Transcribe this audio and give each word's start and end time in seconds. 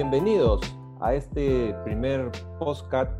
Bienvenidos 0.00 0.60
a 1.00 1.12
este 1.14 1.74
primer 1.82 2.30
postcat 2.60 3.10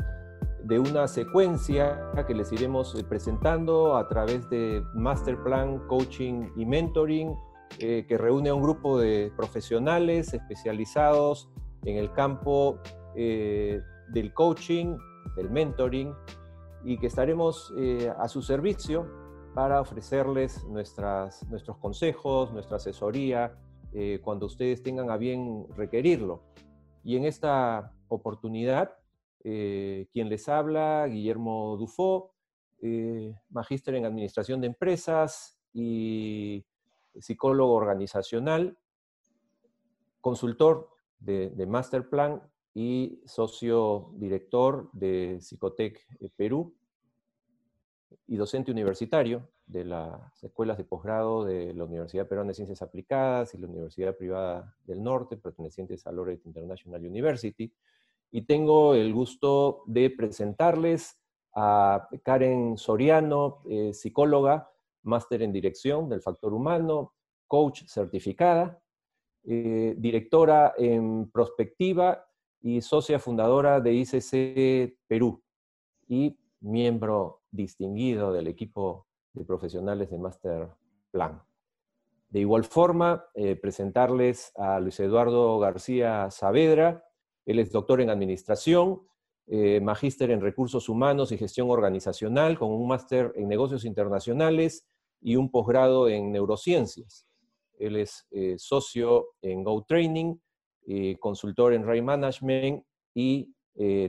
de 0.63 0.79
una 0.79 1.09
secuencia 1.09 2.01
que 2.25 2.33
les 2.33 2.53
iremos 2.53 2.95
eh, 2.95 3.03
presentando 3.03 3.97
a 3.97 4.07
través 4.07 4.49
de 4.49 4.85
Masterplan 4.95 5.89
Coaching 5.89 6.51
y 6.55 6.65
Mentoring, 6.65 7.35
eh, 7.81 8.07
que 8.07 8.17
reúne 8.17 8.51
a 8.51 8.55
un 8.55 8.63
grupo 8.63 8.97
de 8.97 9.33
profesionales 9.37 10.33
especializados 10.33 11.51
en 11.85 11.97
el 11.97 12.13
campo 12.13 12.79
eh, 13.17 13.81
del 14.13 14.33
coaching, 14.33 14.97
del 15.35 15.51
mentoring, 15.51 16.15
y 16.85 16.97
que 16.97 17.09
estaremos 17.09 17.75
a 18.21 18.29
su 18.29 18.41
servicio 18.41 19.05
para 19.53 19.81
ofrecerles 19.81 20.65
nuestras, 20.69 21.45
nuestros 21.49 21.77
consejos, 21.79 22.53
nuestra 22.53 22.77
asesoría, 22.77 23.53
cuando 24.23 24.47
ustedes 24.47 24.81
tengan 24.85 25.11
a 25.11 25.17
bien 25.17 25.67
requerirlo. 25.75 26.45
Y 27.03 27.17
en 27.17 27.25
esta 27.25 27.93
oportunidad, 28.09 28.95
eh, 29.45 30.09
quien 30.13 30.29
les 30.29 30.49
habla, 30.49 31.07
Guillermo 31.07 31.77
Dufo, 31.77 32.33
eh, 32.81 33.35
magíster 33.51 33.95
en 33.95 34.05
Administración 34.05 34.61
de 34.61 34.69
Empresas 34.69 35.59
y 35.73 36.65
psicólogo 37.19 37.73
organizacional, 37.75 38.79
consultor 40.21 40.91
de, 41.19 41.51
de 41.51 41.67
Masterplan 41.67 42.43
y 42.75 43.21
socio 43.25 44.11
director 44.15 44.91
de 44.93 45.39
Psicotec 45.41 46.07
Perú 46.37 46.78
y 48.27 48.37
docente 48.37 48.71
universitario 48.71 49.49
de 49.67 49.85
las 49.85 50.43
escuelas 50.43 50.79
de 50.79 50.85
posgrado 50.85 51.45
de 51.45 51.75
la 51.75 51.85
Universidad 51.85 52.27
Peruana 52.27 52.49
de 52.49 52.55
Ciencias 52.55 52.83
Aplicadas 52.83 53.55
y 53.55 53.59
la 53.59 53.67
Universidad 53.67 54.17
Privada 54.17 54.77
del 54.85 55.03
Norte, 55.03 55.37
pertenecientes 55.37 56.07
a 56.07 56.13
Laureate 56.13 56.47
International 56.47 57.05
University. 57.05 57.73
Y 58.31 58.43
tengo 58.43 58.95
el 58.95 59.13
gusto 59.13 59.83
de 59.87 60.11
presentarles 60.11 61.19
a 61.55 62.09
Karen 62.23 62.77
Soriano, 62.77 63.63
eh, 63.69 63.93
psicóloga, 63.93 64.71
máster 65.03 65.43
en 65.43 65.53
dirección 65.53 66.09
del 66.09 66.23
factor 66.23 66.53
humano, 66.53 67.15
coach 67.47 67.85
certificada, 67.87 68.81
eh, 69.45 69.95
directora 69.97 70.75
en 70.77 71.31
prospectiva 71.31 72.27
y 72.61 72.81
socia 72.83 73.19
fundadora 73.19 73.81
de 73.81 73.95
ICC 73.95 74.99
Perú 75.07 75.43
y 76.09 76.39
miembro 76.61 77.38
distinguido 77.51 78.33
del 78.33 78.47
equipo 78.47 79.07
de 79.33 79.45
profesionales 79.45 80.11
de 80.11 80.19
Master 80.19 80.69
Plan. 81.11 81.43
De 82.29 82.41
igual 82.41 82.65
forma, 82.65 83.25
eh, 83.35 83.57
presentarles 83.57 84.53
a 84.57 84.81
Luis 84.81 85.01
Eduardo 85.01 85.59
García 85.59 86.31
Saavedra. 86.31 87.05
Él 87.47 87.59
es 87.59 87.73
doctor 87.73 88.03
en 88.03 88.11
Administración, 88.11 89.01
eh, 89.47 89.81
magíster 89.81 90.31
en 90.31 90.43
Recursos 90.43 90.91
Humanos 90.91 91.33
y 91.33 91.39
Gestión 91.39 91.71
Organizacional, 91.71 92.59
con 92.59 92.71
un 92.71 92.87
máster 92.87 93.33
en 93.35 93.49
Negocios 93.49 93.87
Internacionales 93.87 94.87
y 95.23 95.37
un 95.37 95.51
posgrado 95.51 96.09
en 96.09 96.31
Neurociencias. 96.31 97.27
Él 97.79 97.97
es 97.97 98.27
eh, 98.31 98.57
socio 98.59 99.29
en 99.41 99.65
Go 99.65 99.85
Training, 99.87 100.37
consultor 101.21 101.75
en 101.75 101.85
Ray 101.85 102.01
Management 102.01 102.83
y 103.15 103.55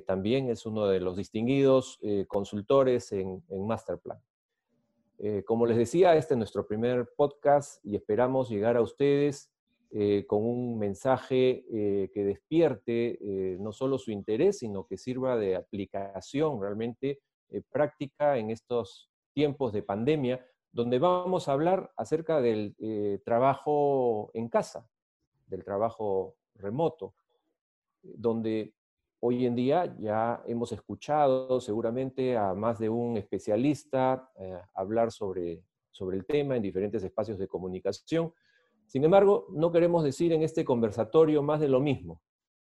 también 0.08 0.50
es 0.50 0.66
uno 0.66 0.88
de 0.88 1.00
los 1.00 1.16
distinguidos 1.16 2.00
consultores 2.28 3.12
en, 3.12 3.44
Masterplan. 3.50 4.20
Eh, 5.22 5.44
como 5.46 5.66
les 5.66 5.76
decía, 5.76 6.16
este 6.16 6.34
es 6.34 6.38
nuestro 6.38 6.66
primer 6.66 7.10
podcast 7.18 7.86
y 7.86 7.98
esperamos 7.98 8.50
llegar 8.50 8.78
a 8.78 8.82
ustedes 8.82 9.52
eh, 9.92 10.24
con 10.26 10.46
un 10.46 10.80
mensaje 10.80 11.66
eh, 11.74 12.10
que 12.14 12.24
despierte 12.24 13.20
no 13.60 13.74
solo 13.74 13.98
su 13.98 14.12
interés, 14.12 14.60
sino 14.60 14.88
que 14.88 14.96
sirva 14.96 15.36
de 15.36 15.58
aplicación 15.58 16.62
realmente 16.62 17.20
práctica 17.70 18.38
en 18.38 18.50
estos 18.50 19.10
tiempos 19.34 19.74
de 19.74 19.84
pandemia, 19.84 20.46
donde 20.72 21.00
vamos 21.00 21.50
a 21.50 21.54
hablar 21.54 21.92
acerca 21.98 22.40
del 22.40 22.76
trabajo 23.26 24.32
en 24.34 24.48
casa, 24.48 24.88
del 25.48 25.66
trabajo 25.66 26.36
remoto, 26.56 27.14
donde 28.04 28.74
Hoy 29.22 29.46
en 29.46 29.54
día 29.54 29.94
ya 30.00 30.42
hemos 30.48 30.72
escuchado 30.72 31.60
seguramente 31.60 32.38
a 32.38 32.54
más 32.54 32.80
de 32.80 32.88
un 32.88 33.18
especialista 33.18 34.32
eh, 34.40 34.62
hablar 34.74 35.12
sobre, 35.12 35.62
sobre 35.92 36.16
el 36.18 36.26
tema 36.26 36.56
en 36.56 36.62
diferentes 36.62 37.04
espacios 37.04 37.38
de 37.38 37.48
comunicación. 37.48 38.34
Sin 38.86 39.04
embargo, 39.04 39.48
no 39.50 39.72
queremos 39.72 40.06
decir 40.06 40.32
en 40.32 40.42
este 40.42 40.64
conversatorio 40.64 41.44
más 41.44 41.60
de 41.60 41.68
lo 41.68 41.82
mismo 41.82 42.22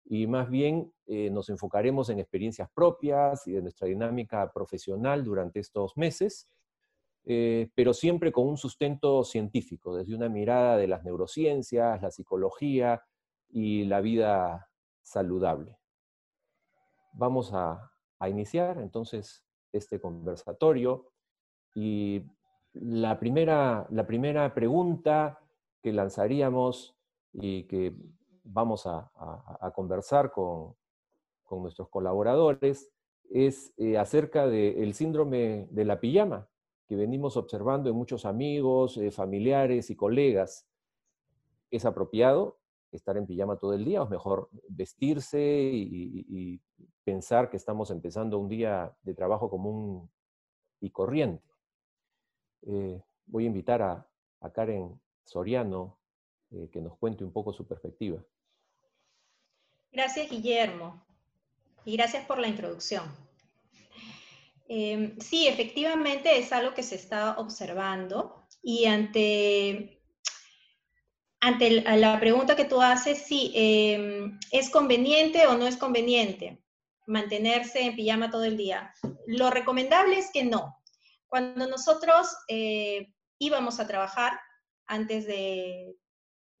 y 0.06 0.26
más 0.26 0.48
bien 0.48 0.90
eh, 1.06 1.28
nos 1.28 1.50
enfocaremos 1.50 2.08
en 2.08 2.18
experiencias 2.18 2.70
propias 2.74 3.46
y 3.46 3.52
de 3.52 3.60
nuestra 3.60 3.86
dinámica 3.86 4.50
profesional 4.50 5.22
durante 5.22 5.60
estos 5.60 5.98
meses, 5.98 6.48
eh, 7.26 7.68
pero 7.74 7.92
siempre 7.92 8.32
con 8.32 8.46
un 8.46 8.56
sustento 8.56 9.22
científico, 9.22 9.94
desde 9.94 10.14
una 10.14 10.30
mirada 10.30 10.78
de 10.78 10.88
las 10.88 11.04
neurociencias, 11.04 12.00
la 12.00 12.10
psicología 12.10 13.02
y 13.50 13.84
la 13.84 14.00
vida 14.00 14.70
saludable. 15.02 15.78
Vamos 17.12 17.52
a, 17.52 17.90
iniciar 18.28 18.78
entonces 18.78 19.44
este 19.72 20.00
conversatorio 20.00 21.12
y 21.72 22.24
la 22.72 23.20
primera, 23.20 23.86
la 23.90 24.08
primera 24.08 24.52
pregunta 24.54 25.38
que 25.80 25.92
lanzaríamos 25.92 26.96
y 27.32 27.62
que 27.68 27.94
vamos 28.42 28.86
a, 28.86 29.10
conversar 29.74 30.32
con, 30.32 30.74
nuestros 31.50 31.88
colaboradores 31.88 32.90
es 33.30 33.72
eh, 33.76 33.96
acerca 33.98 34.46
del 34.46 34.92
síndrome 34.94 35.68
de 35.70 35.84
la 35.84 36.00
pijama 36.00 36.48
que 36.88 36.96
venimos 36.96 37.36
observando 37.36 37.90
en 37.90 37.96
muchos 37.96 38.24
amigos, 38.24 38.96
eh, 38.96 39.10
familiares 39.10 39.90
y 39.90 39.96
colegas. 39.96 40.66
¿Es 41.70 41.84
apropiado 41.84 42.57
estar 42.92 43.16
en 43.16 43.26
pijama 43.26 43.58
todo 43.58 43.74
el 43.74 43.84
día 43.84 44.00
o 44.00 44.04
es 44.04 44.10
mejor 44.10 44.48
vestirse 44.68 45.40
y 45.40 46.60
pensar 47.04 47.48
que 47.48 47.56
estamos 47.56 47.90
empezando 47.90 48.38
un 48.38 48.48
día 48.48 48.94
de 49.02 49.14
trabajo 49.14 49.48
común 49.48 50.10
y 50.80 50.90
corriente. 50.90 51.48
Eh, 52.66 53.00
voy 53.26 53.44
a 53.44 53.46
invitar 53.46 53.82
a, 53.82 54.04
Karen 54.52 55.00
Soriano 55.24 55.98
eh, 56.50 56.68
que 56.70 56.80
nos 56.80 56.96
cuente 56.98 57.24
un 57.24 57.32
poco 57.32 57.52
su 57.52 57.66
perspectiva. 57.66 58.22
Gracias, 59.90 60.30
Guillermo. 60.30 61.04
Y 61.84 61.96
gracias 61.96 62.26
por 62.26 62.38
la 62.38 62.46
introducción. 62.46 63.04
Em, 64.68 65.18
sí, 65.18 65.48
efectivamente 65.48 66.38
es 66.38 66.52
algo 66.52 66.74
que 66.74 66.82
se 66.82 66.96
está 66.96 67.38
observando 67.38 68.44
y 68.62 68.84
ante, 68.84 69.97
ante 71.40 71.82
la 71.82 72.18
pregunta 72.18 72.56
que 72.56 72.64
tú 72.64 72.82
haces, 72.82 73.26
sí, 73.26 73.52
em, 73.54 74.38
¿es 74.50 74.70
conveniente 74.70 75.46
o 75.46 75.56
no 75.56 75.66
es 75.66 75.76
conveniente? 75.76 76.60
mantenerse 77.08 77.80
en 77.80 77.96
pijama 77.96 78.30
todo 78.30 78.44
el 78.44 78.56
día. 78.56 78.92
Lo 79.26 79.50
recomendable 79.50 80.18
es 80.18 80.30
que 80.30 80.44
no. 80.44 80.78
Cuando 81.26 81.66
nosotros 81.66 82.28
eh, 82.48 83.12
íbamos 83.38 83.80
a 83.80 83.86
trabajar, 83.86 84.38
antes 84.86 85.26
de 85.26 85.96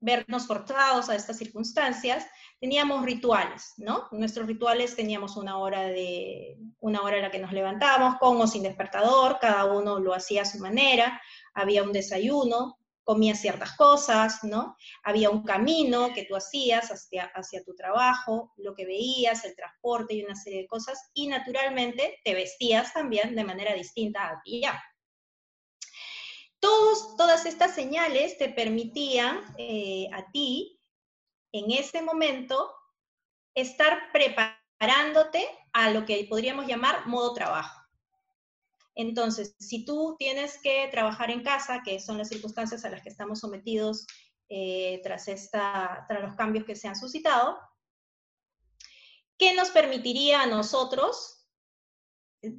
vernos 0.00 0.46
forzados 0.46 1.08
a 1.08 1.16
estas 1.16 1.38
circunstancias, 1.38 2.26
teníamos 2.60 3.04
rituales, 3.04 3.74
¿no? 3.76 4.08
Nuestros 4.12 4.46
rituales 4.46 4.96
teníamos 4.96 5.36
una 5.36 5.58
hora 5.58 5.82
de 5.84 6.56
una 6.80 7.02
hora 7.02 7.16
en 7.16 7.22
la 7.22 7.30
que 7.30 7.38
nos 7.38 7.52
levantábamos 7.52 8.16
con 8.18 8.40
o 8.40 8.46
sin 8.46 8.62
despertador, 8.62 9.38
cada 9.40 9.64
uno 9.66 9.98
lo 9.98 10.14
hacía 10.14 10.42
a 10.42 10.46
su 10.46 10.58
manera, 10.58 11.20
había 11.54 11.82
un 11.82 11.92
desayuno, 11.92 12.77
comías 13.08 13.40
ciertas 13.40 13.74
cosas, 13.74 14.44
¿no? 14.44 14.76
Había 15.02 15.30
un 15.30 15.42
camino 15.42 16.12
que 16.12 16.26
tú 16.26 16.36
hacías 16.36 16.90
hacia, 16.90 17.64
tu 17.64 17.74
trabajo, 17.74 18.52
lo 18.58 18.74
que 18.74 18.84
veías, 18.84 19.46
el 19.46 19.56
transporte 19.56 20.12
y 20.12 20.22
una 20.22 20.34
serie 20.34 20.60
de 20.60 20.66
cosas, 20.66 21.10
y 21.14 21.26
naturalmente 21.26 22.20
te 22.22 22.34
vestías 22.34 22.92
también 22.92 23.34
de 23.34 23.44
manera 23.44 23.72
distinta 23.72 24.28
a 24.28 24.42
ti 24.44 24.60
ya. 24.60 24.78
Todos, 26.60 27.16
todas 27.16 27.46
estas 27.46 27.74
señales 27.74 28.36
te 28.36 28.50
permitían 28.50 29.40
eh, 29.56 30.10
a 30.12 30.30
ti, 30.30 30.78
en 31.52 31.70
ese 31.70 32.02
momento, 32.02 32.70
estar 33.54 34.12
preparándote 34.12 35.48
a 35.72 35.88
lo 35.88 36.04
que 36.04 36.26
podríamos 36.28 36.66
llamar 36.66 37.06
modo 37.06 37.32
trabajo. 37.32 37.77
Entonces, 38.98 39.54
si 39.60 39.84
tú 39.84 40.16
tienes 40.18 40.58
que 40.60 40.88
trabajar 40.90 41.30
en 41.30 41.44
casa, 41.44 41.82
que 41.84 42.00
son 42.00 42.18
las 42.18 42.28
circunstancias 42.28 42.84
a 42.84 42.90
las 42.90 43.00
que 43.00 43.08
estamos 43.08 43.38
sometidos 43.38 44.04
eh, 44.48 45.00
tras, 45.04 45.28
esta, 45.28 46.04
tras 46.08 46.20
los 46.20 46.34
cambios 46.34 46.64
que 46.64 46.74
se 46.74 46.88
han 46.88 46.96
suscitado, 46.96 47.56
¿qué 49.38 49.54
nos 49.54 49.70
permitiría 49.70 50.42
a 50.42 50.46
nosotros 50.46 51.46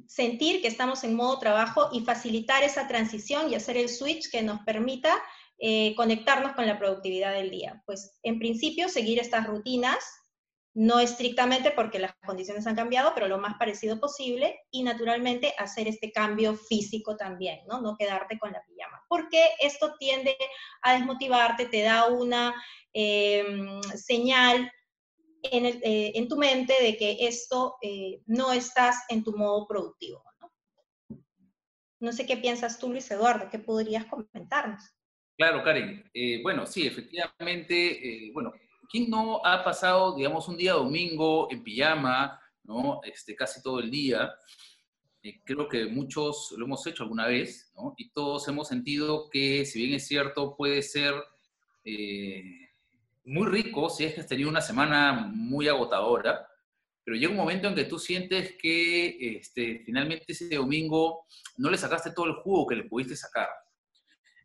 sentir 0.06 0.62
que 0.62 0.68
estamos 0.68 1.04
en 1.04 1.14
modo 1.14 1.38
trabajo 1.38 1.90
y 1.92 2.06
facilitar 2.06 2.62
esa 2.62 2.88
transición 2.88 3.50
y 3.50 3.54
hacer 3.54 3.76
el 3.76 3.90
switch 3.90 4.30
que 4.30 4.40
nos 4.40 4.60
permita 4.60 5.22
eh, 5.58 5.94
conectarnos 5.94 6.52
con 6.52 6.66
la 6.66 6.78
productividad 6.78 7.34
del 7.34 7.50
día? 7.50 7.82
Pues 7.84 8.18
en 8.22 8.38
principio 8.38 8.88
seguir 8.88 9.18
estas 9.18 9.46
rutinas 9.46 10.02
no 10.74 11.00
estrictamente 11.00 11.72
porque 11.72 11.98
las 11.98 12.14
condiciones 12.24 12.66
han 12.66 12.76
cambiado, 12.76 13.12
pero 13.14 13.26
lo 13.26 13.38
más 13.38 13.56
parecido 13.58 13.98
posible, 13.98 14.60
y 14.70 14.82
naturalmente 14.82 15.52
hacer 15.58 15.88
este 15.88 16.12
cambio 16.12 16.54
físico 16.54 17.16
también, 17.16 17.60
¿no? 17.66 17.80
No 17.80 17.96
quedarte 17.96 18.38
con 18.38 18.52
la 18.52 18.62
pijama, 18.62 19.04
porque 19.08 19.42
esto 19.60 19.94
tiende 19.98 20.36
a 20.82 20.94
desmotivarte, 20.94 21.66
te 21.66 21.82
da 21.82 22.06
una 22.06 22.54
em, 22.92 23.82
señal 23.82 24.70
eh, 25.42 26.12
en, 26.14 26.28
tu 26.28 26.36
mente 26.36 26.74
de 26.80 26.96
que 26.96 27.16
esto 27.20 27.76
eh, 27.82 28.20
no 28.26 28.52
estás 28.52 29.04
en 29.08 29.24
tu 29.24 29.36
modo 29.36 29.66
productivo. 29.66 30.22
¿no? 30.40 30.52
no 31.98 32.12
sé 32.12 32.26
qué 32.26 32.36
piensas 32.36 32.78
tú, 32.78 32.90
Luis 32.90 33.10
Eduardo, 33.10 33.48
¿qué 33.50 33.58
podrías 33.58 34.04
comentarnos? 34.04 34.82
Claro, 35.36 35.64
Karen. 35.64 36.08
Eh, 36.12 36.40
bueno, 36.42 36.66
sí, 36.66 36.86
efectivamente, 36.86 38.30
bueno, 38.34 38.52
¿quién 38.90 39.08
no 39.08 39.44
ha 39.44 39.62
pasado, 39.62 40.16
digamos, 40.16 40.48
un 40.48 40.56
día 40.56 40.72
domingo 40.72 41.48
en 41.50 41.62
pijama, 41.62 42.40
¿no? 42.64 43.00
Este, 43.04 43.34
casi 43.34 43.62
todo 43.62 43.80
el 43.80 43.90
día? 43.90 44.32
creo 45.44 45.68
que 45.68 45.84
muchos 45.84 46.54
lo 46.56 46.64
hemos 46.64 46.86
hecho 46.86 47.02
alguna 47.02 47.26
vez, 47.26 47.70
¿no? 47.76 47.92
Y 47.98 48.10
todos 48.10 48.48
hemos 48.48 48.68
sentido 48.68 49.28
que, 49.28 49.66
si 49.66 49.78
bien 49.82 49.92
es 49.92 50.06
cierto, 50.06 50.56
puede 50.56 50.80
ser 50.80 51.14
muy 53.24 53.46
rico 53.46 53.90
si 53.90 54.04
es 54.04 54.14
que 54.14 54.20
has 54.20 54.26
tenido 54.26 54.48
una 54.48 54.60
semana 54.60 55.12
muy 55.12 55.68
agotadora, 55.68 56.46
pero 57.04 57.16
llega 57.16 57.30
un 57.30 57.36
momento 57.36 57.68
en 57.68 57.74
que 57.74 57.84
tú 57.84 57.98
sientes 57.98 58.54
que 58.60 59.36
este, 59.36 59.82
finalmente 59.84 60.24
ese 60.28 60.54
domingo 60.54 61.26
no 61.56 61.70
le 61.70 61.78
sacaste 61.78 62.12
todo 62.12 62.26
el 62.26 62.34
jugo 62.34 62.66
que 62.66 62.76
le 62.76 62.84
pudiste 62.84 63.16
sacar. 63.16 63.48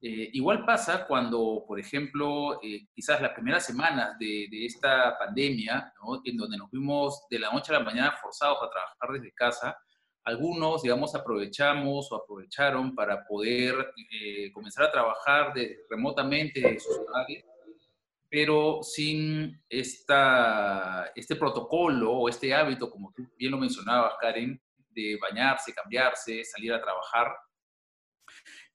Eh, 0.07 0.29
igual 0.33 0.63
pasa 0.63 1.07
cuando, 1.07 1.65
por 1.67 1.79
ejemplo, 1.79 2.59
eh, 2.61 2.85
quizás 2.93 3.19
las 3.19 3.31
primeras 3.31 3.65
semanas 3.65 4.15
de, 4.19 4.47
esta 4.63 5.17
pandemia, 5.17 5.91
en 6.23 6.37
donde 6.37 6.57
nos 6.57 6.69
fuimos 6.69 7.25
de 7.27 7.39
la 7.39 7.51
noche 7.51 7.73
a 7.73 7.79
la 7.79 7.85
mañana 7.85 8.15
forzados 8.21 8.59
a 8.61 8.69
trabajar 8.69 9.19
desde 9.19 9.33
casa, 9.33 9.75
algunos, 10.23 10.83
digamos, 10.83 11.15
aprovechamos 11.15 12.11
o 12.11 12.17
aprovecharon 12.17 12.93
para 12.93 13.25
poder 13.25 13.93
eh, 14.11 14.51
comenzar 14.51 14.85
a 14.85 14.91
trabajar 14.91 15.51
de, 15.55 15.75
remotamente 15.89 16.61
de 16.61 16.79
sus 16.79 16.99
hogares 16.99 17.43
pero 18.29 18.83
sin 18.83 19.63
esta, 19.69 21.11
este 21.15 21.35
protocolo 21.35 22.11
o 22.11 22.29
este 22.29 22.53
hábito, 22.53 22.91
como 22.91 23.11
tú 23.13 23.23
bien 23.37 23.51
lo 23.51 23.57
mencionabas, 23.57 24.15
Karen, 24.19 24.61
de 24.89 25.17
bañarse, 25.21 25.73
cambiarse, 25.73 26.43
salir 26.43 26.73
a 26.73 26.81
trabajar. 26.81 27.27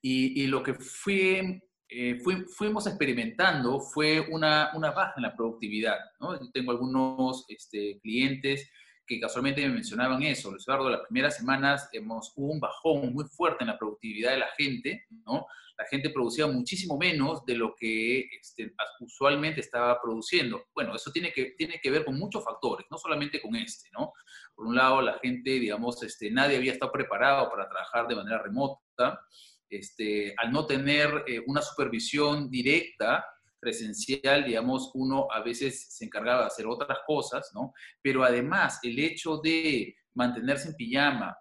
Y, 0.03 0.47
lo 0.47 0.63
que 0.63 0.75
fue, 0.75 1.63
eh, 1.89 2.19
fuimos 2.57 2.87
experimentando 2.87 3.81
fue 3.81 4.21
una, 4.21 4.71
una, 4.75 4.93
baja 4.93 5.15
en 5.17 5.25
la 5.25 5.37
productividad. 5.37 5.99
¿no? 6.21 6.39
tengo 6.53 6.73
algunos 6.73 7.45
este, 7.49 8.01
clientes 8.01 8.71
que 9.07 9.21
casualmente 9.21 9.67
me 9.67 9.75
mencionaban 9.75 10.23
eso. 10.23 10.55
Eduardo, 10.57 10.89
las 10.89 11.03
primeras 11.09 11.37
semanas 11.37 11.89
hemos, 11.93 12.33
hubo 12.37 12.53
un 12.53 12.61
bajón 12.61 13.13
muy 13.13 13.25
fuerte 13.25 13.65
en 13.65 13.69
la 13.69 13.79
productividad 13.79 14.33
de 14.33 14.39
la 14.39 14.49
gente, 14.57 15.07
¿no? 15.27 15.47
la 15.81 15.87
gente 15.87 16.11
producía 16.11 16.47
muchísimo 16.47 16.99
menos 16.99 17.45
de 17.47 17.55
lo 17.55 17.75
que 17.75 18.21
este, 18.39 18.75
usualmente 19.01 19.61
estaba 19.61 19.99
produciendo. 20.01 20.67
Bueno, 20.75 20.95
eso 20.95 21.11
tiene 21.11 21.33
que, 21.33 21.55
tiene 21.57 21.81
que 21.83 21.91
ver 21.91 22.05
con 22.05 22.19
muchos 22.19 22.45
factores, 22.45 22.87
no 22.91 22.99
solamente 22.99 23.41
con 23.41 23.57
este, 23.57 23.89
¿no? 23.93 24.13
Por 24.55 24.67
un 24.67 24.77
lado, 24.77 25.01
la 25.01 25.19
gente, 25.21 25.53
digamos, 25.53 26.03
este, 26.03 26.31
nadie 26.31 26.59
había 26.59 26.73
estado 26.73 26.93
preparado 26.93 27.49
para 27.51 27.67
trabajar 27.67 28.07
de 28.07 28.15
manera 28.15 28.43
remota. 28.43 29.27
Este, 29.71 30.35
al 30.37 30.51
no 30.53 30.67
tener 30.67 31.25
eh, 31.27 31.41
una 31.47 31.63
supervisión 31.63 32.51
directa, 32.51 33.25
presencial, 33.61 34.45
digamos, 34.45 34.91
uno 34.95 35.29
a 35.31 35.43
veces 35.43 35.87
se 35.91 36.07
encargaba 36.07 36.41
de 36.41 36.47
hacer 36.47 36.67
otras 36.67 36.99
cosas, 37.07 37.51
¿no? 37.55 37.73
Pero 38.03 38.25
además, 38.25 38.81
el 38.83 38.99
hecho 38.99 39.37
de 39.37 39.95
mantenerse 40.15 40.69
en 40.69 40.75
pijama, 40.75 41.37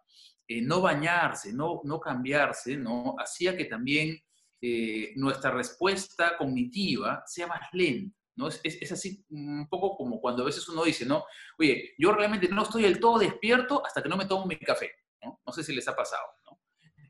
eh, 0.48 0.62
no 0.62 0.82
bañarse, 0.82 1.54
no, 1.54 1.82
no 1.86 2.00
cambiarse, 2.00 2.76
¿no? 2.76 3.16
Hacía 3.18 3.56
que 3.56 3.66
también 3.66 4.20
eh, 4.62 5.14
nuestra 5.16 5.52
respuesta 5.52 6.38
cognitiva 6.38 7.24
sea 7.26 7.48
más 7.48 7.62
lenta. 7.72 8.16
¿no? 8.36 8.48
Es, 8.48 8.62
es, 8.64 8.92
así 8.92 9.26
un 9.30 9.68
poco 9.70 9.98
como 9.98 10.22
cuando 10.22 10.44
a 10.44 10.46
veces 10.46 10.68
uno 10.70 10.84
dice, 10.84 11.06
¿no? 11.06 11.26
Oye, 11.58 11.94
yo 11.98 12.14
realmente 12.14 12.48
no 12.48 12.64
estoy 12.64 12.84
del 12.84 13.00
todo 13.00 13.20
despierto 13.20 13.86
hasta 13.86 14.02
que 14.02 14.08
no 14.08 14.16
me 14.16 14.26
tomo 14.26 14.46
mi 14.46 14.58
café. 14.58 14.92
No, 15.22 15.42
no 15.46 15.54
sé 15.54 15.64
si 15.64 15.76
les 15.76 15.88
ha 15.88 15.96
pasado. 15.96 16.24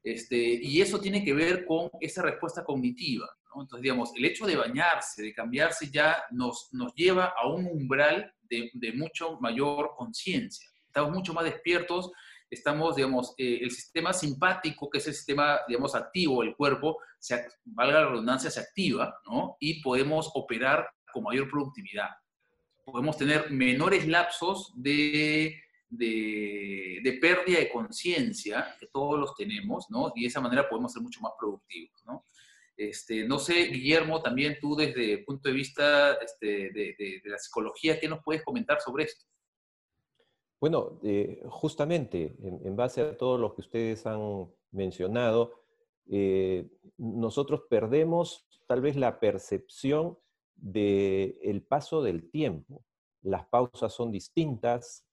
Este, 0.03 0.37
y 0.37 0.81
eso 0.81 0.99
tiene 0.99 1.23
que 1.23 1.33
ver 1.33 1.65
con 1.65 1.89
esa 1.99 2.21
respuesta 2.21 2.63
cognitiva. 2.63 3.27
¿no? 3.53 3.61
Entonces, 3.61 3.83
digamos, 3.83 4.11
el 4.15 4.25
hecho 4.25 4.45
de 4.45 4.55
bañarse, 4.55 5.23
de 5.23 5.33
cambiarse 5.33 5.89
ya 5.89 6.23
nos, 6.31 6.69
nos 6.71 6.93
lleva 6.95 7.33
a 7.37 7.47
un 7.47 7.65
umbral 7.65 8.33
de, 8.49 8.69
de 8.73 8.93
mucho 8.93 9.39
mayor 9.39 9.91
conciencia. 9.97 10.69
Estamos 10.87 11.11
mucho 11.11 11.33
más 11.33 11.43
despiertos 11.43 12.11
estamos, 12.49 12.95
digamos, 12.95 13.33
eh, 13.37 13.59
el 13.61 13.71
sistema 13.71 14.13
simpático, 14.13 14.89
que 14.89 14.97
es 14.97 15.07
el 15.07 15.13
sistema, 15.13 15.59
digamos, 15.67 15.95
activo 15.95 16.41
del 16.41 16.55
cuerpo, 16.55 16.97
se, 17.19 17.47
valga 17.65 18.01
la 18.01 18.09
redundancia, 18.09 18.49
se 18.49 18.59
activa, 18.59 19.19
¿no? 19.25 19.57
Y 19.59 19.81
podemos 19.81 20.31
operar 20.33 20.89
con 21.11 21.23
mayor 21.23 21.49
productividad. 21.49 22.09
Podemos 22.85 23.17
tener 23.17 23.51
menores 23.51 24.07
lapsos 24.07 24.73
de, 24.75 25.61
de, 25.89 26.99
de 27.03 27.13
pérdida 27.13 27.59
de 27.59 27.69
conciencia, 27.69 28.75
que 28.79 28.87
todos 28.87 29.19
los 29.19 29.35
tenemos, 29.35 29.87
¿no? 29.89 30.11
Y 30.15 30.21
de 30.21 30.27
esa 30.27 30.41
manera 30.41 30.69
podemos 30.69 30.93
ser 30.93 31.01
mucho 31.01 31.19
más 31.21 31.33
productivos, 31.37 32.03
¿no? 32.05 32.25
Este, 32.77 33.25
no 33.25 33.39
sé, 33.39 33.65
Guillermo, 33.65 34.21
también 34.21 34.57
tú 34.61 34.75
desde 34.75 35.13
el 35.13 35.25
punto 35.25 35.49
de 35.49 35.55
vista 35.55 36.13
este, 36.13 36.71
de, 36.71 36.95
de, 36.97 37.21
de 37.23 37.29
la 37.29 37.37
psicología, 37.37 37.99
¿qué 37.99 38.07
nos 38.07 38.23
puedes 38.23 38.43
comentar 38.43 38.79
sobre 38.79 39.03
esto? 39.03 39.25
Bueno, 40.59 40.99
eh, 41.03 41.41
justamente 41.47 42.35
en, 42.41 42.75
base 42.75 43.01
a 43.01 43.15
todo 43.15 43.37
lo 43.37 43.55
que 43.55 43.61
ustedes 43.61 44.05
han 44.05 44.49
mencionado, 44.71 45.63
eh, 46.09 46.67
nosotros 46.97 47.63
perdemos 47.69 48.45
tal 48.67 48.81
vez 48.81 48.97
la 48.97 49.21
percepción 49.21 50.17
del 50.55 51.63
paso 51.67 52.03
del 52.03 52.29
tiempo. 52.29 52.83
Las 53.21 53.45
pausas 53.47 53.93
son 53.93 54.11
distintas, 54.11 55.05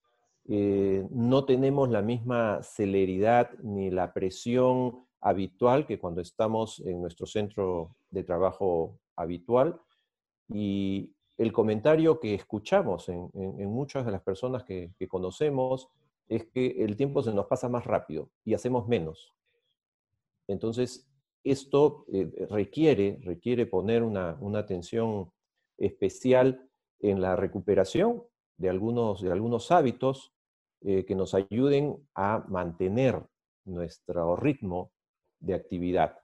eh, 0.48 1.06
no 1.10 1.44
tenemos 1.44 1.88
la 1.88 2.02
misma 2.02 2.62
celeridad 2.62 3.50
ni 3.62 3.90
la 3.90 4.12
presión 4.12 5.06
habitual 5.20 5.86
que 5.86 5.98
cuando 5.98 6.20
estamos 6.20 6.80
en 6.80 7.00
nuestro 7.00 7.26
centro 7.26 7.96
de 8.10 8.22
trabajo 8.22 8.98
habitual. 9.16 9.80
Y, 10.48 11.12
el 11.38 11.52
comentario 11.52 12.18
que 12.18 12.34
escuchamos 12.34 13.10
en, 13.10 13.30
muchas 13.70 14.06
de 14.06 14.12
las 14.12 14.22
personas 14.22 14.64
que, 14.64 14.94
conocemos 15.06 15.90
es 16.28 16.46
que 16.46 16.82
el 16.82 16.96
tiempo 16.96 17.22
se 17.22 17.34
nos 17.34 17.44
pasa 17.46 17.68
más 17.68 17.84
rápido 17.84 18.30
y 18.42 18.54
hacemos 18.54 18.88
menos. 18.88 19.34
Entonces, 20.48 21.06
esto 21.44 22.06
eh, 22.10 22.46
requiere, 22.48 23.18
requiere 23.22 23.66
poner 23.66 24.02
una, 24.02 24.38
atención 24.58 25.30
especial 25.76 26.70
en 27.00 27.20
la 27.20 27.36
recuperación 27.36 28.22
de 28.56 28.70
algunos, 28.70 29.20
de 29.20 29.30
algunos 29.30 29.70
hábitos 29.70 30.35
eh, 30.88 31.04
que 31.04 31.16
nos 31.16 31.34
ayuden 31.34 31.96
a 32.14 32.44
mantener 32.46 33.20
nuestro 33.64 34.36
ritmo 34.36 34.92
de 35.40 35.54
actividad. 35.54 36.20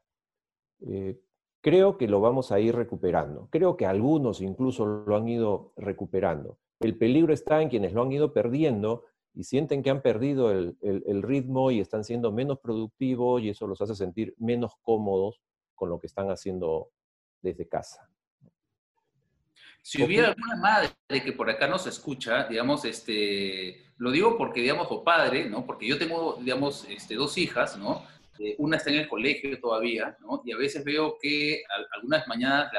Eh, 0.86 1.18
creo 1.60 1.98
que 1.98 2.06
lo 2.06 2.20
vamos 2.20 2.52
a 2.52 2.60
ir 2.60 2.76
recuperando. 2.76 3.48
Creo 3.50 3.76
que 3.76 3.86
algunos 3.86 4.40
incluso 4.40 4.86
lo 4.86 5.16
han 5.16 5.26
ido 5.26 5.72
recuperando. 5.76 6.60
El 6.78 6.96
peligro 6.96 7.34
está 7.34 7.60
en 7.60 7.70
quienes 7.70 7.92
lo 7.92 8.02
han 8.02 8.12
ido 8.12 8.32
perdiendo 8.32 9.04
y 9.34 9.42
sienten 9.42 9.82
que 9.82 9.90
han 9.90 10.00
perdido 10.00 10.52
el, 10.52 11.22
ritmo 11.22 11.72
y 11.72 11.80
están 11.80 12.04
siendo 12.04 12.30
menos 12.30 12.60
productivos 12.60 13.42
y 13.42 13.48
eso 13.48 13.66
los 13.66 13.80
hace 13.80 13.96
sentir 13.96 14.32
menos 14.38 14.74
cómodos 14.80 15.40
con 15.74 15.88
lo 15.88 15.98
que 15.98 16.06
están 16.06 16.30
haciendo 16.30 16.90
desde 17.40 17.66
casa. 17.66 18.08
Si 19.84 20.00
hubiera 20.00 20.28
alguna 20.28 20.54
madre 20.54 20.92
que 21.24 21.32
por 21.32 21.50
acá 21.50 21.66
nos 21.66 21.88
escucha, 21.88 22.46
digamos, 22.46 22.84
este, 22.84 23.91
lo 24.02 24.10
digo 24.10 24.36
porque, 24.36 24.60
digamos, 24.60 24.88
o 24.90 25.04
padre, 25.04 25.48
¿no? 25.48 25.64
Porque 25.64 25.86
yo 25.86 25.96
tengo, 25.96 26.36
digamos, 26.40 26.84
este, 26.88 27.14
dos 27.14 27.38
hijas, 27.38 27.76
¿no? 27.76 28.04
Eh, 28.40 28.56
una 28.58 28.76
está 28.76 28.90
en 28.90 28.96
el 28.98 29.08
colegio 29.08 29.60
todavía, 29.60 30.16
¿no? 30.18 30.42
Y 30.44 30.50
a 30.50 30.56
veces 30.56 30.82
veo 30.84 31.16
que 31.22 31.62
algunas 31.92 32.26
mañanas 32.26 32.72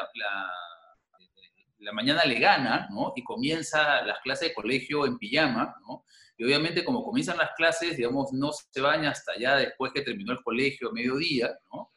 la, 1.79 1.93
mañana 1.93 2.25
le 2.25 2.39
gana, 2.39 2.89
¿no? 2.91 3.13
Y 3.15 3.23
comienza 3.23 4.01
las 4.01 4.19
clases 4.19 4.49
de 4.49 4.53
colegio 4.53 5.05
en 5.05 5.17
pijama, 5.17 5.73
¿no? 5.87 6.03
Y 6.37 6.43
obviamente 6.43 6.83
como 6.83 7.05
comienzan 7.05 7.37
las 7.37 7.51
clases, 7.55 7.95
digamos, 7.95 8.33
no 8.33 8.51
se 8.51 8.81
baña 8.81 9.11
hasta 9.11 9.39
ya 9.39 9.55
después 9.55 9.93
que 9.93 10.01
terminó 10.01 10.33
el 10.33 10.43
colegio 10.43 10.89
a 10.89 10.93
mediodía, 10.93 11.57
¿no? 11.71 11.93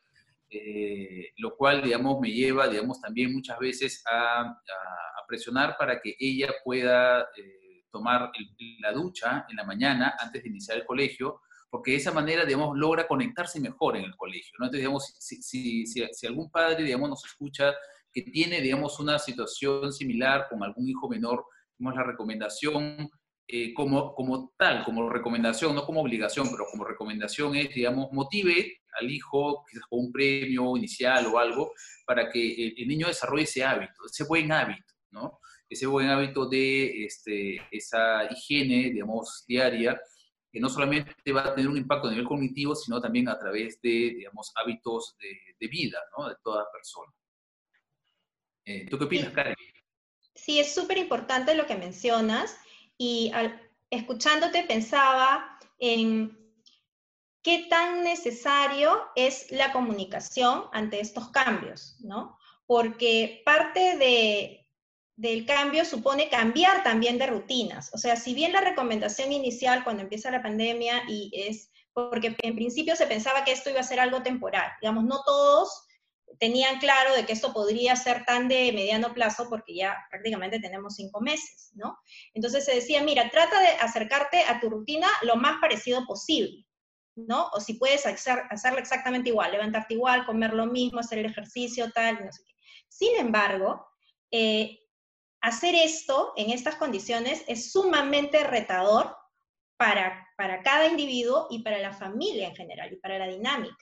Eh, 0.48 1.32
lo 1.38 1.56
cual, 1.56 1.82
digamos, 1.82 2.20
me 2.20 2.30
lleva, 2.30 2.68
digamos, 2.68 3.00
también 3.00 3.32
muchas 3.32 3.58
veces 3.58 4.04
a, 4.08 4.56
presionar 5.26 5.76
para 5.76 6.00
que 6.00 6.14
ella 6.20 6.54
pueda 6.62 7.22
eh, 7.36 7.65
tomar 7.96 8.30
la 8.80 8.92
ducha 8.92 9.46
en 9.48 9.56
la 9.56 9.64
mañana 9.64 10.14
antes 10.18 10.42
de 10.42 10.50
iniciar 10.50 10.76
el 10.76 10.84
colegio, 10.84 11.40
porque 11.70 11.92
de 11.92 11.96
esa 11.96 12.12
manera, 12.12 12.44
digamos, 12.44 12.76
logra 12.76 13.08
conectarse 13.08 13.58
mejor 13.60 13.96
en 13.96 14.04
el 14.04 14.16
colegio, 14.16 14.52
¿no? 14.58 14.66
Entonces, 14.66 14.80
digamos, 14.82 15.14
si, 15.18 15.42
si, 15.42 15.86
si, 15.86 16.26
algún 16.26 16.50
padre, 16.50 16.84
digamos, 16.84 17.08
nos 17.08 17.24
escucha 17.24 17.74
que 18.12 18.22
tiene, 18.22 18.60
digamos, 18.60 19.00
una 19.00 19.18
situación 19.18 19.92
similar 19.92 20.46
con 20.50 20.62
algún 20.62 20.88
hijo 20.88 21.08
menor, 21.08 21.44
la 21.78 22.02
recomendación 22.02 23.10
eh, 23.48 23.72
como, 23.74 24.14
como 24.14 24.52
tal, 24.58 24.84
como 24.84 25.08
recomendación, 25.08 25.74
no 25.74 25.84
como 25.84 26.00
obligación, 26.02 26.48
pero 26.50 26.66
como 26.70 26.84
recomendación 26.84 27.54
es, 27.56 27.74
digamos, 27.74 28.08
motive 28.12 28.80
al 28.98 29.10
hijo, 29.10 29.64
quizás 29.70 29.84
con 29.88 30.00
un 30.00 30.12
premio 30.12 30.76
inicial 30.76 31.26
o 31.26 31.38
algo, 31.38 31.72
para 32.06 32.28
que 32.30 32.74
el, 32.76 32.88
niño 32.88 33.06
desarrolle 33.06 33.44
ese 33.44 33.64
hábito, 33.64 34.06
ese 34.06 34.24
buen 34.24 34.50
hábito, 34.50 34.94
¿no? 35.10 35.38
Ese 35.68 35.86
buen 35.86 36.08
hábito 36.08 36.46
de 36.46 37.04
este, 37.04 37.60
esa 37.70 38.24
higiene, 38.30 38.90
digamos, 38.90 39.44
diaria, 39.46 40.00
que 40.52 40.60
no 40.60 40.68
solamente 40.68 41.32
va 41.32 41.42
a 41.42 41.54
tener 41.54 41.68
un 41.68 41.76
impacto 41.76 42.08
a 42.08 42.10
nivel 42.10 42.26
cognitivo, 42.26 42.74
sino 42.74 43.00
también 43.00 43.28
a 43.28 43.38
través 43.38 43.80
de, 43.82 44.14
digamos, 44.16 44.52
hábitos 44.54 45.16
de, 45.18 45.68
vida, 45.68 45.98
¿no? 46.16 46.28
De 46.28 46.36
toda 46.42 46.70
persona. 46.72 47.12
Eh, 48.64 48.86
¿Tú 48.88 48.98
qué 48.98 49.04
opinas, 49.04 49.32
Karen? 49.32 49.54
Sí, 50.34 50.60
es 50.60 50.74
súper 50.74 50.98
importante 50.98 51.54
lo 51.54 51.66
que 51.66 51.76
mencionas 51.76 52.56
y 52.96 53.32
escuchándote 53.90 54.62
pensaba 54.64 55.58
en 55.78 56.38
qué 57.42 57.66
tan 57.70 58.02
necesario 58.02 59.08
es 59.14 59.50
la 59.50 59.72
comunicación 59.72 60.64
ante 60.72 61.00
estos 61.00 61.30
cambios, 61.30 61.96
¿no? 62.00 62.36
Porque 62.66 63.42
parte 63.44 63.96
de, 63.96 64.65
del 65.16 65.46
cambio 65.46 65.84
supone 65.84 66.28
cambiar 66.28 66.82
también 66.82 67.18
de 67.18 67.26
rutinas. 67.26 67.90
O 67.94 67.98
sea, 67.98 68.16
si 68.16 68.34
bien 68.34 68.52
la 68.52 68.60
recomendación 68.60 69.32
inicial 69.32 69.82
cuando 69.82 70.02
empieza 70.02 70.30
la 70.30 70.42
pandemia 70.42 71.04
y 71.08 71.30
es 71.34 71.70
porque 71.94 72.36
en 72.42 72.54
principio 72.54 72.94
se 72.94 73.06
pensaba 73.06 73.42
que 73.42 73.52
esto 73.52 73.70
iba 73.70 73.80
a 73.80 73.84
ser 73.84 73.98
algo 73.98 74.22
temporal, 74.22 74.70
digamos, 74.82 75.04
no 75.04 75.22
todos 75.24 75.86
tenían 76.38 76.78
claro 76.78 77.14
de 77.14 77.24
que 77.24 77.32
esto 77.32 77.54
podría 77.54 77.96
ser 77.96 78.26
tan 78.26 78.48
de 78.48 78.70
mediano 78.72 79.14
plazo 79.14 79.48
porque 79.48 79.74
ya 79.74 79.96
prácticamente 80.10 80.60
tenemos 80.60 80.96
cinco 80.96 81.22
meses, 81.22 81.70
¿no? 81.74 81.96
Entonces 82.34 82.66
se 82.66 82.74
decía, 82.74 83.02
mira, 83.02 83.30
trata 83.30 83.58
de 83.60 83.68
acercarte 83.68 84.44
a 84.44 84.60
tu 84.60 84.68
rutina 84.68 85.08
lo 85.22 85.36
más 85.36 85.58
parecido 85.62 86.04
posible, 86.04 86.66
¿no? 87.14 87.48
O 87.54 87.60
si 87.60 87.74
puedes 87.74 88.04
hacer, 88.04 88.42
hacerlo 88.50 88.80
exactamente 88.80 89.30
igual, 89.30 89.52
levantarte 89.52 89.94
igual, 89.94 90.26
comer 90.26 90.52
lo 90.52 90.66
mismo, 90.66 91.00
hacer 91.00 91.20
el 91.20 91.26
ejercicio, 91.26 91.90
tal, 91.92 92.22
no 92.22 92.30
sé 92.30 92.42
qué. 92.46 92.52
Sin 92.88 93.16
embargo, 93.16 93.86
eh, 94.30 94.78
hacer 95.46 95.76
esto 95.76 96.32
en 96.36 96.50
estas 96.50 96.74
condiciones 96.74 97.44
es 97.46 97.70
sumamente 97.70 98.42
retador 98.42 99.16
para, 99.76 100.26
para 100.36 100.60
cada 100.64 100.88
individuo 100.88 101.46
y 101.50 101.62
para 101.62 101.78
la 101.78 101.92
familia 101.92 102.48
en 102.48 102.56
general 102.56 102.92
y 102.92 102.96
para 102.96 103.16
la 103.16 103.28
dinámica. 103.28 103.76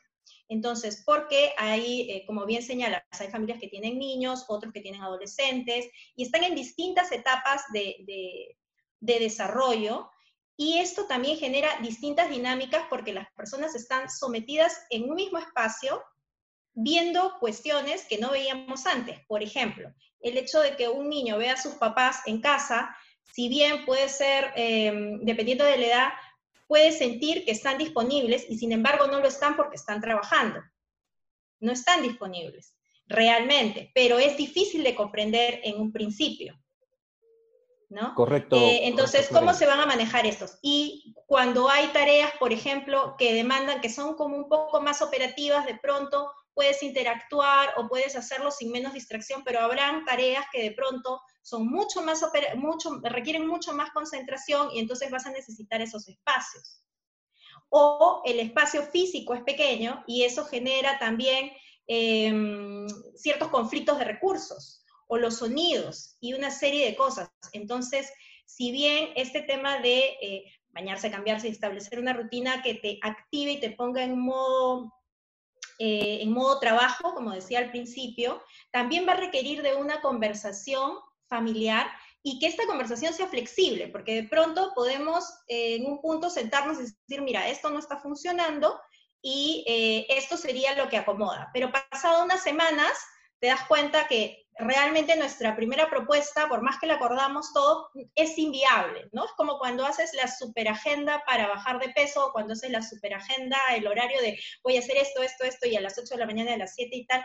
Entonces, 0.49 1.03
porque 1.07 1.55
hay, 1.57 2.11
eh, 2.11 2.25
como 2.27 2.45
bien 2.45 2.63
señalas, 2.63 3.03
hay 3.19 3.29
familias 3.29 3.61
que 3.61 3.69
tienen 3.69 3.99
niños, 3.99 4.45
otros 4.49 4.75
que 4.75 4.83
tienen 4.83 5.01
adolescentes, 5.01 5.87
y 6.15 6.25
están 6.25 6.45
en 6.45 6.55
distintas 6.55 7.11
etapas 7.13 7.63
de, 7.73 8.57
desarrollo, 9.01 10.11
y 10.59 10.79
esto 10.79 11.07
también 11.07 11.39
genera 11.39 11.81
distintas 11.81 12.29
dinámicas 12.29 12.85
porque 12.91 13.15
las 13.15 13.27
personas 13.33 13.75
están 13.75 14.11
sometidas 14.11 14.85
en 14.91 15.05
un 15.09 15.15
mismo 15.15 15.39
espacio 15.39 16.03
viendo 16.75 17.39
cuestiones 17.39 18.05
que 18.07 18.19
no 18.19 18.31
veíamos 18.31 18.87
antes. 18.87 19.21
Por 19.27 19.43
ejemplo, 19.43 19.93
el 20.21 20.37
hecho 20.37 20.61
de 20.61 20.77
que 20.77 20.89
un 20.89 21.09
niño 21.09 21.39
vea 21.39 21.55
a 21.55 21.63
sus 21.63 21.75
papás 21.75 22.23
en 22.27 22.41
casa, 22.41 22.95
si 23.33 23.49
bien 23.49 23.85
puede 23.85 24.09
ser, 24.09 24.53
eh, 24.57 25.19
dependiendo 25.23 25.65
de 25.65 25.79
la 25.79 25.87
edad, 25.87 26.09
puede 26.67 26.93
sentir 26.93 27.45
que 27.45 27.53
están 27.53 27.79
disponibles 27.79 28.47
y 28.49 28.59
sin 28.59 28.73
embargo 28.73 29.07
no 29.07 29.21
lo 29.21 29.29
están 29.29 29.57
porque 29.57 29.77
están 29.77 30.01
trabajando. 30.01 30.61
No 31.61 31.73
están 31.73 32.03
disponibles 32.03 32.77
realmente, 33.07 33.91
pero 33.95 34.19
es 34.19 34.37
difícil 34.37 34.83
de 34.83 34.95
comprender 34.95 35.61
en 35.63 35.81
un 35.81 35.93
principio. 35.93 36.59
¿no? 37.91 38.15
Correcto. 38.15 38.57
Eh, 38.57 38.89
entonces, 38.89 39.29
¿cómo 39.31 39.55
se 39.55 39.67
van 39.67 39.79
a 39.79 39.87
manejar 39.87 40.27
estos? 40.27 40.59
Y 40.63 41.15
cuando 41.27 41.69
hay 41.69 41.87
tareas, 41.89 42.33
por 42.41 42.53
ejemplo, 42.53 43.15
que 43.19 43.35
demandan, 43.35 43.81
que 43.81 43.89
son 43.89 44.17
como 44.17 44.37
un 44.37 44.49
poco 44.49 44.81
más 44.81 45.01
operativas, 45.01 45.65
de 45.65 45.77
pronto 45.77 46.33
puedes 46.55 46.83
interactuar 46.83 47.75
o 47.77 47.89
puedes 47.89 48.17
hacerlo 48.17 48.51
sin 48.51 48.71
menos 48.71 48.95
distracción, 48.95 49.43
pero 49.45 49.61
habrán 49.61 50.05
tareas 50.05 50.47
que 50.53 50.63
de 50.63 50.73
pronto 50.73 51.21
son 51.43 51.67
mucho 51.67 52.03
más, 52.03 52.25
mucho, 52.57 53.01
requieren 53.03 53.47
mucho 53.47 53.75
más 53.75 53.91
concentración 53.91 54.71
y 54.73 54.79
entonces 54.79 55.11
vas 55.11 55.27
a 55.27 55.31
necesitar 55.31 55.83
esos 55.83 56.09
espacios. 56.09 56.81
O 57.69 58.23
el 58.25 58.41
espacio 58.41 58.83
físico 58.85 59.35
es 59.35 59.43
pequeño 59.43 60.05
y 60.07 60.23
eso 60.23 60.45
genera 60.45 60.99
también 60.99 61.51
em, 61.87 62.87
ciertos 63.17 63.49
conflictos 63.49 63.99
de 63.99 64.05
recursos 64.05 64.85
o 65.07 65.19
los 65.19 65.39
sonidos 65.39 66.17
y 66.21 66.35
una 66.35 66.51
serie 66.51 66.87
de 66.87 66.97
cosas. 66.97 67.29
Entonces, 67.53 68.11
si 68.47 68.71
bien 68.71 69.11
este 69.17 69.43
tema 69.43 69.81
de 69.81 70.17
eh, 70.23 70.45
bañarse, 70.71 71.11
cambiarse 71.11 71.49
y 71.49 71.53
establecer 71.53 71.99
una 71.99 72.13
rutina 72.13 72.63
que 72.63 72.75
te 72.75 72.99
active 73.03 73.53
y 73.53 73.61
te 73.61 73.71
ponga 73.71 74.03
en 74.03 74.19
modo 74.19 74.93
eh, 75.79 76.19
en 76.23 76.33
modo 76.33 76.59
trabajo, 76.61 77.15
como 77.15 77.33
decía 77.33 77.59
al 77.59 77.71
principio, 77.71 78.43
también 78.71 79.07
va 79.07 79.13
a 79.13 79.17
requerir 79.17 79.63
de 79.63 79.75
una 79.75 80.01
conversación 80.01 80.99
familiar 81.29 81.87
y 82.23 82.39
que 82.39 82.47
esta 82.47 82.67
conversación 82.67 83.13
sea 83.13 83.27
flexible, 83.27 83.89
porque 83.89 84.15
de 84.15 84.29
pronto 84.29 84.73
podemos 84.75 85.25
eh, 85.49 85.77
en 85.77 85.87
un 85.87 86.01
punto 86.01 86.31
sentarnos 86.31 86.79
y 86.79 86.83
decir, 86.83 87.23
mira, 87.23 87.49
esto 87.49 87.71
no 87.71 87.79
está 87.79 87.99
funcionando 87.99 88.81
y 89.21 89.65
eh, 89.67 90.07
esto 90.09 90.37
sería 90.37 90.75
lo 90.75 90.89
que 90.89 90.97
acomoda. 90.97 91.51
Pero 91.53 91.71
pasado 91.71 92.25
unas 92.25 92.43
semanas, 92.43 92.93
te 93.41 93.49
das 93.49 93.67
cuenta 93.67 94.07
que 94.09 94.44
realmente 94.57 95.17
nuestra 95.17 95.57
primera 95.57 95.91
propuesta, 95.91 96.49
por 96.49 96.63
más 96.63 96.79
que 96.79 96.87
la 96.87 96.95
acordamos 96.95 97.53
todo, 97.53 97.91
es 98.15 98.39
inviable, 98.39 99.09
¿no? 99.13 99.25
Es 99.25 99.33
como 99.33 99.59
cuando 99.59 99.85
haces 99.85 100.13
la 100.15 100.29
superagenda 100.29 101.23
para 101.27 101.49
bajar 101.49 101.81
de 101.81 101.91
peso, 101.91 102.31
cuando 102.33 102.53
haces 102.53 102.71
la 102.71 102.83
superagenda, 102.83 103.59
el 103.75 103.87
horario 103.87 104.21
de 104.21 104.39
voy 104.63 104.77
a 104.77 104.81
hacer 104.81 104.97
esto, 104.97 105.23
esto, 105.23 105.45
esto, 105.45 105.67
y 105.67 105.77
a 105.77 105.81
las 105.81 105.99
8 105.99 106.15
de 106.15 106.21
la 106.21 106.27
mañana, 106.27 106.55
a 106.55 106.59
las 106.59 106.75
7 106.75 106.95
y 106.95 107.07
tal, 107.07 107.25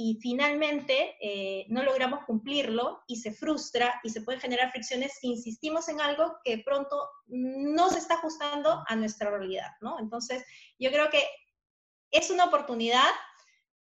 y 0.00 0.16
finalmente 0.22 1.16
eh, 1.20 1.66
no 1.68 1.82
logramos 1.82 2.24
cumplirlo 2.24 3.02
y 3.08 3.16
se 3.16 3.32
frustra 3.32 4.00
y 4.04 4.10
se 4.10 4.20
pueden 4.20 4.40
generar 4.40 4.70
fricciones 4.70 5.18
si 5.20 5.26
insistimos 5.26 5.88
en 5.88 6.00
algo 6.00 6.36
que 6.44 6.62
pronto 6.64 7.10
no 7.26 7.90
se 7.90 7.98
está 7.98 8.14
ajustando 8.14 8.84
a 8.86 8.94
nuestra 8.94 9.28
realidad, 9.28 9.72
¿no? 9.80 9.98
Entonces, 9.98 10.44
yo 10.78 10.90
creo 10.92 11.10
que 11.10 11.24
es 12.12 12.30
una 12.30 12.44
oportunidad 12.44 13.10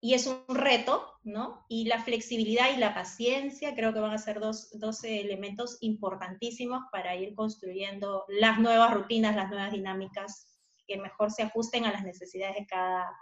y 0.03 0.15
es 0.15 0.25
un 0.25 0.55
reto, 0.55 1.05
¿no? 1.23 1.63
Y 1.69 1.85
la 1.85 2.03
flexibilidad 2.03 2.75
y 2.75 2.79
la 2.79 2.95
paciencia 2.95 3.75
creo 3.75 3.93
que 3.93 3.99
van 3.99 4.13
a 4.13 4.17
ser 4.17 4.39
dos, 4.39 4.71
dos 4.79 5.03
elementos 5.03 5.77
importantísimos 5.81 6.81
para 6.91 7.15
ir 7.15 7.35
construyendo 7.35 8.25
las 8.27 8.59
nuevas 8.59 8.91
rutinas, 8.95 9.35
las 9.35 9.49
nuevas 9.49 9.71
dinámicas 9.71 10.57
que 10.87 10.97
mejor 10.97 11.29
se 11.29 11.43
ajusten 11.43 11.85
a 11.85 11.91
las 11.91 12.03
necesidades 12.03 12.55
de 12.55 12.65
cada, 12.65 13.15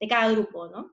de 0.00 0.08
cada 0.08 0.32
grupo, 0.32 0.66
¿no? 0.66 0.90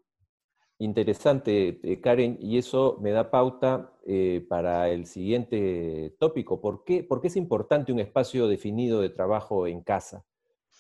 Interesante, 0.78 1.80
eh, 1.82 2.02
Karen, 2.02 2.38
y 2.40 2.60
eso 2.60 3.00
me 3.02 3.12
da 3.12 3.32
pauta 3.32 3.94
eh, 4.06 4.46
para 4.48 4.90
el 4.90 5.08
siguiente 5.08 6.16
tópico. 6.20 6.62
¿Por 6.62 6.84
qué, 6.84 7.04
¿Por 7.04 7.20
qué, 7.20 7.28
es 7.28 7.38
importante 7.38 7.92
un 7.92 8.00
espacio 8.00 8.48
definido 8.48 9.02
de 9.02 9.10
trabajo 9.10 9.66
en 9.66 9.82
casa? 9.82 10.24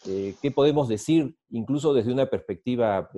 Eh, 0.08 0.36
¿Qué 0.42 0.52
podemos 0.52 0.88
decir 0.88 1.36
incluso 1.50 1.94
desde 1.94 2.12
una 2.12 2.26
perspectiva 2.28 3.10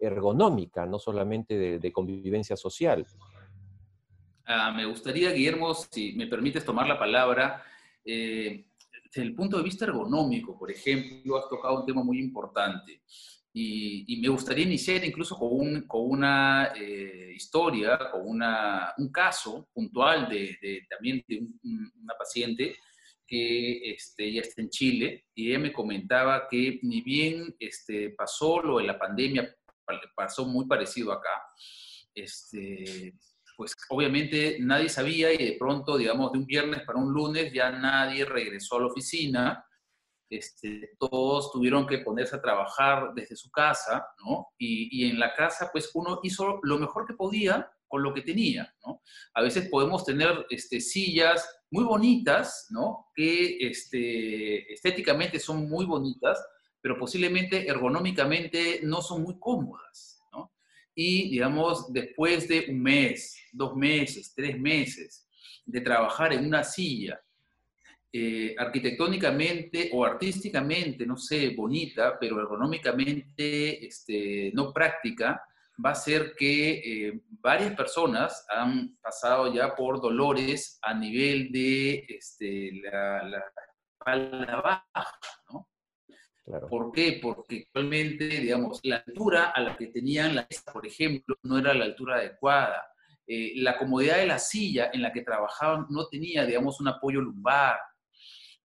ergonómica, 0.00 0.86
no 0.86 0.98
solamente 0.98 1.78
de, 1.78 1.92
convivencia 1.92 2.56
social? 2.56 3.06
Ah, 4.46 4.72
me 4.72 4.84
gustaría, 4.84 5.30
Guillermo, 5.30 5.74
si 5.74 6.12
me 6.12 6.26
permites 6.26 6.64
tomar 6.64 6.86
la 6.86 6.98
palabra, 6.98 7.62
desde 8.04 8.66
el 9.14 9.34
punto 9.34 9.56
de 9.56 9.62
vista 9.62 9.84
ergonómico, 9.84 10.58
por 10.58 10.70
ejemplo, 10.70 11.38
has 11.38 11.48
tocado 11.48 11.80
un 11.80 11.86
tema 11.86 12.02
muy 12.02 12.18
importante. 12.18 13.02
Y, 13.56 14.18
me 14.20 14.28
gustaría 14.28 14.64
iniciar 14.64 15.04
incluso 15.04 15.38
con, 15.38 15.48
un, 15.52 15.82
con 15.82 16.10
una 16.10 16.72
eh, 16.76 17.32
historia, 17.36 17.96
con 18.10 18.22
una, 18.26 18.92
un 18.98 19.12
caso 19.12 19.68
puntual 19.72 20.28
de, 20.28 20.84
también 20.90 21.24
de 21.28 21.46
una 21.62 22.14
paciente 22.18 22.74
que 23.34 23.90
este, 23.90 24.32
ya 24.32 24.42
está 24.42 24.62
en 24.62 24.70
Chile 24.70 25.26
y 25.34 25.50
ella 25.50 25.58
me 25.58 25.72
comentaba 25.72 26.46
que 26.48 26.78
ni 26.82 27.00
bien 27.00 27.54
este, 27.58 28.10
pasó 28.10 28.62
lo 28.62 28.78
de 28.78 28.84
la 28.84 28.98
pandemia, 28.98 29.54
pasó 30.14 30.46
muy 30.46 30.66
parecido 30.66 31.12
acá, 31.12 31.42
este, 32.14 33.14
pues 33.56 33.74
obviamente 33.88 34.58
nadie 34.60 34.88
sabía 34.88 35.32
y 35.32 35.38
de 35.38 35.56
pronto, 35.58 35.96
digamos, 35.96 36.32
de 36.32 36.38
un 36.38 36.46
viernes 36.46 36.82
para 36.82 36.98
un 36.98 37.12
lunes 37.12 37.52
ya 37.52 37.70
nadie 37.70 38.24
regresó 38.24 38.76
a 38.76 38.80
la 38.80 38.86
oficina 38.86 39.64
este, 40.30 40.96
todos 40.98 41.52
tuvieron 41.52 41.86
que 41.86 41.98
ponerse 41.98 42.36
a 42.36 42.42
trabajar 42.42 43.12
desde 43.14 43.36
su 43.36 43.50
casa, 43.50 44.06
¿no? 44.24 44.48
Y, 44.58 45.08
en 45.08 45.18
la 45.18 45.34
casa, 45.34 45.70
pues 45.72 45.90
uno 45.94 46.20
hizo 46.22 46.60
lo 46.62 46.78
mejor 46.78 47.06
que 47.06 47.14
podía 47.14 47.70
con 47.94 48.02
lo 48.02 48.12
que 48.12 48.22
tenía, 48.22 48.74
¿no? 48.84 49.02
A 49.34 49.40
veces 49.40 49.68
podemos 49.68 50.04
tener 50.04 50.46
este, 50.50 50.80
sillas 50.80 51.48
muy 51.70 51.84
bonitas, 51.84 52.66
¿no? 52.70 53.06
Que 53.14 53.56
este, 53.60 54.72
estéticamente 54.72 55.38
son 55.38 55.68
muy 55.68 55.84
bonitas, 55.84 56.44
pero 56.80 56.98
posiblemente 56.98 57.68
ergonómicamente 57.68 58.80
no 58.82 59.00
son 59.00 59.22
muy 59.22 59.38
cómodas, 59.38 60.18
¿no? 60.32 60.52
Y, 60.92 61.30
digamos, 61.30 61.92
después 61.92 62.48
de 62.48 62.66
un 62.68 62.82
mes, 62.82 63.36
dos 63.52 63.76
meses, 63.76 64.32
tres 64.34 64.58
meses, 64.58 65.28
de 65.64 65.80
trabajar 65.80 66.32
en 66.32 66.46
una 66.46 66.64
silla 66.64 67.20
eh, 68.12 68.56
arquitectónicamente 68.58 69.90
o 69.92 70.04
artísticamente, 70.04 71.06
no 71.06 71.16
sé, 71.16 71.50
bonita, 71.50 72.18
pero 72.18 72.40
ergonómicamente 72.40 73.86
este, 73.86 74.50
no 74.52 74.72
práctica, 74.72 75.40
va 75.84 75.90
a 75.90 75.94
ser 75.94 76.34
que 76.36 77.08
eh, 77.08 77.20
varias 77.40 77.74
personas 77.74 78.46
han 78.48 78.96
pasado 79.02 79.52
ya 79.52 79.74
por 79.74 80.00
dolores 80.00 80.78
a 80.82 80.94
nivel 80.94 81.50
de 81.50 82.04
este, 82.08 82.70
la, 82.82 83.22
la 83.24 83.44
espalda 83.98 84.60
baja, 84.60 85.18
¿no? 85.50 85.68
¿Por 86.68 86.92
qué? 86.92 87.18
Porque 87.22 87.64
actualmente, 87.66 88.26
digamos, 88.26 88.80
la 88.82 88.96
altura 88.96 89.50
a 89.50 89.60
la 89.60 89.76
que 89.76 89.86
tenían 89.86 90.34
la 90.34 90.46
mesa, 90.48 90.70
por 90.72 90.86
ejemplo, 90.86 91.36
no 91.42 91.58
era 91.58 91.72
la 91.72 91.86
altura 91.86 92.16
adecuada. 92.16 92.86
Eh, 93.26 93.54
la 93.56 93.78
comodidad 93.78 94.18
de 94.18 94.26
la 94.26 94.38
silla 94.38 94.90
en 94.92 95.00
la 95.00 95.10
que 95.10 95.22
trabajaban 95.22 95.86
no 95.88 96.06
tenía, 96.08 96.44
digamos, 96.44 96.80
un 96.80 96.88
apoyo 96.88 97.22
lumbar. 97.22 97.78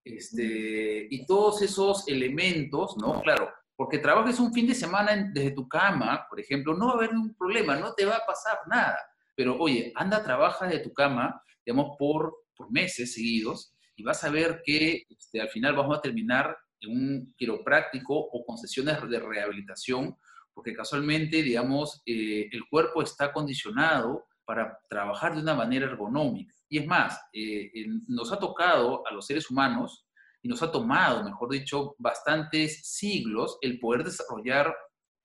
Este, 0.03 1.07
y 1.09 1.25
todos 1.25 1.61
esos 1.61 2.05
elementos, 2.09 2.97
¿no? 2.97 3.21
Claro, 3.21 3.49
porque 3.79 3.99
trabajes 3.99 4.41
un 4.41 4.51
fin 4.51 4.67
de 4.67 4.75
semana 4.75 5.31
desde 5.31 5.51
tu 5.51 5.65
cama, 5.65 6.27
por 6.29 6.37
ejemplo, 6.37 6.75
no 6.75 6.87
va 6.87 6.91
a 6.91 6.95
haber 6.95 7.13
ningún 7.13 7.33
problema, 7.33 7.77
no 7.77 7.93
te 7.93 8.03
va 8.03 8.17
a 8.17 8.25
pasar 8.25 8.57
nada. 8.67 8.99
Pero 9.33 9.57
oye, 9.57 9.93
anda, 9.95 10.21
trabaja 10.21 10.67
de 10.67 10.79
tu 10.79 10.91
cama, 10.91 11.41
digamos, 11.65 11.95
por, 11.97 12.39
por 12.57 12.69
meses 12.73 13.13
seguidos 13.13 13.73
y 13.95 14.03
vas 14.03 14.21
a 14.25 14.29
ver 14.31 14.61
que 14.65 15.05
este, 15.07 15.39
al 15.39 15.47
final 15.47 15.77
vamos 15.77 15.97
a 15.97 16.01
terminar 16.01 16.57
en 16.81 16.91
un 16.91 17.33
quiropráctico 17.37 18.15
o 18.17 18.45
con 18.45 18.57
sesiones 18.57 18.97
de 19.09 19.17
rehabilitación, 19.17 20.13
porque 20.53 20.73
casualmente, 20.73 21.41
digamos, 21.41 22.01
eh, 22.05 22.49
el 22.51 22.67
cuerpo 22.69 23.01
está 23.01 23.31
condicionado 23.31 24.25
para 24.43 24.77
trabajar 24.89 25.35
de 25.35 25.41
una 25.41 25.55
manera 25.55 25.85
ergonómica. 25.85 26.53
Y 26.67 26.79
es 26.79 26.85
más, 26.85 27.17
eh, 27.31 27.71
nos 28.09 28.33
ha 28.33 28.39
tocado 28.39 29.07
a 29.07 29.13
los 29.13 29.25
seres 29.25 29.49
humanos, 29.49 30.05
y 30.41 30.47
nos 30.47 30.61
ha 30.63 30.71
tomado, 30.71 31.23
mejor 31.23 31.49
dicho, 31.49 31.95
bastantes 31.97 32.81
siglos 32.87 33.57
el 33.61 33.79
poder 33.79 34.03
desarrollar 34.03 34.75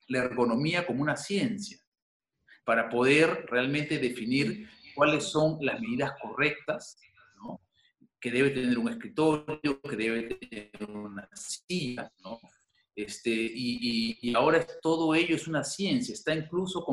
la 0.08 0.18
ergonomía 0.18 0.86
como 0.86 1.02
una 1.02 1.16
ciencia, 1.16 1.78
para 2.64 2.88
poder 2.88 3.46
realmente 3.48 3.98
definir 3.98 4.68
cuáles 4.94 5.24
son 5.24 5.58
las 5.60 5.80
medidas 5.80 6.12
correctas, 6.20 6.98
que 8.20 8.30
debe 8.30 8.50
tener 8.50 8.78
un 8.78 8.88
escritorio, 8.88 9.82
que 9.82 9.96
debe 9.96 10.34
tener 10.36 10.70
una 10.88 11.28
silla, 11.34 12.10
¿no? 12.22 12.40
Este, 12.96 13.30
y, 13.30 14.16
y, 14.22 14.34
ahora 14.34 14.64
todo 14.80 15.14
ello 15.14 15.36
es 15.36 15.46
una 15.46 15.62
ciencia, 15.62 16.14
está 16.14 16.34
incluso 16.34 16.86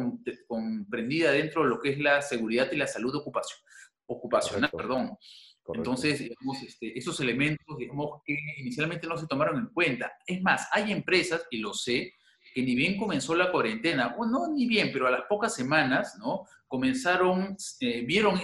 comprendida 0.45 1.31
dentro 1.31 1.63
de 1.63 1.69
lo 1.69 1.79
que 1.79 1.91
es 1.91 1.99
la 1.99 2.21
seguridad 2.21 2.69
y 2.71 2.75
la 2.75 2.87
salud 2.87 3.15
ocupación, 3.15 3.59
ocupacional. 4.07 4.71
Perdón. 4.71 5.17
Entonces, 5.73 6.19
digamos, 6.19 6.61
este, 6.63 6.97
esos 6.97 7.19
elementos, 7.19 7.77
digamos, 7.77 8.21
que 8.25 8.37
inicialmente 8.57 9.07
no 9.07 9.17
se 9.17 9.27
tomaron 9.27 9.59
en 9.59 9.67
cuenta. 9.67 10.11
Es 10.25 10.41
más, 10.41 10.67
hay 10.71 10.91
empresas, 10.91 11.45
y 11.49 11.59
lo 11.59 11.73
sé, 11.73 12.13
que 12.53 12.61
ni 12.61 12.75
bien 12.75 12.97
comenzó 12.97 13.35
la 13.35 13.51
cuarentena, 13.51 14.15
o 14.17 14.25
no 14.25 14.47
ni 14.47 14.67
bien, 14.67 14.89
pero 14.91 15.07
a 15.07 15.11
las 15.11 15.23
pocas 15.29 15.53
semanas, 15.53 16.17
¿no? 16.19 16.45
Comenzaron, 16.67 17.55
eh, 17.79 18.01
vieron, 18.05 18.39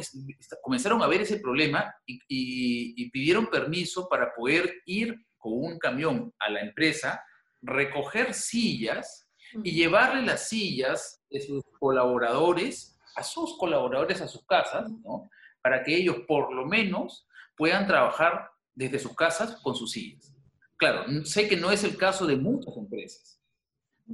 comenzaron 0.62 1.02
a 1.02 1.08
ver 1.08 1.22
ese 1.22 1.40
problema 1.40 1.94
y, 2.06 2.20
y, 2.28 3.10
pidieron 3.10 3.48
permiso 3.48 4.08
para 4.08 4.34
poder 4.34 4.82
ir 4.86 5.16
con 5.38 5.54
un 5.54 5.80
camión 5.80 6.34
a 6.40 6.50
la 6.50 6.62
empresa, 6.62 7.24
recoger 7.62 8.34
sillas 8.34 9.30
y 9.64 9.72
llevarle 9.72 10.22
las 10.24 10.50
sillas 10.50 11.22
de 11.30 11.42
sus 11.42 11.64
colaboradores 11.80 12.98
a 13.16 13.24
sus 13.24 13.58
colaboradores 13.58 14.22
a 14.22 14.28
sus 14.28 14.46
casas, 14.46 14.92
¿no? 15.04 15.30
Para 15.68 15.84
que 15.84 15.94
ellos 15.94 16.22
por 16.26 16.54
lo 16.54 16.66
menos 16.66 17.28
puedan 17.58 17.88
trabajar 17.88 18.50
desde 18.74 19.00
sus 19.00 19.14
casas 19.14 19.60
con 19.62 19.76
sus 19.76 19.92
sillas. 19.92 20.34
Claro, 20.78 21.04
sé 21.26 21.50
que 21.50 21.58
no 21.58 21.72
es 21.72 21.84
el 21.84 21.98
caso 21.98 22.26
de 22.26 22.38
muchas 22.38 22.78
empresas, 22.78 23.42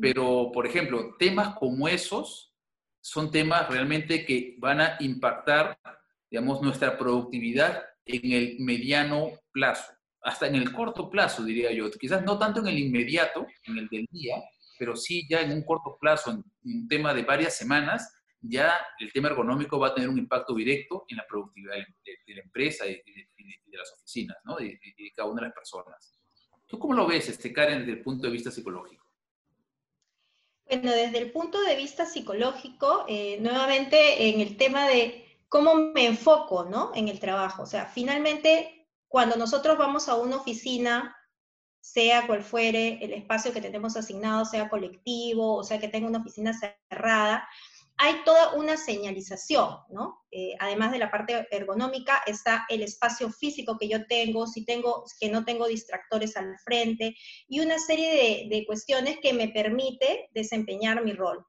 pero, 0.02 0.50
por 0.52 0.66
ejemplo, 0.66 1.16
temas 1.20 1.56
como 1.60 1.88
esos 1.88 2.56
son 3.02 3.30
temas 3.30 3.70
realmente 3.70 4.26
que 4.26 4.56
van 4.58 4.82
a 4.82 4.98
impactar, 5.00 5.78
digamos, 6.32 6.60
nuestra 6.64 6.98
productividad 6.98 7.84
en 8.04 8.32
el 8.32 8.56
mediano 8.58 9.30
plazo, 9.52 9.94
hasta 10.24 10.48
en 10.48 10.56
el 10.56 10.74
corto 10.74 11.08
plazo, 11.08 11.44
diría 11.44 11.72
yo. 11.72 11.92
Quizás 11.92 12.24
no 12.24 12.40
tanto 12.40 12.62
en 12.62 12.68
el 12.70 12.80
inmediato, 12.80 13.46
en 13.68 13.78
el 13.78 13.88
del 13.90 14.08
día, 14.10 14.42
pero 14.80 14.96
sí 14.96 15.28
ya 15.30 15.42
en 15.42 15.52
un 15.52 15.64
corto 15.64 16.00
plazo, 16.02 16.32
en 16.32 16.44
un 16.64 16.88
tema 16.88 17.14
de 17.14 17.22
varias 17.22 17.56
semanas, 17.56 18.12
ya 18.44 18.76
el 19.00 19.12
tema 19.12 19.30
ergonómico 19.30 19.80
va 19.80 19.88
a 19.88 19.96
tener 19.96 20.10
un 20.10 20.18
impacto 20.18 20.54
directo 20.54 21.06
en 21.08 21.18
la 21.18 21.26
productividad 21.28 21.76
de, 21.76 22.36
la 22.36 22.42
empresa 22.42 22.86
y 22.86 22.96
de, 22.96 23.78
las 23.78 23.92
oficinas, 23.94 24.38
¿no? 24.44 24.58
De, 24.58 24.80
cada 25.16 25.30
una 25.30 25.42
de 25.42 25.48
las 25.48 25.56
personas. 25.56 26.20
¿Tú 26.68 26.78
cómo 26.78 26.94
lo 26.94 27.08
ves, 27.08 27.30
este, 27.30 27.54
Karen, 27.54 27.80
desde 27.80 27.94
el 27.94 28.02
punto 28.02 28.28
de 28.28 28.34
vista 28.34 28.52
psicológico? 28.52 29.08
Bueno, 30.66 30.92
desde 30.92 31.20
el 31.20 31.32
punto 31.32 31.62
de 31.62 31.76
vista 31.76 32.06
psicológico, 32.06 33.06
eh, 33.08 33.38
nuevamente 33.40 34.30
en 34.30 34.42
el 34.42 34.58
tema 34.58 34.88
de 34.88 35.40
cómo 35.48 35.76
me 35.76 36.06
enfoco, 36.06 36.66
¿no? 36.66 36.92
En 36.96 37.08
el 37.08 37.20
trabajo. 37.20 37.64
O 37.64 37.68
sea, 37.68 37.86
finalmente, 37.86 38.88
cuando 39.08 39.36
nosotros 39.36 39.78
vamos 39.78 40.10
a 40.10 40.16
una 40.16 40.38
oficina, 40.38 41.16
sea 41.80 42.26
cual 42.28 42.44
fuere 42.44 43.04
el 43.04 43.14
espacio 43.14 43.52
que 43.52 43.62
tenemos 43.62 43.96
asignado, 43.98 44.46
sea 44.46 44.70
colectivo, 44.70 45.56
o 45.56 45.64
sea 45.64 45.80
que 45.80 45.90
tenga 45.90 46.08
una 46.08 46.20
oficina 46.20 46.54
cerrada, 46.90 47.48
hay 47.98 48.24
toda 48.26 48.54
una 48.54 48.76
señalización, 48.76 49.78
¿no? 49.90 50.24
Eh, 50.32 50.56
además 50.60 50.92
de 50.92 51.00
la 51.00 51.12
parte 51.12 51.48
ergonómica, 51.52 52.22
está 52.26 52.66
el 52.70 52.82
espacio 52.82 53.30
físico 53.30 53.78
que 53.78 53.88
yo 53.88 54.06
tengo, 54.08 54.48
si 54.48 54.66
tengo, 54.66 55.06
que 55.20 55.30
no 55.30 55.46
tengo 55.46 55.68
distractores 55.68 56.36
al 56.36 56.58
frente, 56.60 57.16
y 57.48 57.60
una 57.60 57.78
serie 57.80 58.48
de, 58.50 58.66
cuestiones 58.66 59.20
que 59.22 59.34
me 59.34 59.50
permite 59.50 60.30
desempeñar 60.32 61.04
mi 61.04 61.14
rol. 61.14 61.46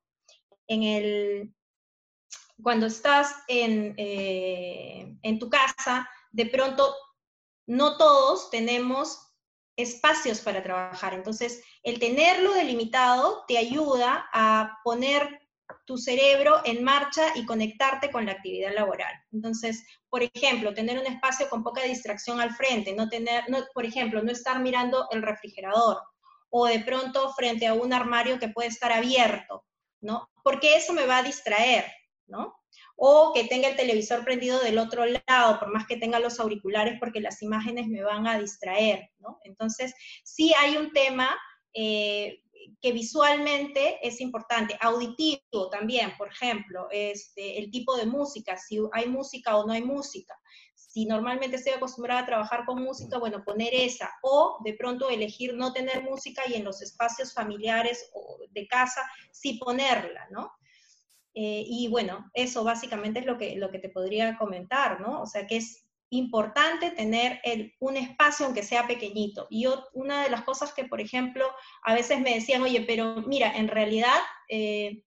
Cuando 2.63 2.87
estás 2.87 3.35
en, 3.49 3.95
eh, 3.97 5.17
en 5.23 5.39
tu 5.39 5.49
casa, 5.49 6.09
de 6.31 6.47
pronto 6.47 6.95
no 7.67 7.97
todos 7.97 8.51
tenemos 8.51 9.19
espacios 9.77 10.41
para 10.41 10.63
trabajar. 10.63 11.15
Entonces, 11.15 11.63
el 11.83 11.99
tenerlo 11.99 12.53
delimitado 12.55 13.45
te 13.49 13.59
ayuda 13.59 14.29
a 14.33 14.79
poner 14.85 15.44
tu 15.85 15.97
cerebro 15.97 16.61
en 16.65 16.83
marcha 16.85 17.23
y 17.35 17.45
conectarte 17.45 18.11
con 18.11 18.27
la 18.27 18.33
actividad 18.33 18.75
laboral. 18.75 19.13
Entonces, 19.33 19.85
por 20.09 20.23
ejemplo, 20.23 20.75
tener 20.75 20.99
un 20.99 21.07
espacio 21.07 21.49
con 21.49 21.63
poca 21.63 21.83
distracción 21.83 22.41
al 22.41 22.55
frente, 22.55 22.95
no 22.95 23.09
tener, 23.09 23.49
no, 23.49 23.59
por 23.75 23.85
ejemplo, 23.85 24.23
no 24.23 24.33
estar 24.33 24.61
mirando 24.61 25.09
el 25.11 25.23
refrigerador 25.23 25.99
o 26.57 26.67
de 26.67 26.79
pronto 26.79 27.33
frente 27.35 27.67
a 27.67 27.75
un 27.75 27.93
armario 27.93 28.39
que 28.39 28.49
puede 28.49 28.69
estar 28.69 28.93
abierto, 28.93 29.65
¿no? 30.01 30.31
Porque 30.45 30.77
eso 30.77 30.93
me 30.93 31.05
va 31.05 31.19
a 31.19 31.23
distraer, 31.25 31.85
¿no? 32.29 32.55
O 32.95 33.33
que 33.35 33.45
tenga 33.45 33.69
el 33.69 33.77
televisor 33.77 34.25
prendido 34.25 34.61
del 34.61 34.79
otro 34.79 35.05
lado, 35.05 35.59
por 35.59 35.73
más 35.73 35.85
que 35.89 35.97
tenga 35.97 36.21
los 36.21 36.39
auriculares, 36.39 36.97
porque 37.01 37.21
las 37.21 37.43
imágenes 37.43 37.89
me 37.89 38.05
van 38.05 38.29
a 38.29 38.39
distraer, 38.39 39.11
¿no? 39.19 39.41
Entonces, 39.43 39.95
sí 40.23 40.55
hay 40.55 40.77
un 40.77 40.93
tema 40.93 41.37
eh, 41.73 42.44
que 42.81 42.93
visualmente 42.93 43.99
es 44.07 44.21
importante, 44.21 44.77
auditivo 44.81 45.69
también, 45.71 46.17
por 46.17 46.29
ejemplo, 46.29 46.89
este, 46.91 47.59
el 47.59 47.71
tipo 47.71 47.97
de 47.97 48.07
música, 48.07 48.57
si 48.57 48.79
hay 48.93 49.09
música 49.09 49.57
o 49.57 49.67
no 49.67 49.73
hay 49.73 49.83
música. 49.83 50.35
Si 50.75 51.07
normalmente 51.07 51.57
estoy 51.57 51.73
acostumbrada 51.73 52.21
a 52.21 52.27
trabajar 52.27 52.65
con 52.65 52.83
música, 52.83 53.19
bueno, 53.19 53.45
poner 53.45 53.75
esa, 53.75 54.11
o 54.23 54.59
de 54.65 54.75
pronto 54.75 55.11
elegir 55.11 55.55
no 55.55 55.73
tener 55.73 56.03
música 56.03 56.43
y 56.47 56.55
en 56.55 56.65
los 56.65 56.83
espacios 56.83 57.33
familiares 57.33 58.11
o 58.13 58.39
de 58.51 58.67
casa 58.69 59.03
sí 59.33 59.55
ponerla, 59.55 60.29
¿no? 60.31 60.53
Eh, 61.35 61.65
y 61.67 61.89
bueno, 61.89 62.31
eso 62.33 62.63
básicamente 62.63 63.21
es 63.21 63.27
lo 63.27 63.37
que, 63.37 63.57
lo 63.57 63.71
que 63.71 63.81
te 63.81 63.89
podría 63.89 64.39
comentar, 64.39 65.01
¿no? 65.01 65.21
O 65.21 65.27
sea, 65.27 65.47
que 65.47 65.57
es 65.57 65.84
importante 66.19 66.91
tener 66.91 67.41
un 67.81 67.97
espacio 67.97 68.47
aunque 68.47 68.63
sea 68.63 68.87
pequeñito. 68.87 69.47
Y 69.51 69.65
yo, 69.65 69.87
una 69.93 70.23
de 70.23 70.31
las 70.31 70.43
cosas 70.43 70.73
que, 70.73 70.85
por 70.85 71.01
ejemplo, 71.01 71.47
a 71.83 71.95
veces 71.95 72.21
me 72.21 72.35
decían, 72.35 72.63
oye, 72.63 72.83
pero 72.87 73.17
mira, 73.27 73.57
en 73.57 73.69
realidad 73.69 74.17
eh, 74.49 75.03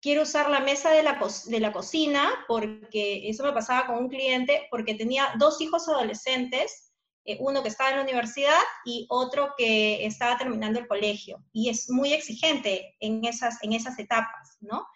quiero 0.00 0.22
usar 0.22 0.50
la 0.50 0.60
mesa 0.60 0.90
de 0.90 1.02
la, 1.02 1.18
de 1.46 1.60
la 1.60 1.72
cocina, 1.72 2.30
porque 2.46 3.28
eso 3.28 3.44
me 3.44 3.52
pasaba 3.52 3.86
con 3.86 3.96
un 3.96 4.08
cliente, 4.08 4.66
porque 4.70 4.94
tenía 4.94 5.32
dos 5.38 5.60
hijos 5.60 5.88
adolescentes, 5.88 6.92
eh, 7.24 7.36
uno 7.40 7.62
que 7.62 7.68
estaba 7.68 7.90
en 7.90 7.96
la 7.96 8.02
universidad 8.02 8.60
y 8.84 9.06
otro 9.10 9.54
que 9.56 10.06
estaba 10.06 10.38
terminando 10.38 10.78
el 10.78 10.88
colegio. 10.88 11.44
Y 11.52 11.68
es 11.68 11.90
muy 11.90 12.12
exigente 12.12 12.96
en 13.00 13.24
esas, 13.24 13.62
en 13.62 13.72
esas 13.72 13.98
etapas, 13.98 14.56
¿no? 14.60 14.86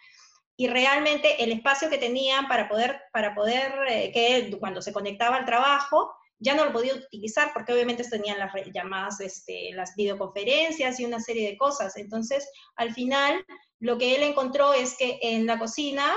Y 0.57 0.69
realmente 0.69 1.43
el 1.43 1.53
espacio 1.53 1.89
que 1.89 1.99
tenían 1.99 2.47
para 2.49 2.69
poder, 2.69 3.01
para 3.13 3.35
poder 3.35 3.73
eh, 3.89 4.13
que 4.13 4.57
cuando 4.59 4.83
se 4.83 4.93
conectaba 4.93 5.37
al 5.37 5.45
trabajo, 5.45 6.13
ya 6.39 6.55
no 6.55 6.65
lo 6.65 6.73
podía 6.73 6.95
utilizar 6.95 7.53
porque 7.55 7.73
obviamente 7.73 8.03
tenían 8.09 8.39
las 8.39 8.53
llamadas, 8.75 9.21
este, 9.21 9.71
las 9.75 9.95
videoconferencias 9.95 10.99
y 10.99 11.05
una 11.05 11.21
serie 11.21 11.49
de 11.49 11.57
cosas. 11.57 11.97
Entonces, 11.97 12.49
al 12.77 12.93
final, 12.93 13.45
lo 13.79 13.97
que 13.97 14.17
él 14.17 14.25
encontró 14.25 14.73
es 14.73 14.97
que 14.97 15.19
en 15.23 15.47
la 15.47 15.59
cocina 15.59 16.13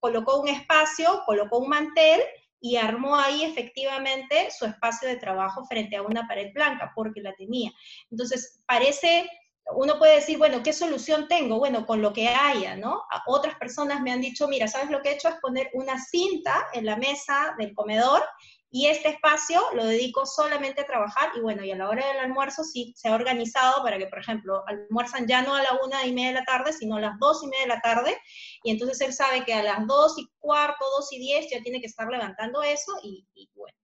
colocó 0.00 0.40
un 0.40 0.48
espacio, 0.48 1.22
colocó 1.26 1.58
un 1.58 1.68
mantel 1.68 2.20
y 2.60 2.76
armó 2.76 3.16
ahí 3.16 3.44
efectivamente 3.44 4.48
su 4.50 4.66
espacio 4.66 5.08
de 5.08 5.16
trabajo 5.16 5.64
frente 5.66 5.96
a 5.96 6.02
una 6.02 6.26
pared 6.26 6.52
blanca, 6.52 6.92
porque 6.94 7.20
la 7.20 7.34
tenía. 7.34 7.72
Entonces, 8.10 8.60
parece, 8.66 9.28
uno 9.74 9.98
puede 9.98 10.16
decir, 10.16 10.38
bueno, 10.38 10.62
¿qué 10.62 10.72
solución 10.72 11.28
tengo? 11.28 11.58
Bueno, 11.58 11.86
con 11.86 12.00
lo 12.00 12.12
que 12.12 12.28
haya, 12.28 12.76
¿no? 12.76 13.02
otras 13.26 13.56
personas 13.56 14.00
me 14.00 14.12
han 14.12 14.20
dicho, 14.20 14.48
mira, 14.48 14.66
¿sabes 14.68 14.90
lo 14.90 15.02
que 15.02 15.10
he 15.10 15.14
hecho? 15.14 15.28
Es 15.28 15.36
poner 15.40 15.70
una 15.74 16.02
cinta 16.02 16.68
en 16.72 16.86
la 16.86 16.96
mesa 16.96 17.54
del 17.58 17.74
comedor 17.74 18.22
y 18.70 18.86
este 18.86 19.08
espacio 19.08 19.60
lo 19.72 19.86
dedico 19.86 20.26
solamente 20.26 20.82
a 20.82 20.86
trabajar 20.86 21.30
y 21.34 21.40
bueno, 21.40 21.64
y 21.64 21.70
a 21.70 21.76
la 21.76 21.88
hora 21.88 22.06
del 22.06 22.18
almuerzo 22.18 22.64
sí 22.64 22.92
se 22.96 23.08
ha 23.08 23.14
organizado 23.14 23.82
para 23.82 23.98
que, 23.98 24.06
por 24.06 24.18
ejemplo, 24.18 24.62
almuerzan 24.66 25.26
ya 25.26 25.42
no 25.42 25.54
a 25.54 25.62
la 25.62 25.78
una 25.84 26.04
y 26.04 26.12
media 26.12 26.28
de 26.28 26.34
la 26.34 26.44
tarde, 26.44 26.72
sino 26.72 26.96
a 26.96 27.00
las 27.00 27.18
dos 27.18 27.42
y 27.42 27.46
media 27.46 27.62
de 27.62 27.74
la 27.74 27.80
tarde, 27.80 28.16
y 28.62 28.70
entonces 28.70 29.00
él 29.00 29.12
sabe 29.14 29.44
que 29.44 29.54
a 29.54 29.62
las 29.62 29.86
dos 29.86 30.18
y 30.18 30.28
cuarto, 30.38 30.84
dos 30.96 31.10
y 31.12 31.18
diez 31.18 31.50
ya 31.50 31.62
tiene 31.62 31.80
que 31.80 31.86
estar 31.86 32.08
levantando 32.08 32.62
eso 32.62 32.92
y, 33.02 33.26
bueno. 33.54 33.77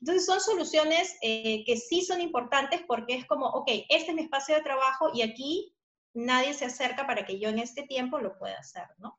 Entonces 0.00 0.26
son 0.26 0.40
soluciones 0.40 1.16
eh, 1.22 1.64
que 1.64 1.76
sí 1.76 2.02
son 2.02 2.20
importantes 2.20 2.82
porque 2.86 3.14
es 3.14 3.26
como, 3.26 3.46
ok, 3.46 3.68
este 3.88 4.10
es 4.10 4.14
mi 4.14 4.22
espacio 4.22 4.54
de 4.54 4.62
trabajo 4.62 5.10
y 5.14 5.22
aquí 5.22 5.74
nadie 6.14 6.54
se 6.54 6.66
acerca 6.66 7.06
para 7.06 7.24
que 7.24 7.38
yo 7.38 7.48
en 7.48 7.58
este 7.58 7.82
tiempo 7.82 8.18
lo 8.18 8.38
pueda 8.38 8.58
hacer, 8.58 8.86
¿no? 8.98 9.18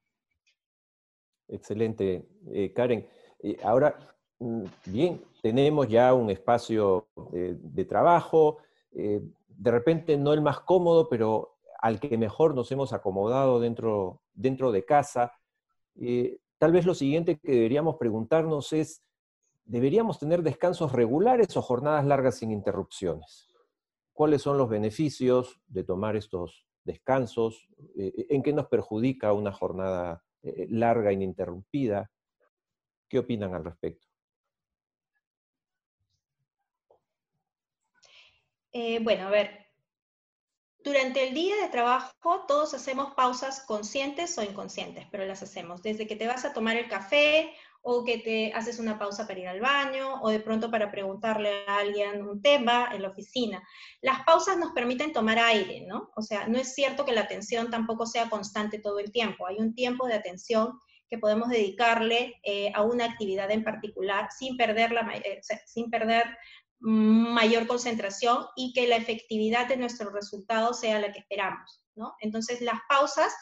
Excelente. 1.48 2.28
Eh, 2.52 2.74
Karen, 2.74 3.08
eh, 3.42 3.58
ahora 3.64 4.18
Mm, 4.40 4.66
bien, 4.86 5.22
tenemos 5.42 5.88
ya 5.88 6.14
un 6.14 6.30
espacio 6.30 7.08
de, 7.32 7.86
trabajo, 7.86 8.58
eh, 8.92 9.22
de 9.48 9.72
repente 9.72 10.18
no 10.18 10.34
el 10.34 10.42
más 10.42 10.60
cómodo, 10.60 11.10
pero 11.10 11.58
al 11.82 12.00
que 12.00 12.18
mejor 12.18 12.56
nos 12.56 12.72
hemos 12.72 12.94
acomodado 12.94 13.60
dentro, 13.60 14.22
dentro 14.34 14.72
de 14.72 14.86
casa. 14.86 15.34
Eh, 16.00 16.38
tal 16.60 16.72
vez 16.72 16.86
lo 16.86 16.94
siguiente 16.94 17.40
que 17.40 17.52
deberíamos 17.52 17.98
preguntarnos 17.98 18.74
es, 18.74 19.04
¿deberíamos 19.68 20.20
tener 20.20 20.42
descansos 20.42 20.92
regulares 20.92 21.56
o 21.56 21.62
jornadas 21.62 22.06
largas 22.06 22.40
sin 22.40 22.52
interrupciones? 22.52 23.48
¿Cuáles 24.14 24.42
son 24.42 24.58
los 24.58 24.70
beneficios 24.70 25.62
de 25.68 25.84
tomar 25.84 26.16
estos 26.16 26.66
descansos? 26.84 27.68
Eh, 27.98 28.28
¿En 28.30 28.42
qué 28.42 28.54
nos 28.54 28.68
perjudica 28.68 29.34
una 29.34 29.52
jornada 29.52 30.24
larga 30.70 31.12
ininterrumpida? 31.12 32.10
¿Qué 33.08 33.20
opinan 33.20 33.54
al 33.54 33.66
respecto? 33.66 34.08
Eh, 38.72 39.00
bueno, 39.02 39.28
a 39.28 39.32
ver, 39.32 39.68
durante 40.84 41.28
el 41.28 41.34
día 41.34 41.56
de 41.56 41.70
trabajo 41.70 42.46
todos 42.48 42.74
hacemos 42.74 43.14
pausas 43.14 43.62
conscientes 43.62 44.38
o 44.38 44.44
inconscientes, 44.44 45.08
pero 45.10 45.26
las 45.26 45.42
hacemos. 45.42 45.82
Desde 45.82 46.06
que 46.06 46.16
te 46.16 46.28
vas 46.28 46.46
a 46.46 46.54
tomar 46.54 46.78
el 46.78 46.88
café 46.88 47.54
o 47.90 48.04
que 48.04 48.18
te 48.18 48.52
haces 48.52 48.80
una 48.80 49.00
pausa 49.00 49.26
para 49.26 49.40
ir 49.40 49.48
al 49.48 49.62
baño 49.62 50.22
o 50.22 50.30
de 50.30 50.42
pronto 50.42 50.70
para 50.70 50.92
preguntarle 50.92 51.64
a 51.66 51.78
alguien 51.78 52.22
un 52.22 52.42
tema 52.42 52.90
en 52.92 53.02
la 53.02 53.08
oficina. 53.08 53.66
Las 54.02 54.26
pausas 54.26 54.58
nos 54.58 54.74
permiten 54.74 55.14
tomar 55.14 55.40
aire, 55.40 55.86
¿no? 55.88 56.12
O 56.18 56.22
sea, 56.22 56.50
no 56.50 56.58
es 56.58 56.74
cierto 56.74 57.06
que 57.06 57.14
la 57.14 57.22
atención 57.22 57.72
tampoco 57.72 58.06
sea 58.06 58.30
constante 58.30 58.80
todo 58.80 59.00
el 59.00 59.14
tiempo. 59.14 59.48
Hay 59.48 59.56
un 59.60 59.74
tiempo 59.74 60.06
de 60.06 60.16
atención 60.16 60.78
que 61.10 61.18
podemos 61.18 61.48
dedicarle 61.48 62.42
eh, 62.44 62.74
a 62.76 62.82
una 62.82 63.06
actividad 63.06 63.50
en 63.52 63.64
particular 63.64 64.28
sin 64.38 64.58
perder, 64.58 64.92
la, 64.92 65.10
eh, 65.16 65.40
sin 65.66 65.90
perder 65.90 66.26
mayor 66.80 67.68
concentración 67.68 68.48
y 68.58 68.74
que 68.74 68.86
la 68.90 68.98
efectividad 68.98 69.66
de 69.70 69.78
nuestros 69.78 70.12
resultados 70.12 70.82
sea 70.82 71.00
la 71.00 71.14
que 71.14 71.20
esperamos, 71.20 71.82
¿no? 71.96 72.16
Entonces, 72.20 72.60
las 72.60 72.82
pausas 72.90 73.34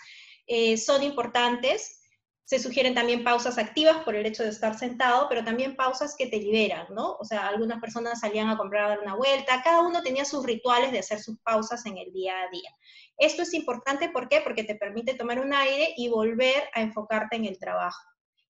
eh, 0.45 0.77
son 0.77 1.01
importantes. 1.01 2.04
Se 2.45 2.60
sugieren 2.60 2.93
también 2.93 3.23
pausas 3.23 3.58
activas 3.58 4.03
por 4.03 4.15
el 4.15 4.25
hecho 4.25 4.43
de 4.43 4.49
estar 4.49 4.77
sentado, 4.77 5.27
pero 5.27 5.43
también 5.43 5.75
pausas 5.75 6.15
que 6.15 6.27
te 6.27 6.38
liberan, 6.38 6.86
¿no? 6.93 7.17
O 7.19 7.25
sea, 7.25 7.47
algunas 7.47 7.81
personas 7.81 8.19
salían 8.19 8.49
a 8.49 8.58
comprar 8.58 8.86
a 8.86 8.89
dar 8.89 8.99
una 8.99 9.15
vuelta, 9.15 9.62
cada 9.63 9.81
uno 9.81 10.03
tenía 10.03 10.25
sus 10.25 10.45
rituales 10.45 10.91
de 10.91 10.99
hacer 10.99 11.19
sus 11.19 11.39
pausas 11.39 11.86
en 11.88 11.97
el 11.97 12.13
día 12.13 12.34
a 12.39 12.49
día. 12.51 12.69
Esto 13.17 13.41
es 13.41 13.53
importante, 13.53 14.10
¿por 14.10 14.29
qué? 14.29 14.41
Porque 14.41 14.63
te 14.63 14.75
permite 14.75 15.15
tomar 15.15 15.39
un 15.39 15.53
aire 15.53 15.93
y 15.97 16.08
volver 16.08 16.69
a 16.73 16.81
enfocarte 16.81 17.36
en 17.36 17.45
el 17.45 17.58
trabajo. 17.58 18.01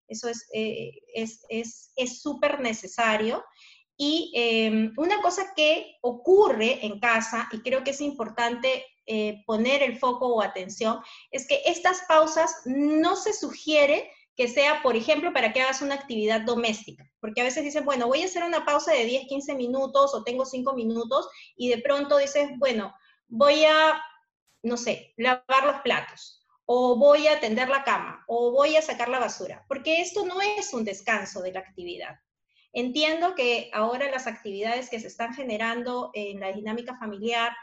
Eso 0.08 0.28
es 0.30 0.46
súper 0.48 1.02
es, 1.16 1.94
es, 1.96 2.60
necesario 2.60 3.44
y 3.98 4.32
em, 4.36 4.94
una 4.98 5.22
cosa 5.22 5.54
que 5.56 5.98
ocurre 6.02 6.86
en 6.86 7.00
casa, 7.00 7.48
y 7.52 7.62
creo 7.62 7.84
que 7.84 7.92
es 7.92 8.02
importante 8.02 8.86
eh, 9.08 9.44
poner 9.46 9.84
el 9.84 9.98
foco 9.98 10.28
o 10.28 10.42
atención, 10.42 11.00
es 11.32 11.48
que 11.48 11.62
estas 11.66 12.02
pausas 12.08 12.62
no 12.66 13.16
se 13.16 13.34
sugiere 13.34 14.12
que 14.36 14.48
sea, 14.48 14.82
por 14.84 14.96
ejemplo, 14.96 15.32
para 15.32 15.54
que 15.54 15.62
hagas 15.62 15.82
una 15.82 15.96
actividad 15.96 16.42
doméstica, 16.42 17.10
porque 17.22 17.42
a 17.42 17.46
veces 17.46 17.64
dicen, 17.64 17.86
bueno, 17.86 18.08
voy 18.08 18.22
a 18.22 18.26
hacer 18.26 18.44
una 18.44 18.66
pausa 18.66 18.92
de 18.92 19.06
10, 19.06 19.28
15 19.28 19.56
minutos 19.56 20.14
o 20.14 20.24
tengo 20.24 20.46
5 20.46 20.74
minutos 20.74 21.30
y 21.56 21.70
de 21.70 21.78
pronto 21.78 22.18
dices, 22.18 22.50
bueno, 22.58 22.94
voy 23.28 23.64
a, 23.64 24.02
no 24.64 24.76
sé, 24.76 25.14
lavar 25.18 25.66
los 25.66 25.82
platos 25.82 26.46
o 26.66 26.98
voy 26.98 27.28
a 27.28 27.40
tender 27.40 27.70
la 27.70 27.84
cama 27.84 28.24
o 28.28 28.52
voy 28.52 28.76
a 28.76 28.82
sacar 28.82 29.08
la 29.08 29.20
basura, 29.20 29.64
porque 29.68 30.02
esto 30.02 30.26
no 30.26 30.42
es 30.42 30.74
un 30.74 30.84
descanso 30.84 31.42
de 31.42 31.54
la 31.54 31.62
actividad. 31.62 32.20
Entiendo 32.74 33.36
que 33.36 33.70
ahora 33.74 34.12
las 34.12 34.28
actividades 34.28 34.90
que 34.90 35.00
se 35.00 35.08
están 35.08 35.34
generando 35.34 36.12
en 36.14 36.42
la 36.42 36.52
dinámica 36.52 36.98
familiar 36.98 37.56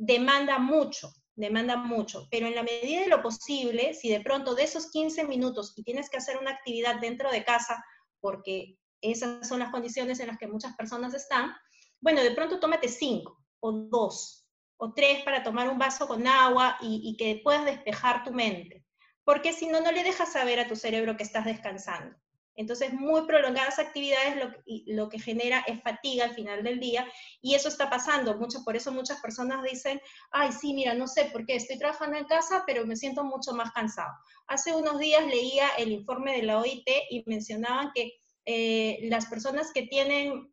demanda 0.00 0.58
mucho, 0.58 1.12
demanda 1.34 1.76
mucho, 1.76 2.26
pero 2.30 2.46
en 2.46 2.54
la 2.54 2.62
medida 2.62 3.02
de 3.02 3.08
lo 3.08 3.22
posible, 3.22 3.92
si 3.92 4.08
de 4.08 4.20
pronto 4.20 4.54
de 4.54 4.62
esos 4.62 4.90
15 4.90 5.24
minutos 5.24 5.74
y 5.76 5.82
tienes 5.82 6.08
que 6.08 6.16
hacer 6.16 6.38
una 6.38 6.52
actividad 6.52 6.98
dentro 7.00 7.30
de 7.30 7.44
casa, 7.44 7.84
porque 8.18 8.78
esas 9.02 9.46
son 9.46 9.58
las 9.58 9.70
condiciones 9.70 10.18
en 10.18 10.28
las 10.28 10.38
que 10.38 10.46
muchas 10.46 10.74
personas 10.74 11.12
están, 11.12 11.54
bueno, 12.00 12.22
de 12.22 12.30
pronto 12.30 12.58
tómate 12.58 12.88
5 12.88 13.44
o 13.60 13.72
2 13.72 14.46
o 14.78 14.94
3 14.94 15.22
para 15.22 15.42
tomar 15.42 15.68
un 15.68 15.78
vaso 15.78 16.08
con 16.08 16.26
agua 16.26 16.78
y, 16.80 17.02
y 17.04 17.16
que 17.18 17.42
puedas 17.44 17.66
despejar 17.66 18.24
tu 18.24 18.32
mente, 18.32 18.86
porque 19.22 19.52
si 19.52 19.66
no, 19.66 19.82
no 19.82 19.92
le 19.92 20.02
dejas 20.02 20.32
saber 20.32 20.60
a 20.60 20.66
tu 20.66 20.76
cerebro 20.76 21.18
que 21.18 21.24
estás 21.24 21.44
descansando. 21.44 22.16
Entonces, 22.60 22.92
muy 22.92 23.22
prolongadas 23.22 23.78
actividades 23.78 24.52
lo, 24.86 25.08
que 25.08 25.18
genera 25.18 25.60
es 25.60 25.82
fatiga 25.82 26.26
al 26.26 26.34
final 26.34 26.62
del 26.62 26.78
día 26.78 27.10
y 27.40 27.54
eso 27.54 27.68
está 27.68 27.88
pasando. 27.88 28.36
Mucho, 28.36 28.62
por 28.64 28.76
eso 28.76 28.92
muchas 28.92 29.18
personas 29.22 29.62
dicen, 29.62 29.98
ay, 30.30 30.52
sí, 30.52 30.74
mira, 30.74 30.92
no 30.92 31.08
sé 31.08 31.30
por 31.32 31.46
qué, 31.46 31.56
estoy 31.56 31.78
trabajando 31.78 32.18
en 32.18 32.26
casa, 32.26 32.64
pero 32.66 32.84
me 32.84 32.96
siento 32.96 33.24
mucho 33.24 33.54
más 33.54 33.72
cansado. 33.72 34.12
Hace 34.46 34.74
unos 34.74 34.98
días 34.98 35.24
leía 35.26 35.70
el 35.78 35.90
informe 35.90 36.36
de 36.36 36.42
la 36.42 36.58
OIT 36.58 36.86
y 37.08 37.24
mencionaban 37.24 37.92
que 37.94 38.12
eh, 38.44 38.98
las 39.04 39.24
personas 39.24 39.72
que 39.72 39.84
tienen 39.84 40.52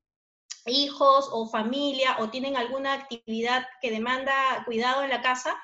hijos 0.65 1.27
o 1.33 1.49
familia 1.49 2.15
o 2.19 2.29
tienen 2.29 2.55
alguna 2.55 2.93
actividad 2.93 3.65
que 3.81 3.91
demanda 3.91 4.63
cuidado 4.65 5.03
en 5.03 5.09
la 5.09 5.21
casa, 5.21 5.57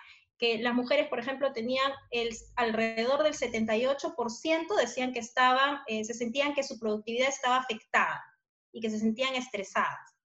que 0.43 0.57
las 0.57 0.73
mujeres, 0.73 1.07
por 1.07 1.19
ejemplo, 1.19 1.53
tenían 1.53 1.89
el, 2.11 2.35
alrededor 2.57 3.23
del 3.23 3.33
78% 3.33 4.75
decían 4.77 5.13
que 5.13 5.19
estaban, 5.19 5.79
eh, 5.87 6.03
se 6.03 6.13
sentían 6.13 6.53
que 6.53 6.63
su 6.63 6.77
productividad 6.77 7.29
estaba 7.29 7.55
afectada 7.55 8.21
y 8.73 8.81
que 8.81 8.89
se 8.89 8.99
sentían 8.99 9.35
estresadas. 9.35 10.17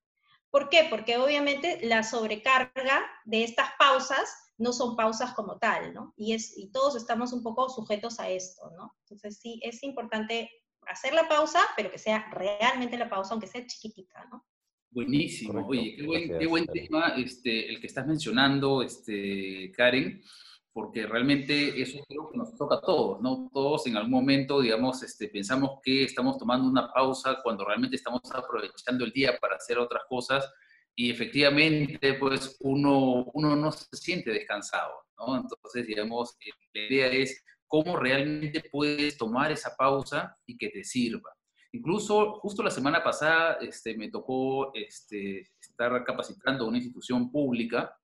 ¿Por 0.50 0.70
qué? 0.70 0.88
Porque 0.90 1.18
obviamente 1.18 1.78
la 1.87 2.02
sobrecarga 2.02 3.07
de 3.26 3.44
estas 3.44 3.68
pausas 3.78 4.35
no 4.57 4.72
son 4.72 4.96
pausas 4.96 5.35
como 5.35 5.57
tal, 5.59 5.94
¿no? 5.94 6.14
Y, 6.16 6.35
es, 6.35 6.59
y 6.59 6.72
todos 6.72 6.96
estamos 6.96 7.33
un 7.33 7.44
poco 7.44 7.68
sujetos 7.68 8.18
a 8.18 8.28
esto, 8.28 8.72
¿no? 8.76 8.96
Entonces 9.02 9.38
sí, 9.40 9.61
es 9.62 9.85
importante 9.85 10.50
hacer 10.88 11.14
la 11.14 11.28
pausa, 11.28 11.61
pero 11.76 11.92
que 11.92 11.98
sea 11.98 12.28
realmente 12.33 12.98
la 12.98 13.09
pausa, 13.09 13.35
aunque 13.35 13.46
sea 13.46 13.64
chiquitita, 13.64 14.24
¿no? 14.33 14.44
Buenísimo. 14.90 15.66
Oye, 15.66 15.96
qué 15.96 16.46
buen, 16.46 16.66
tema 16.66 17.14
este, 17.16 17.68
el 17.68 17.81
que 17.81 17.87
estás 17.87 18.07
mencionando, 18.07 18.83
este, 18.83 19.70
Karen, 19.72 20.22
porque 20.72 21.07
realmente 21.07 21.81
eso 21.81 21.98
creo 22.09 22.31
que 22.31 22.38
nos 22.38 22.57
toca 22.57 22.77
a 22.77 22.81
todos, 22.81 23.20
¿no? 23.20 23.51
Todos 23.53 23.87
en 23.87 23.96
algún 23.96 24.12
momento, 24.12 24.61
digamos, 24.61 25.03
este, 25.03 25.29
pensamos 25.29 25.81
que 25.83 26.05
estamos 26.05 26.38
tomando 26.38 26.68
una 26.68 26.92
pausa 26.92 27.38
cuando 27.42 27.64
realmente 27.64 27.96
estamos 27.96 28.22
aprovechando 28.33 29.05
el 29.05 29.12
día 29.12 29.37
para 29.38 29.57
hacer 29.57 29.79
otras 29.79 30.03
cosas 30.09 30.51
y 30.94 31.11
efectivamente, 31.11 32.14
pues 32.14 32.57
uno, 32.61 33.27
uno 33.35 33.55
no 33.55 33.70
se 33.70 33.87
siente 33.92 34.31
descansado, 34.31 34.92
¿no? 35.18 35.37
Entonces, 35.37 35.87
digamos, 35.87 36.37
la 36.72 36.81
idea 36.83 37.07
es 37.09 37.44
cómo 37.68 37.96
realmente 37.96 38.64
puedes 38.70 39.16
tomar 39.16 39.53
esa 39.53 39.77
pausa 39.77 40.37
y 40.46 40.57
que 40.57 40.70
te 40.70 40.83
sirva. 40.83 41.38
Incluso 41.72 42.33
justo 42.35 42.62
la 42.62 42.70
semana 42.70 43.02
pasada 43.02 43.59
este, 43.61 43.96
me 43.96 44.11
tocó 44.11 44.72
este, 44.74 45.50
estar 45.61 46.02
capacitando 46.04 46.66
una 46.66 46.78
institución 46.78 47.31
pública 47.31 47.94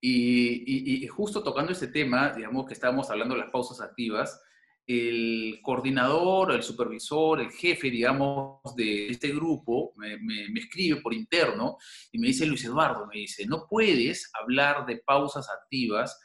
y, 0.00 1.06
justo 1.08 1.42
tocando 1.42 1.72
este 1.72 1.88
tema, 1.88 2.32
digamos 2.32 2.66
que 2.66 2.74
estábamos 2.74 3.10
hablando 3.10 3.34
de 3.34 3.42
las 3.42 3.50
pausas 3.50 3.80
activas, 3.80 4.42
el 4.86 5.60
coordinador, 5.62 6.52
el 6.52 6.62
supervisor, 6.62 7.40
el 7.40 7.50
jefe, 7.50 7.90
digamos, 7.90 8.60
de 8.74 9.08
este 9.08 9.28
grupo 9.28 9.92
me, 9.96 10.16
me, 10.18 10.58
escribe 10.58 11.00
por 11.00 11.14
interno 11.14 11.76
y 12.10 12.18
me 12.18 12.28
dice, 12.28 12.46
Luis 12.46 12.64
Eduardo, 12.64 13.06
me 13.06 13.20
dice, 13.20 13.46
no 13.46 13.66
puedes 13.68 14.32
hablar 14.40 14.86
de 14.86 14.96
pausas 14.96 15.48
activas 15.48 16.18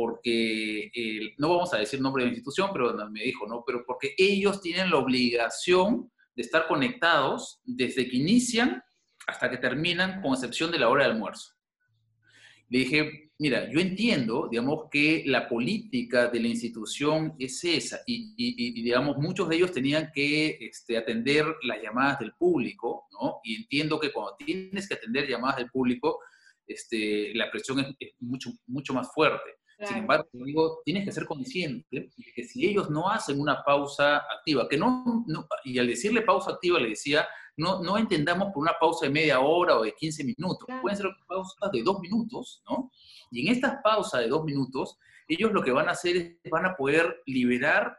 porque, 0.00 0.90
no 1.36 1.50
vamos 1.50 1.74
a 1.74 1.76
decir 1.76 2.00
nombre 2.00 2.22
de 2.22 2.28
la 2.28 2.32
institución, 2.32 2.70
pero 2.72 2.94
me 3.10 3.22
dijo, 3.22 3.46
¿no? 3.46 3.62
Pero 3.66 3.84
porque 3.86 4.14
ellos 4.16 4.62
tienen 4.62 4.90
la 4.90 4.96
obligación 4.96 6.10
de 6.34 6.42
estar 6.42 6.66
conectados 6.66 7.60
desde 7.64 8.08
que 8.08 8.16
inician 8.16 8.82
hasta 9.26 9.50
que 9.50 9.58
terminan, 9.58 10.22
con 10.22 10.32
excepción 10.32 10.70
de 10.70 10.78
la 10.78 10.88
hora 10.88 11.04
de 11.04 11.10
almuerzo. 11.10 11.52
Le 12.70 12.78
dije, 12.78 13.30
mira, 13.38 13.70
yo 13.70 13.78
entiendo, 13.78 14.48
digamos, 14.50 14.84
que 14.90 15.22
la 15.26 15.46
política 15.46 16.28
de 16.28 16.40
la 16.40 16.48
institución 16.48 17.34
es 17.38 17.62
esa, 17.62 18.00
y, 18.06 18.82
digamos, 18.82 19.18
muchos 19.18 19.50
de 19.50 19.56
ellos 19.56 19.72
tenían 19.72 20.10
que 20.14 20.56
este, 20.60 20.96
atender 20.96 21.44
las 21.62 21.82
llamadas 21.82 22.20
del 22.20 22.32
público, 22.32 23.06
¿no? 23.12 23.40
Y 23.44 23.56
entiendo 23.56 24.00
que 24.00 24.12
cuando 24.12 24.36
tienes 24.38 24.88
que 24.88 24.94
atender 24.94 25.28
llamadas 25.28 25.58
del 25.58 25.70
público, 25.70 26.20
este, 26.66 27.34
la 27.34 27.50
presión 27.50 27.80
es, 27.98 28.14
mucho, 28.20 28.50
mucho 28.66 28.94
más 28.94 29.12
fuerte. 29.12 29.59
Sin 29.82 29.98
embargo, 29.98 30.28
digo, 30.32 30.82
tienes 30.84 31.04
que 31.04 31.12
ser 31.12 31.24
consciente 31.26 31.86
de 31.90 32.32
que 32.34 32.44
si 32.44 32.66
ellos 32.66 32.90
no 32.90 33.08
hacen 33.08 33.40
una 33.40 33.62
pausa 33.64 34.18
activa, 34.18 34.68
que 34.68 34.76
no, 34.76 35.24
y 35.64 35.78
al 35.78 35.86
decirle 35.86 36.22
pausa 36.22 36.52
activa 36.52 36.78
le 36.78 36.90
decía, 36.90 37.26
no, 37.56 37.82
no 37.82 37.96
entendamos 37.96 38.52
por 38.52 38.62
una 38.62 38.74
pausa 38.78 39.06
de 39.06 39.12
media 39.12 39.40
hora 39.40 39.78
o 39.78 39.82
de 39.82 39.94
15 39.94 40.24
minutos, 40.24 40.68
pueden 40.82 40.96
ser 40.96 41.08
pausas 41.26 41.70
de 41.72 41.82
dos 41.82 42.00
minutos, 42.00 42.62
¿no? 42.68 42.90
Y 43.30 43.46
en 43.46 43.54
estas 43.54 43.76
pausas 43.82 44.20
de 44.20 44.28
dos 44.28 44.44
minutos, 44.44 44.98
ellos 45.28 45.52
lo 45.52 45.62
que 45.62 45.72
van 45.72 45.88
a 45.88 45.92
hacer 45.92 46.16
es, 46.16 46.50
van 46.50 46.66
a 46.66 46.76
poder 46.76 47.22
liberar, 47.26 47.96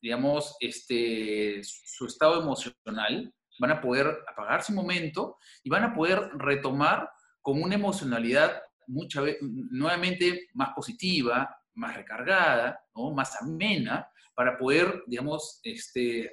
digamos, 0.00 0.56
este, 0.60 1.60
su 1.62 2.06
estado 2.06 2.40
emocional, 2.40 3.32
van 3.60 3.70
a 3.70 3.80
poder 3.80 4.18
apagarse 4.26 4.72
un 4.72 4.76
momento 4.76 5.36
y 5.62 5.70
van 5.70 5.84
a 5.84 5.94
poder 5.94 6.30
retomar 6.38 7.10
con 7.42 7.62
una 7.62 7.74
emocionalidad 7.74 8.62
mucha 8.90 9.20
vez, 9.20 9.38
nuevamente 9.40 10.48
más 10.54 10.70
positiva, 10.74 11.56
más 11.74 11.96
recargada, 11.96 12.80
¿no? 12.94 13.12
más 13.12 13.40
amena, 13.40 14.08
para 14.34 14.56
poder, 14.58 15.02
digamos, 15.06 15.60
este, 15.62 16.32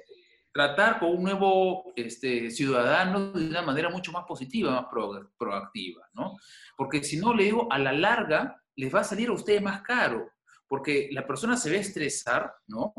tratar 0.52 0.98
con 0.98 1.10
un 1.10 1.22
nuevo 1.22 1.92
este, 1.94 2.50
ciudadano 2.50 3.32
de 3.32 3.48
una 3.48 3.62
manera 3.62 3.90
mucho 3.90 4.12
más 4.12 4.24
positiva, 4.24 4.72
más 4.72 4.86
proactiva, 5.38 6.08
¿no? 6.14 6.36
Porque 6.76 7.02
si 7.04 7.16
no, 7.18 7.34
le 7.34 7.44
digo, 7.44 7.70
a 7.70 7.78
la 7.78 7.92
larga 7.92 8.62
les 8.76 8.94
va 8.94 9.00
a 9.00 9.04
salir 9.04 9.28
a 9.28 9.32
ustedes 9.32 9.62
más 9.62 9.82
caro, 9.82 10.30
porque 10.68 11.08
la 11.12 11.26
persona 11.26 11.56
se 11.56 11.70
ve 11.70 11.78
estresar, 11.78 12.52
¿no? 12.66 12.92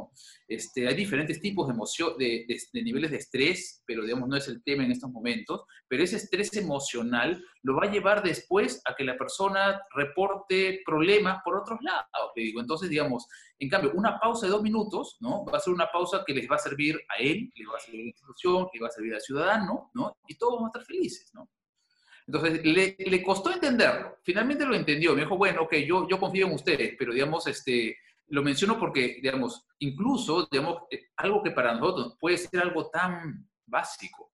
Este, 0.47 0.87
hay 0.87 0.95
diferentes 0.95 1.39
tipos 1.39 1.67
de, 1.67 1.73
emoción, 1.73 2.17
de, 2.17 2.45
niveles 2.73 3.11
de 3.11 3.17
estrés, 3.17 3.83
pero 3.85 4.03
digamos 4.03 4.27
no 4.27 4.35
es 4.35 4.47
el 4.47 4.63
tema 4.63 4.83
en 4.83 4.91
estos 4.91 5.11
momentos, 5.11 5.63
pero 5.87 6.03
ese 6.03 6.17
estrés 6.17 6.55
emocional 6.57 7.41
lo 7.61 7.75
va 7.75 7.85
a 7.85 7.91
llevar 7.91 8.23
después 8.23 8.81
a 8.85 8.95
que 8.95 9.03
la 9.03 9.17
persona 9.17 9.79
reporte 9.95 10.81
problemas 10.83 11.41
por 11.43 11.57
otros 11.57 11.79
lados, 11.81 12.31
le 12.35 12.43
digo. 12.43 12.59
Entonces, 12.59 12.89
digamos, 12.89 13.27
en 13.59 13.69
cambio, 13.69 13.91
una 13.93 14.19
pausa 14.19 14.47
de 14.47 14.51
dos 14.51 14.63
minutos, 14.63 15.17
¿no? 15.19 15.45
Va 15.45 15.57
a 15.57 15.61
ser 15.61 15.73
una 15.73 15.91
pausa 15.91 16.23
que 16.25 16.33
les 16.33 16.49
va 16.49 16.55
a 16.55 16.59
servir 16.59 16.99
a 17.09 17.21
él, 17.21 17.51
le 17.55 17.65
va 17.67 17.77
a 17.77 17.79
servir 17.79 18.01
a 18.01 18.03
la 18.03 18.09
institución, 18.09 18.67
le 18.73 18.79
va 18.79 18.87
a 18.87 18.91
servir 18.91 19.13
al 19.13 19.21
ciudadano, 19.21 19.91
¿no? 19.93 20.17
Y 20.27 20.37
todos 20.37 20.55
vamos 20.55 20.71
a 20.73 20.79
estar 20.79 20.85
felices, 20.85 21.29
¿no? 21.33 21.47
Entonces, 22.31 22.63
le, 22.63 23.23
costó 23.23 23.51
entenderlo. 23.51 24.19
Finalmente 24.21 24.63
lo 24.63 24.75
entendió. 24.75 25.15
Me 25.15 25.21
dijo, 25.21 25.35
bueno, 25.35 25.63
ok, 25.63 25.77
yo, 25.77 26.07
confío 26.19 26.45
en 26.45 26.53
ustedes, 26.53 26.93
pero 26.95 27.11
digamos, 27.11 27.47
este, 27.47 27.97
lo 28.27 28.43
menciono 28.43 28.77
porque, 28.77 29.17
digamos, 29.19 29.67
incluso, 29.79 30.47
digamos, 30.51 30.83
eh, 30.91 31.07
algo 31.17 31.41
que 31.41 31.49
para 31.49 31.73
nosotros 31.73 32.17
puede 32.19 32.37
ser 32.37 32.59
algo 32.59 32.87
tan 32.91 33.49
básico, 33.65 34.31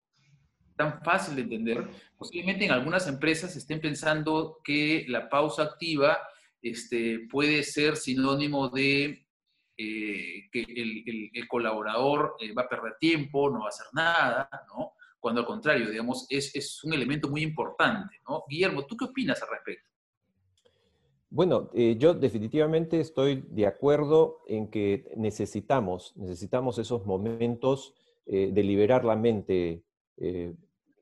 tan 0.76 1.02
fácil 1.02 1.34
de 1.34 1.42
entender, 1.42 1.84
posiblemente 2.16 2.64
en 2.64 2.70
algunas 2.70 3.08
empresas 3.08 3.56
estén 3.56 3.80
pensando 3.80 4.58
que 4.62 5.04
la 5.08 5.28
pausa 5.28 5.64
activa 5.64 6.16
este, 6.62 7.26
puede 7.28 7.64
ser 7.64 7.96
sinónimo 7.96 8.68
de 8.68 9.26
eh, 9.76 10.48
que 10.52 10.60
el, 10.60 11.30
el, 11.34 11.48
colaborador 11.48 12.36
eh, 12.38 12.52
va 12.52 12.62
a 12.62 12.68
perder 12.68 12.98
tiempo, 13.00 13.50
no 13.50 13.60
va 13.60 13.66
a 13.66 13.70
hacer 13.70 13.86
nada, 13.92 14.48
¿no? 14.68 14.92
Cuando 15.20 15.42
al 15.42 15.46
contrario, 15.46 15.90
digamos, 15.90 16.26
es, 16.30 16.82
un 16.82 16.94
elemento 16.94 17.28
muy 17.28 17.42
importante. 17.42 18.16
¿no? 18.28 18.44
Guillermo, 18.48 18.86
¿tú 18.86 18.96
qué 18.96 19.04
opinas 19.04 19.40
al 19.42 19.50
respecto? 19.50 19.88
Bueno, 21.28 21.70
eh, 21.74 21.94
yo 21.96 22.12
definitivamente 22.14 22.98
estoy 22.98 23.44
de 23.50 23.66
acuerdo 23.66 24.38
en 24.48 24.68
que 24.68 25.12
necesitamos, 25.16 26.12
necesitamos 26.16 26.78
esos 26.78 27.06
momentos 27.06 27.94
eh, 28.26 28.50
de 28.52 28.62
liberar 28.64 29.04
la 29.04 29.14
mente 29.14 29.84
eh, 30.16 30.52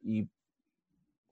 y 0.02 0.28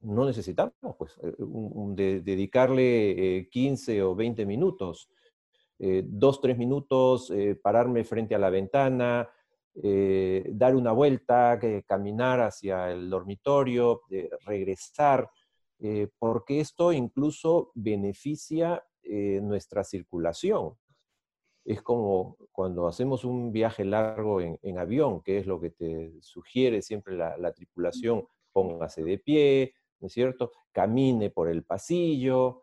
no 0.00 0.24
necesitamos, 0.24 0.72
pues, 0.96 1.18
de, 1.20 2.22
dedicarle 2.22 3.48
15 3.50 4.02
o 4.02 4.14
20 4.14 4.46
minutos, 4.46 5.10
dos, 5.78 6.40
tres 6.40 6.56
minutos, 6.56 7.32
pararme 7.60 8.04
frente 8.04 8.34
a 8.34 8.38
la 8.38 8.50
ventana, 8.50 9.28
eh, 9.82 10.42
dar 10.54 10.74
una 10.74 10.92
vuelta, 10.92 11.60
caminar 11.86 12.40
hacia 12.40 12.90
el 12.90 13.10
dormitorio, 13.10 14.00
regresar, 14.46 15.30
eh, 15.78 16.08
porque 16.18 16.60
esto 16.60 16.92
incluso 16.92 17.72
beneficia 17.74 18.82
eh, 19.02 19.40
nuestra 19.42 19.84
circulación. 19.84 20.78
Es 21.62 21.82
como 21.82 22.38
cuando 22.52 22.86
hacemos 22.86 23.24
un 23.24 23.52
viaje 23.52 23.84
largo 23.84 24.40
en, 24.40 24.78
avión, 24.78 25.20
que 25.22 25.38
es 25.38 25.46
lo 25.46 25.60
que 25.60 25.70
te 25.70 26.12
sugiere 26.22 26.80
siempre 26.80 27.14
la, 27.14 27.36
la 27.36 27.52
tripulación, 27.52 28.26
póngase 28.52 29.04
de 29.04 29.18
pie, 29.18 29.74
¿no 30.00 30.06
es 30.06 30.12
cierto? 30.14 30.52
Camine 30.72 31.28
por 31.30 31.48
el 31.48 31.64
pasillo, 31.64 32.62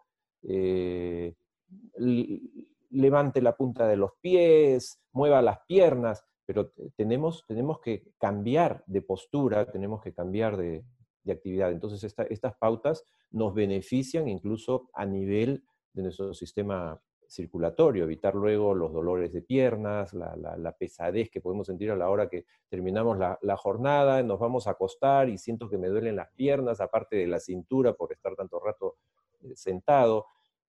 levante 2.90 3.42
la 3.42 3.56
punta 3.56 3.88
de 3.88 3.98
los 3.98 4.12
pies, 4.22 5.00
mueva 5.12 5.42
las 5.42 5.60
piernas 5.68 6.24
pero 6.46 6.72
tenemos, 6.96 7.46
tenemos 7.48 7.80
que 7.80 8.04
cambiar 8.18 8.84
de 8.86 9.02
postura, 9.02 9.72
tenemos 9.72 10.02
que 10.02 10.14
cambiar 10.14 10.58
de, 10.58 10.84
actividad. 11.30 11.72
Entonces, 11.72 12.04
estas 12.04 12.56
pautas 12.58 13.06
nos 13.32 13.54
benefician 13.54 14.28
incluso 14.28 14.90
a 14.94 15.06
nivel 15.06 15.64
de 15.94 16.04
nuestro 16.04 16.34
sistema 16.34 17.02
circulatorio, 17.34 18.04
evitar 18.04 18.36
luego 18.36 18.76
los 18.76 18.94
dolores 18.94 19.34
de 19.34 19.42
piernas, 19.42 20.14
la, 20.14 20.76
pesadez 20.78 21.30
que 21.30 21.42
podemos 21.42 21.68
sentir 21.68 21.92
a 21.92 21.96
la 21.96 22.10
hora 22.10 22.30
que 22.30 22.46
terminamos 22.70 23.18
la, 23.18 23.58
jornada, 23.58 24.22
nos 24.22 24.40
vamos 24.40 24.68
a 24.68 24.72
acostar 24.72 25.30
y 25.30 25.38
siento 25.38 25.70
que 25.70 25.78
me 25.78 25.88
duelen 25.88 26.16
las 26.16 26.30
piernas, 26.34 26.80
aparte 26.80 27.16
de 27.16 27.28
la 27.28 27.40
cintura 27.40 27.94
por 27.94 28.12
estar 28.14 28.36
tanto 28.36 28.60
rato 28.60 28.98
eh, 29.42 29.56
sentado, 29.56 30.28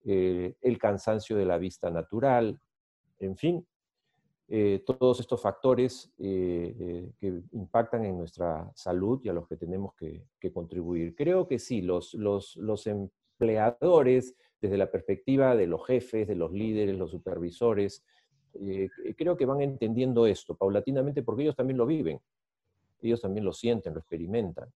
eh, 0.03 0.56
el 0.62 0.77
cansancio 0.77 1.36
de 1.38 1.45
la 1.45 1.58
vista 1.58 1.89
natural, 1.91 2.60
en 3.19 3.38
fin, 3.38 3.67
eh, 4.49 4.81
todos 4.86 5.19
estos 5.19 5.41
factores 5.41 6.10
eh, 6.17 6.73
eh, 6.79 7.12
que 7.19 7.41
impactan 7.51 8.05
en 8.05 8.17
nuestra 8.17 8.71
salud 8.75 9.19
y 9.21 9.27
a 9.27 9.33
los 9.33 9.45
que 9.45 9.57
tenemos 9.57 9.93
que, 9.95 10.25
contribuir. 10.53 11.15
Creo 11.15 11.49
que 11.49 11.60
sí, 11.60 11.81
los, 11.81 12.13
los, 12.13 12.88
empleadores, 12.88 14.36
desde 14.62 14.77
la 14.77 14.89
perspectiva 14.89 15.53
de 15.53 15.67
los 15.67 15.86
jefes, 15.86 16.29
de 16.29 16.36
los 16.36 16.53
líderes, 16.53 16.97
los 16.97 17.12
supervisores, 17.12 18.05
creo 19.17 19.36
que 19.36 19.45
van 19.45 19.62
entendiendo 19.62 20.25
esto 20.25 20.55
paulatinamente 20.55 21.21
porque 21.21 21.43
ellos 21.43 21.55
también 21.55 21.77
lo 21.77 21.86
viven, 21.86 22.21
ellos 23.01 23.21
también 23.21 23.43
lo 23.43 23.51
sienten, 23.51 23.93
lo 23.93 23.99
experimentan. 23.99 24.71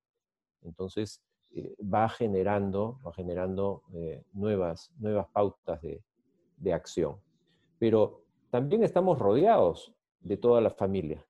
Entonces, 0.63 1.23
va 1.81 2.09
generando, 2.09 2.99
va 3.07 3.13
generando 3.13 3.83
nuevas, 4.33 4.91
nuevas 4.99 5.27
pautas 5.29 5.81
de, 5.81 6.03
de 6.57 6.73
acción. 6.73 7.15
Pero 7.79 8.20
también 8.51 8.83
estamos 8.83 9.17
rodeados 9.17 9.93
de 10.19 10.37
toda 10.37 10.61
la 10.61 10.69
familia. 10.69 11.25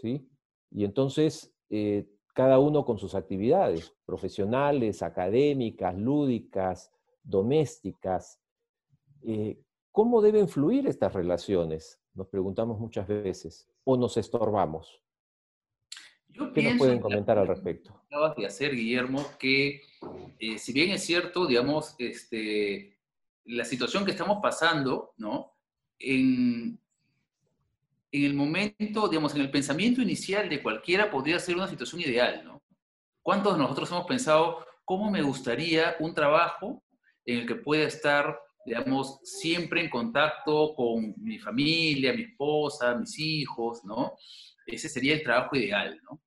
¿sí? 0.00 0.28
Y 0.70 0.84
entonces, 0.84 1.54
eh, 1.70 2.08
cada 2.34 2.58
uno 2.58 2.84
con 2.84 2.98
sus 2.98 3.14
actividades, 3.14 3.94
profesionales, 4.04 5.02
académicas, 5.02 5.96
lúdicas, 5.96 6.90
domésticas. 7.22 8.40
Eh, 9.22 9.60
¿Cómo 9.92 10.20
deben 10.20 10.48
fluir 10.48 10.88
estas 10.88 11.12
relaciones? 11.12 12.00
Nos 12.14 12.26
preguntamos 12.26 12.80
muchas 12.80 13.06
veces. 13.06 13.68
¿O 13.84 13.96
nos 13.96 14.16
estorbamos? 14.16 15.00
¿Qué 16.52 16.62
nos 16.64 16.78
pueden 16.78 17.00
comentar 17.00 17.38
al 17.38 17.46
respecto? 17.46 18.02
Acabas 18.06 18.34
de 18.36 18.46
hacer, 18.46 18.74
Guillermo, 18.74 19.24
que 19.38 19.82
eh, 20.40 20.58
si 20.58 20.72
bien 20.72 20.90
es 20.90 21.04
cierto, 21.04 21.46
digamos, 21.46 21.94
este, 21.98 22.98
la 23.44 23.64
situación 23.64 24.04
que 24.04 24.10
estamos 24.10 24.38
pasando, 24.42 25.14
¿no? 25.16 25.53
En, 25.98 26.78
el 28.12 28.34
momento, 28.34 29.08
digamos, 29.08 29.34
en 29.34 29.40
el 29.40 29.50
pensamiento 29.50 30.00
inicial 30.00 30.48
de 30.48 30.62
cualquiera 30.62 31.10
podría 31.10 31.38
ser 31.40 31.56
una 31.56 31.68
situación 31.68 32.00
ideal, 32.00 32.42
¿no? 32.44 32.62
¿Cuántos 33.22 33.54
de 33.54 33.62
nosotros 33.62 33.90
hemos 33.90 34.06
pensado, 34.06 34.64
cómo 34.84 35.10
me 35.10 35.22
gustaría 35.22 35.96
un 35.98 36.14
trabajo 36.14 36.84
en 37.24 37.40
el 37.40 37.46
que 37.46 37.56
pueda 37.56 37.84
estar, 37.86 38.38
digamos, 38.66 39.18
siempre 39.24 39.80
en 39.80 39.90
contacto 39.90 40.74
con 40.76 41.14
mi 41.16 41.38
familia, 41.38 42.12
mi 42.12 42.22
esposa, 42.22 42.94
mis 42.94 43.18
hijos, 43.18 43.84
¿no? 43.84 44.12
Ese 44.66 44.88
sería 44.88 45.14
el 45.14 45.22
trabajo 45.22 45.56
ideal, 45.56 46.00
¿no? 46.04 46.20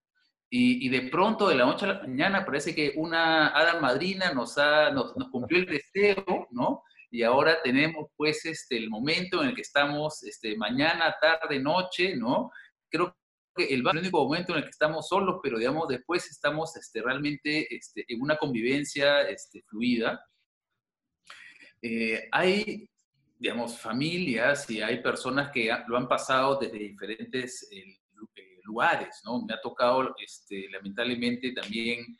Y, 0.49 0.87
de 0.87 1.01
pronto, 1.09 1.49
de 1.49 1.55
la 1.55 1.65
noche 1.65 1.85
a 1.85 1.89
la 1.89 2.01
mañana, 2.01 2.45
parece 2.45 2.73
que 2.73 2.93
una 2.95 3.47
hada 3.49 3.81
madrina 3.81 4.31
nos, 4.31 4.57
ha, 4.57 4.91
nos, 4.91 5.15
nos 5.17 5.29
cumplió 5.29 5.59
el 5.59 5.65
deseo, 5.65 6.47
¿no? 6.51 6.83
Y 7.17 7.23
ahora 7.23 7.59
tenemos 7.63 8.11
pues 8.15 8.45
este, 8.45 8.77
el 8.77 8.91
momento 8.91 9.41
en 9.41 9.49
el 9.49 9.55
que 9.55 9.63
estamos 9.63 10.21
este, 10.21 10.55
mañana, 10.55 11.15
tarde, 11.19 11.59
noche, 11.59 12.15
¿no? 12.15 12.51
Creo 12.87 13.17
que 13.55 13.73
el, 13.73 13.83
único 13.83 14.23
momento 14.23 14.51
en 14.51 14.59
el 14.59 14.63
que 14.65 14.69
estamos 14.69 15.07
solos, 15.07 15.39
pero 15.41 15.57
digamos, 15.57 15.87
después 15.87 16.29
estamos 16.29 16.75
este, 16.75 17.01
realmente 17.01 17.75
este, 17.75 18.05
en 18.07 18.21
una 18.21 18.37
convivencia 18.37 19.21
este, 19.21 19.63
fluida. 19.63 20.23
Eh, 21.81 22.29
hay, 22.31 22.87
digamos, 23.39 23.79
familias 23.79 24.69
y 24.69 24.83
hay 24.83 25.01
personas 25.01 25.49
que 25.51 25.75
lo 25.87 25.97
han 25.97 26.07
pasado 26.07 26.59
desde 26.59 26.77
diferentes 26.77 27.67
eh, 27.71 27.97
eh, 28.35 28.59
lugares, 28.61 29.21
¿no? 29.25 29.43
Me 29.43 29.55
ha 29.55 29.59
tocado, 29.59 30.15
este, 30.23 30.69
lamentablemente, 30.69 31.51
también 31.51 32.15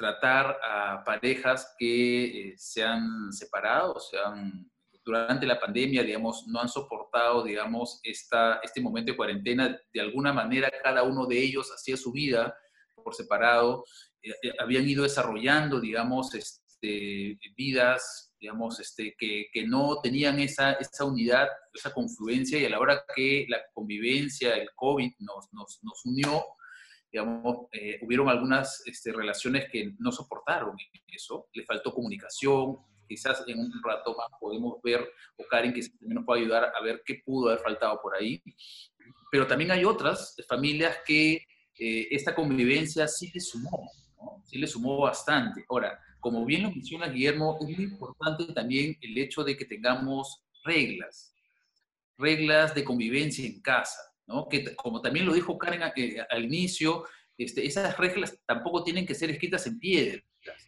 tratar 0.00 0.58
a 0.62 1.04
parejas 1.04 1.74
que 1.78 2.54
se 2.56 2.82
han 2.82 3.30
separado, 3.30 4.00
se 4.00 4.18
han 4.18 4.70
durante 5.04 5.46
la 5.46 5.60
pandemia, 5.60 6.02
digamos, 6.02 6.46
no 6.46 6.60
han 6.60 6.68
soportado, 6.68 7.44
digamos, 7.44 8.00
esta, 8.02 8.60
este 8.62 8.80
momento 8.80 9.12
de 9.12 9.16
cuarentena. 9.16 9.78
De 9.92 10.00
alguna 10.00 10.32
manera, 10.32 10.70
cada 10.82 11.02
uno 11.02 11.26
de 11.26 11.38
ellos 11.38 11.70
hacía 11.74 11.96
su 11.96 12.12
vida 12.12 12.54
por 13.02 13.14
separado. 13.14 13.84
Eh, 14.22 14.30
eh, 14.42 14.52
habían 14.58 14.88
ido 14.88 15.02
desarrollando, 15.02 15.80
digamos, 15.80 16.34
este, 16.34 17.38
vidas, 17.56 18.32
digamos, 18.40 18.80
este, 18.80 19.14
que, 19.18 19.46
que, 19.52 19.66
no 19.66 20.00
tenían 20.00 20.38
esa, 20.38 20.72
esa 20.72 21.04
unidad, 21.04 21.48
esa 21.74 21.92
confluencia, 21.92 22.58
y 22.58 22.64
a 22.64 22.70
la 22.70 22.78
hora 22.78 23.04
que 23.14 23.46
la 23.48 23.58
convivencia, 23.74 24.56
el 24.56 24.68
COVID 24.74 25.12
nos, 25.18 25.52
nos, 25.52 25.78
nos 25.82 26.06
unió, 26.06 26.42
digamos, 27.10 27.66
eh, 27.72 27.98
hubieron 28.02 28.28
algunas 28.28 28.82
este, 28.86 29.12
relaciones 29.12 29.68
que 29.70 29.94
no 29.98 30.12
soportaron 30.12 30.76
eso, 31.08 31.48
le 31.52 31.64
faltó 31.64 31.92
comunicación, 31.92 32.78
quizás 33.08 33.42
en 33.48 33.58
un 33.58 33.72
rato 33.82 34.14
más 34.16 34.28
podemos 34.38 34.80
ver, 34.82 35.06
o 35.36 35.44
Karen 35.44 35.72
que 35.72 35.82
también 35.82 36.14
nos 36.14 36.24
puede 36.24 36.42
ayudar 36.42 36.72
a 36.74 36.80
ver 36.80 37.02
qué 37.04 37.20
pudo 37.24 37.48
haber 37.48 37.60
faltado 37.60 38.00
por 38.00 38.14
ahí. 38.14 38.40
Pero 39.30 39.46
también 39.46 39.72
hay 39.72 39.84
otras 39.84 40.36
familias 40.48 40.98
que 41.04 41.44
eh, 41.78 42.08
esta 42.10 42.34
convivencia 42.34 43.08
sí 43.08 43.30
le 43.34 43.40
sumó, 43.40 43.90
¿no? 44.16 44.42
sí 44.44 44.58
le 44.58 44.66
sumó 44.66 44.98
bastante. 44.98 45.64
Ahora, 45.68 45.98
como 46.20 46.44
bien 46.44 46.62
lo 46.62 46.70
menciona 46.70 47.08
Guillermo, 47.08 47.58
es 47.60 47.76
muy 47.76 47.84
importante 47.84 48.52
también 48.52 48.96
el 49.00 49.18
hecho 49.18 49.42
de 49.42 49.56
que 49.56 49.64
tengamos 49.64 50.44
reglas, 50.62 51.34
reglas 52.18 52.74
de 52.74 52.84
convivencia 52.84 53.46
en 53.46 53.60
casa, 53.60 54.09
¿no? 54.30 54.48
que 54.48 54.76
como 54.76 55.00
también 55.00 55.26
lo 55.26 55.34
dijo 55.34 55.58
Karen 55.58 55.82
al 55.82 56.44
inicio, 56.44 57.04
este, 57.36 57.66
esas 57.66 57.96
reglas 57.98 58.38
tampoco 58.46 58.84
tienen 58.84 59.06
que 59.06 59.14
ser 59.14 59.30
escritas 59.30 59.66
en 59.66 59.78
piedras, 59.78 60.22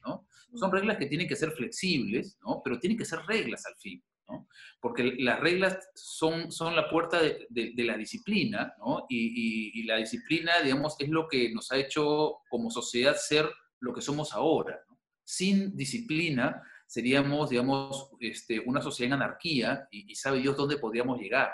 ¿no? 0.04 0.26
Son 0.54 0.72
reglas 0.72 0.96
que 0.98 1.06
tienen 1.06 1.28
que 1.28 1.36
ser 1.36 1.52
flexibles, 1.52 2.38
¿no? 2.42 2.60
Pero 2.64 2.78
tienen 2.78 2.98
que 2.98 3.04
ser 3.04 3.20
reglas 3.26 3.64
al 3.66 3.74
fin, 3.76 4.02
¿no? 4.28 4.48
Porque 4.80 5.14
las 5.18 5.38
reglas 5.40 5.78
son, 5.94 6.50
son 6.50 6.74
la 6.74 6.90
puerta 6.90 7.22
de, 7.22 7.46
de, 7.50 7.84
la 7.84 7.96
disciplina, 7.96 8.74
¿no? 8.78 9.06
Y, 9.08 9.78
y, 9.78 9.84
la 9.84 9.96
disciplina, 9.96 10.52
digamos, 10.62 10.96
es 10.98 11.08
lo 11.08 11.28
que 11.28 11.52
nos 11.52 11.70
ha 11.72 11.78
hecho 11.78 12.38
como 12.50 12.70
sociedad 12.70 13.16
ser 13.16 13.48
lo 13.80 13.92
que 13.94 14.00
somos 14.00 14.32
ahora, 14.32 14.80
¿no? 14.88 14.98
Sin 15.24 15.76
disciplina 15.76 16.62
seríamos, 16.92 17.48
digamos, 17.48 18.10
este, 18.20 18.60
una 18.60 18.82
sociedad 18.82 19.14
en 19.14 19.22
anarquía 19.22 19.88
y, 19.90 20.14
sabe 20.14 20.40
Dios 20.40 20.58
dónde 20.58 20.76
podríamos 20.76 21.18
llegar. 21.18 21.50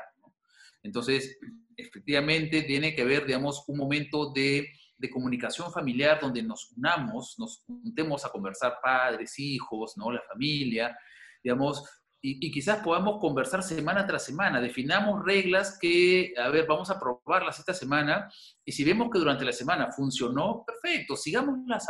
Entonces, 0.82 1.38
efectivamente, 1.76 2.62
tiene 2.62 2.94
que 2.94 3.02
haber, 3.02 3.26
digamos, 3.26 3.64
un 3.68 3.78
momento 3.78 4.32
de 4.32 4.68
de 4.98 5.10
comunicación 5.10 5.72
familiar 5.72 6.18
donde 6.20 6.42
nos 6.42 6.72
unamos, 6.76 7.36
nos 7.38 7.62
juntemos 7.64 8.24
a 8.24 8.30
conversar 8.30 8.78
padres, 8.82 9.38
hijos, 9.38 9.96
¿no? 9.96 10.10
la 10.10 10.22
familia, 10.28 10.96
digamos, 11.42 11.84
y, 12.20 12.50
quizás 12.50 12.82
podamos 12.82 13.20
conversar 13.20 13.62
semana 13.62 14.04
tras 14.04 14.24
semana, 14.24 14.60
definamos 14.60 15.24
reglas 15.24 15.78
que, 15.80 16.34
a 16.36 16.48
ver, 16.48 16.66
vamos 16.66 16.90
a 16.90 16.98
probarlas 16.98 17.60
esta 17.60 17.72
semana, 17.72 18.28
y 18.64 18.72
si 18.72 18.82
vemos 18.82 19.08
que 19.12 19.20
durante 19.20 19.44
la 19.44 19.52
semana 19.52 19.92
funcionó, 19.92 20.64
perfecto, 20.66 21.14
sigámoslas 21.14 21.86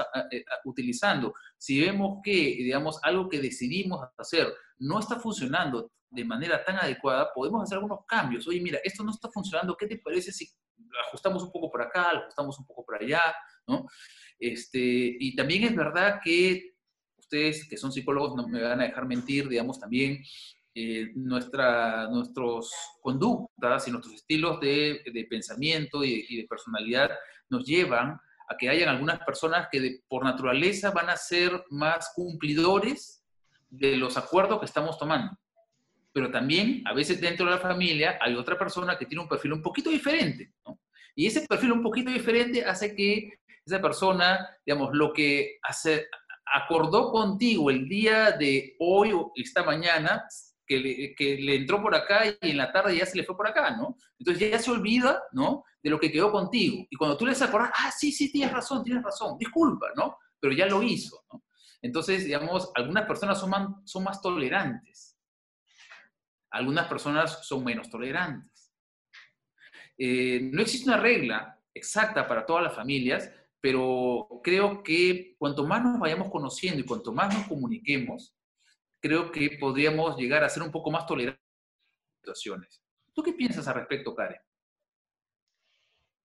utilizando. 0.67 1.33
Si 1.57 1.81
vemos 1.81 2.19
que, 2.23 2.33
digamos, 2.33 3.01
algo 3.03 3.27
que 3.27 3.41
decidimos 3.41 4.07
hacer 4.19 4.53
no 4.79 4.99
está 4.99 5.19
funcionando 5.21 5.91
de 6.11 6.25
manera 6.25 6.65
tan 6.65 6.77
adecuada, 6.77 7.31
podemos 7.35 7.63
hacer 7.63 7.77
algunos 7.77 8.01
cambios. 8.07 8.47
Oye, 8.49 8.61
mira, 8.61 8.79
esto 8.83 9.05
no 9.05 9.11
está 9.11 9.29
funcionando, 9.29 9.77
¿qué 9.77 9.87
te 9.87 9.99
parece 9.99 10.33
si 10.33 10.49
ajustamos 11.09 11.43
un 11.43 11.53
poco 11.53 11.71
por 11.71 11.83
acá, 11.83 12.11
ajustamos 12.11 12.59
un 12.59 12.67
poco 12.67 12.85
por 12.85 13.03
allá, 13.03 13.35
¿no? 13.67 13.87
Este, 14.39 14.79
y 14.81 15.35
también 15.35 15.65
es 15.65 15.77
verdad 15.77 16.21
que 16.23 16.75
ustedes 17.17 17.69
que 17.69 17.77
son 17.77 17.93
psicólogos 17.93 18.37
no 18.37 18.49
me 18.49 18.63
van 18.63 18.81
a 18.81 18.85
dejar 18.85 19.07
mentir, 19.07 19.49
digamos, 19.49 19.79
también 19.79 20.23
eh, 20.75 21.11
nuestra, 21.15 22.09
nuestros 22.09 22.73
conductas 23.03 23.89
y 23.89 23.91
nuestros 23.91 24.15
estilos 24.15 24.61
de, 24.61 25.03
de 25.13 25.27
pensamiento 25.29 26.05
y, 26.05 26.25
y, 26.29 26.37
de 26.37 26.47
personalidad 26.47 27.11
nos 27.51 27.67
llevan 27.67 28.19
a 28.49 28.57
que 28.57 28.69
hayan 28.69 28.89
algunas 28.89 29.19
personas 29.21 29.69
que 29.71 30.01
por 30.09 30.25
naturaleza 30.25 30.91
van 30.91 31.11
a 31.11 31.17
ser 31.17 31.65
más 31.71 32.13
cumplidores 32.15 33.18
de 33.69 33.97
los 33.97 34.17
acuerdos 34.17 34.61
que 34.61 34.67
estamos 34.67 34.99
tomando. 34.99 35.37
Pero 36.13 36.31
también, 36.31 36.83
a 36.87 36.95
veces 36.95 37.21
dentro 37.21 37.47
de 37.47 37.53
la 37.53 37.59
familia, 37.59 38.19
hay 38.21 38.35
otra 38.35 38.59
persona 38.59 38.99
que 38.99 39.07
tiene 39.07 39.23
un 39.23 39.29
perfil 39.29 39.53
un 39.53 39.63
poquito 39.63 39.91
diferente. 39.91 40.53
Y 41.15 41.27
ese 41.27 41.47
perfil 41.47 41.73
un 41.73 41.83
poquito 41.83 42.11
diferente 42.11 42.65
hace 42.65 42.95
que 42.95 43.41
esa 43.65 43.81
persona, 43.81 44.49
digamos, 44.65 44.91
lo 44.93 45.13
que 45.13 45.59
acordó 46.47 47.11
contigo 47.11 47.71
el 47.71 47.89
día 47.89 48.33
de 48.33 48.77
hoy 48.79 49.13
o 49.13 49.33
esta 49.35 49.63
mañana, 49.63 50.25
que 50.67 50.79
le, 50.79 51.15
que 51.15 51.37
le, 51.37 51.57
entró 51.57 51.83
por 51.83 51.95
acá 51.95 52.27
y 52.27 52.51
en 52.51 52.57
la 52.57 52.71
tarde 52.73 52.97
ya 52.97 53.07
se 53.07 53.17
le 53.17 53.25
fue 53.25 53.37
por 53.37 53.49
acá, 53.49 53.77
¿no? 53.77 53.97
Entonces 54.19 54.51
ya 54.51 54.59
se 54.59 54.71
olvida, 54.71 55.23
¿no? 55.33 55.65
De 55.83 55.91
lo 55.91 55.99
que 55.99 56.13
quedó 56.13 56.31
contigo. 56.31 56.87
Y 56.91 56.97
cuando 56.97 57.17
tú 57.17 57.27
le 57.27 57.33
acordar, 57.33 57.73
ah, 57.75 57.91
sí, 57.91 58.13
sí, 58.13 58.31
tienes 58.31 58.53
razón, 58.53 58.85
tienes 58.85 59.03
razón, 59.03 59.39
disculpa, 59.39 59.89
¿no? 59.97 60.19
Pero 60.39 60.53
ya 60.53 60.67
lo 60.67 60.83
hizo, 60.83 61.25
¿no? 61.33 61.43
Entonces, 61.83 62.25
digamos, 62.25 62.71
algunas 62.75 63.07
personas 63.07 63.39
son 63.39 64.03
más, 64.05 64.21
tolerantes. 64.21 65.17
Algunas 66.51 66.89
personas 66.89 67.47
son 67.47 67.65
menos 67.65 67.89
tolerantes. 67.91 68.73
Eh, 69.97 70.41
no 70.53 70.63
existe 70.63 70.89
una 70.89 70.99
regla 70.99 71.61
exacta 71.75 72.27
para 72.27 72.47
todas 72.47 72.65
las 72.65 72.75
familias, 72.75 73.31
pero 73.61 74.29
creo 74.43 74.83
que 74.83 75.37
cuanto 75.39 75.67
más 75.67 75.83
nos 75.83 75.99
vayamos 75.99 76.31
conociendo 76.31 76.81
y 76.81 76.87
cuanto 76.87 77.13
más 77.13 77.35
nos 77.35 77.47
comuniquemos, 77.47 78.37
creo 79.01 79.31
que 79.31 79.57
podríamos 79.61 80.17
llegar 80.17 80.45
a 80.45 80.49
ser 80.49 80.63
un 80.63 80.73
poco 80.73 80.91
más 80.91 81.07
tolerantes 81.07 81.43
a 81.43 82.19
situaciones. 82.21 82.83
¿Tú 83.13 83.23
qué 83.23 83.33
piensas 83.33 83.67
al 83.69 83.75
respecto, 83.75 84.15
Karen? 84.15 84.41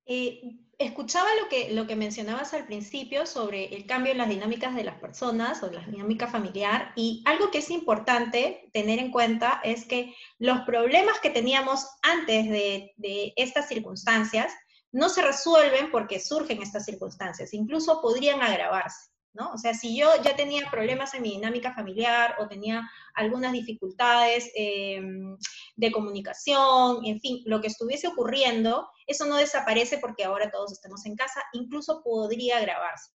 Eh, 0.06 0.42
escuchaba 0.78 1.28
lo 1.42 1.48
que, 1.50 1.72
lo 1.74 1.88
que 1.88 1.96
mencionabas 1.96 2.54
al 2.54 2.66
principio 2.66 3.26
sobre 3.26 3.74
el 3.76 3.86
cambio 3.86 4.12
en 4.12 4.18
las 4.18 4.30
dinámicas 4.30 4.76
de 4.76 4.84
las 4.84 5.00
personas 5.00 5.64
o 5.64 5.72
la 5.72 5.86
dinámica 5.86 6.28
familiar 6.28 6.92
y 6.96 7.24
algo 7.26 7.52
que 7.52 7.60
es 7.60 7.70
importante 7.70 8.70
tener 8.74 9.00
en 9.00 9.12
cuenta 9.12 9.62
es 9.64 9.86
que 9.86 10.14
los 10.40 10.62
problemas 10.62 11.20
que 11.20 11.30
teníamos 11.30 11.88
antes 12.02 12.50
de, 12.50 12.92
de 12.98 13.34
estas 13.38 13.68
circunstancias 13.68 14.54
no 14.92 15.10
se 15.10 15.22
resuelven 15.22 15.90
porque 15.90 16.20
surgen 16.20 16.62
estas 16.62 16.86
circunstancias, 16.86 17.54
incluso 17.54 18.02
podrían 18.02 18.42
agravarse. 18.42 19.13
¿No? 19.34 19.52
O 19.52 19.58
sea, 19.58 19.74
si 19.74 19.98
yo 19.98 20.10
ya 20.24 20.36
tenía 20.36 20.70
problemas 20.70 21.14
en 21.14 21.24
mi 21.24 21.32
dinámica 21.32 21.74
familiar 21.74 22.36
o 22.40 22.48
tenía 22.48 22.90
algunas 23.16 23.52
dificultades 23.52 24.52
em, 24.56 25.38
de 25.76 25.92
comunicación, 25.92 27.06
en 27.06 27.20
fin, 27.20 27.42
lo 27.46 27.62
que 27.62 27.68
estuviese 27.68 28.08
ocurriendo, 28.08 28.88
eso 29.08 29.26
no 29.26 29.38
desaparece 29.38 29.98
porque 29.98 30.24
ahora 30.24 30.52
todos 30.52 30.72
estamos 30.72 31.06
en 31.06 31.16
casa, 31.16 31.42
incluso 31.54 32.02
podría 32.04 32.58
agravarse 32.58 33.13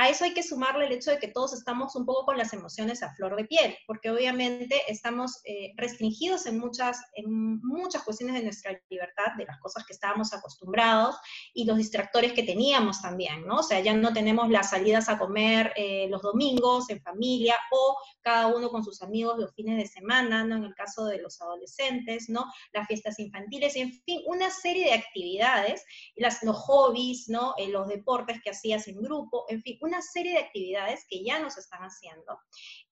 a 0.00 0.08
eso 0.08 0.24
hay 0.24 0.32
que 0.32 0.42
sumarle 0.42 0.86
el 0.86 0.92
hecho 0.92 1.10
de 1.10 1.18
que 1.18 1.28
todos 1.28 1.52
estamos 1.52 1.94
un 1.94 2.06
poco 2.06 2.24
con 2.24 2.38
las 2.38 2.54
emociones 2.54 3.02
a 3.02 3.12
flor 3.16 3.36
de 3.36 3.44
piel, 3.44 3.76
porque 3.86 4.08
obviamente 4.10 4.80
estamos 4.88 5.42
eh, 5.44 5.74
restringidos 5.76 6.46
en 6.46 6.58
muchas, 6.58 7.02
en 7.12 7.60
muchas 7.60 8.02
cuestiones 8.02 8.36
de 8.36 8.44
nuestra 8.44 8.80
libertad, 8.88 9.34
de 9.36 9.44
las 9.44 9.60
cosas 9.60 9.84
que 9.84 9.92
estábamos 9.92 10.32
acostumbrados 10.32 11.16
y 11.52 11.66
los 11.66 11.76
distractores 11.76 12.32
que 12.32 12.44
teníamos 12.44 13.02
también, 13.02 13.46
¿no? 13.46 13.56
O 13.56 13.62
sea, 13.62 13.80
ya 13.80 13.92
no 13.92 14.14
tenemos 14.14 14.48
las 14.48 14.70
salidas 14.70 15.10
a 15.10 15.18
comer 15.18 15.74
eh, 15.76 16.06
los 16.08 16.22
domingos 16.22 16.88
en 16.88 17.02
familia 17.02 17.56
o 17.70 17.98
cada 18.22 18.46
uno 18.46 18.70
con 18.70 18.82
sus 18.82 19.02
amigos 19.02 19.38
los 19.38 19.54
fines 19.54 19.76
de 19.76 19.86
semana, 19.86 20.44
¿no? 20.44 20.56
En 20.56 20.64
el 20.64 20.74
caso 20.74 21.04
de 21.04 21.20
los 21.20 21.42
adolescentes, 21.42 22.30
¿no? 22.30 22.46
Las 22.72 22.86
fiestas 22.86 23.18
infantiles, 23.18 23.76
en 23.76 23.92
fin, 24.04 24.22
una 24.26 24.48
serie 24.48 24.86
de 24.86 24.94
actividades, 24.94 25.84
las, 26.16 26.42
los 26.42 26.56
hobbies, 26.56 27.28
¿no? 27.28 27.52
Eh, 27.58 27.68
los 27.68 27.86
deportes 27.86 28.40
que 28.42 28.48
hacías 28.48 28.88
en 28.88 29.02
grupo, 29.02 29.44
en 29.50 29.60
fin, 29.60 29.76
una 29.89 29.89
serie 30.00 30.32
de 30.32 30.40
actividades 30.40 31.04
que 31.08 31.24
ya 31.24 31.38
nos 31.38 31.58
están 31.58 31.82
haciendo. 31.82 32.38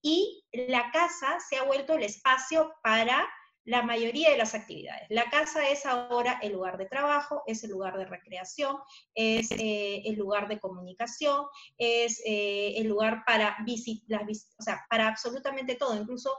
Y 0.02 0.44
la 0.52 0.90
casa 0.90 1.38
se 1.48 1.56
ha 1.56 1.64
vuelto 1.64 1.94
el 1.94 2.02
espacio 2.02 2.72
para 2.82 3.28
la 3.68 3.82
mayoría 3.82 4.30
de 4.30 4.38
las 4.38 4.54
actividades. 4.54 5.06
La 5.10 5.28
casa 5.28 5.68
es 5.68 5.84
ahora 5.84 6.38
el 6.42 6.52
lugar 6.54 6.78
de 6.78 6.86
trabajo, 6.86 7.42
es 7.46 7.62
el 7.64 7.70
lugar 7.70 7.98
de 7.98 8.06
recreación, 8.06 8.78
es 9.14 9.50
eh, 9.50 10.02
el 10.06 10.16
lugar 10.16 10.48
de 10.48 10.58
comunicación, 10.58 11.44
es 11.76 12.22
eh, 12.24 12.72
el 12.76 12.88
lugar 12.88 13.24
para 13.26 13.58
visitar, 13.66 14.22
o 14.22 14.62
sea, 14.62 14.86
para 14.88 15.08
absolutamente 15.08 15.74
todo, 15.74 15.94
incluso, 16.00 16.34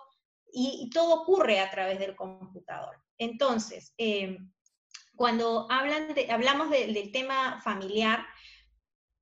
y, 0.51 0.89
todo 0.91 1.21
ocurre 1.21 1.59
a 1.59 1.69
través 1.69 1.99
del 1.99 2.15
computador. 2.15 2.99
Entonces, 3.19 3.93
em, 3.97 4.51
cuando 5.15 5.67
hablan 5.69 6.15
hablamos 6.31 6.71
del 6.71 7.11
tema 7.11 7.61
familiar, 7.61 8.25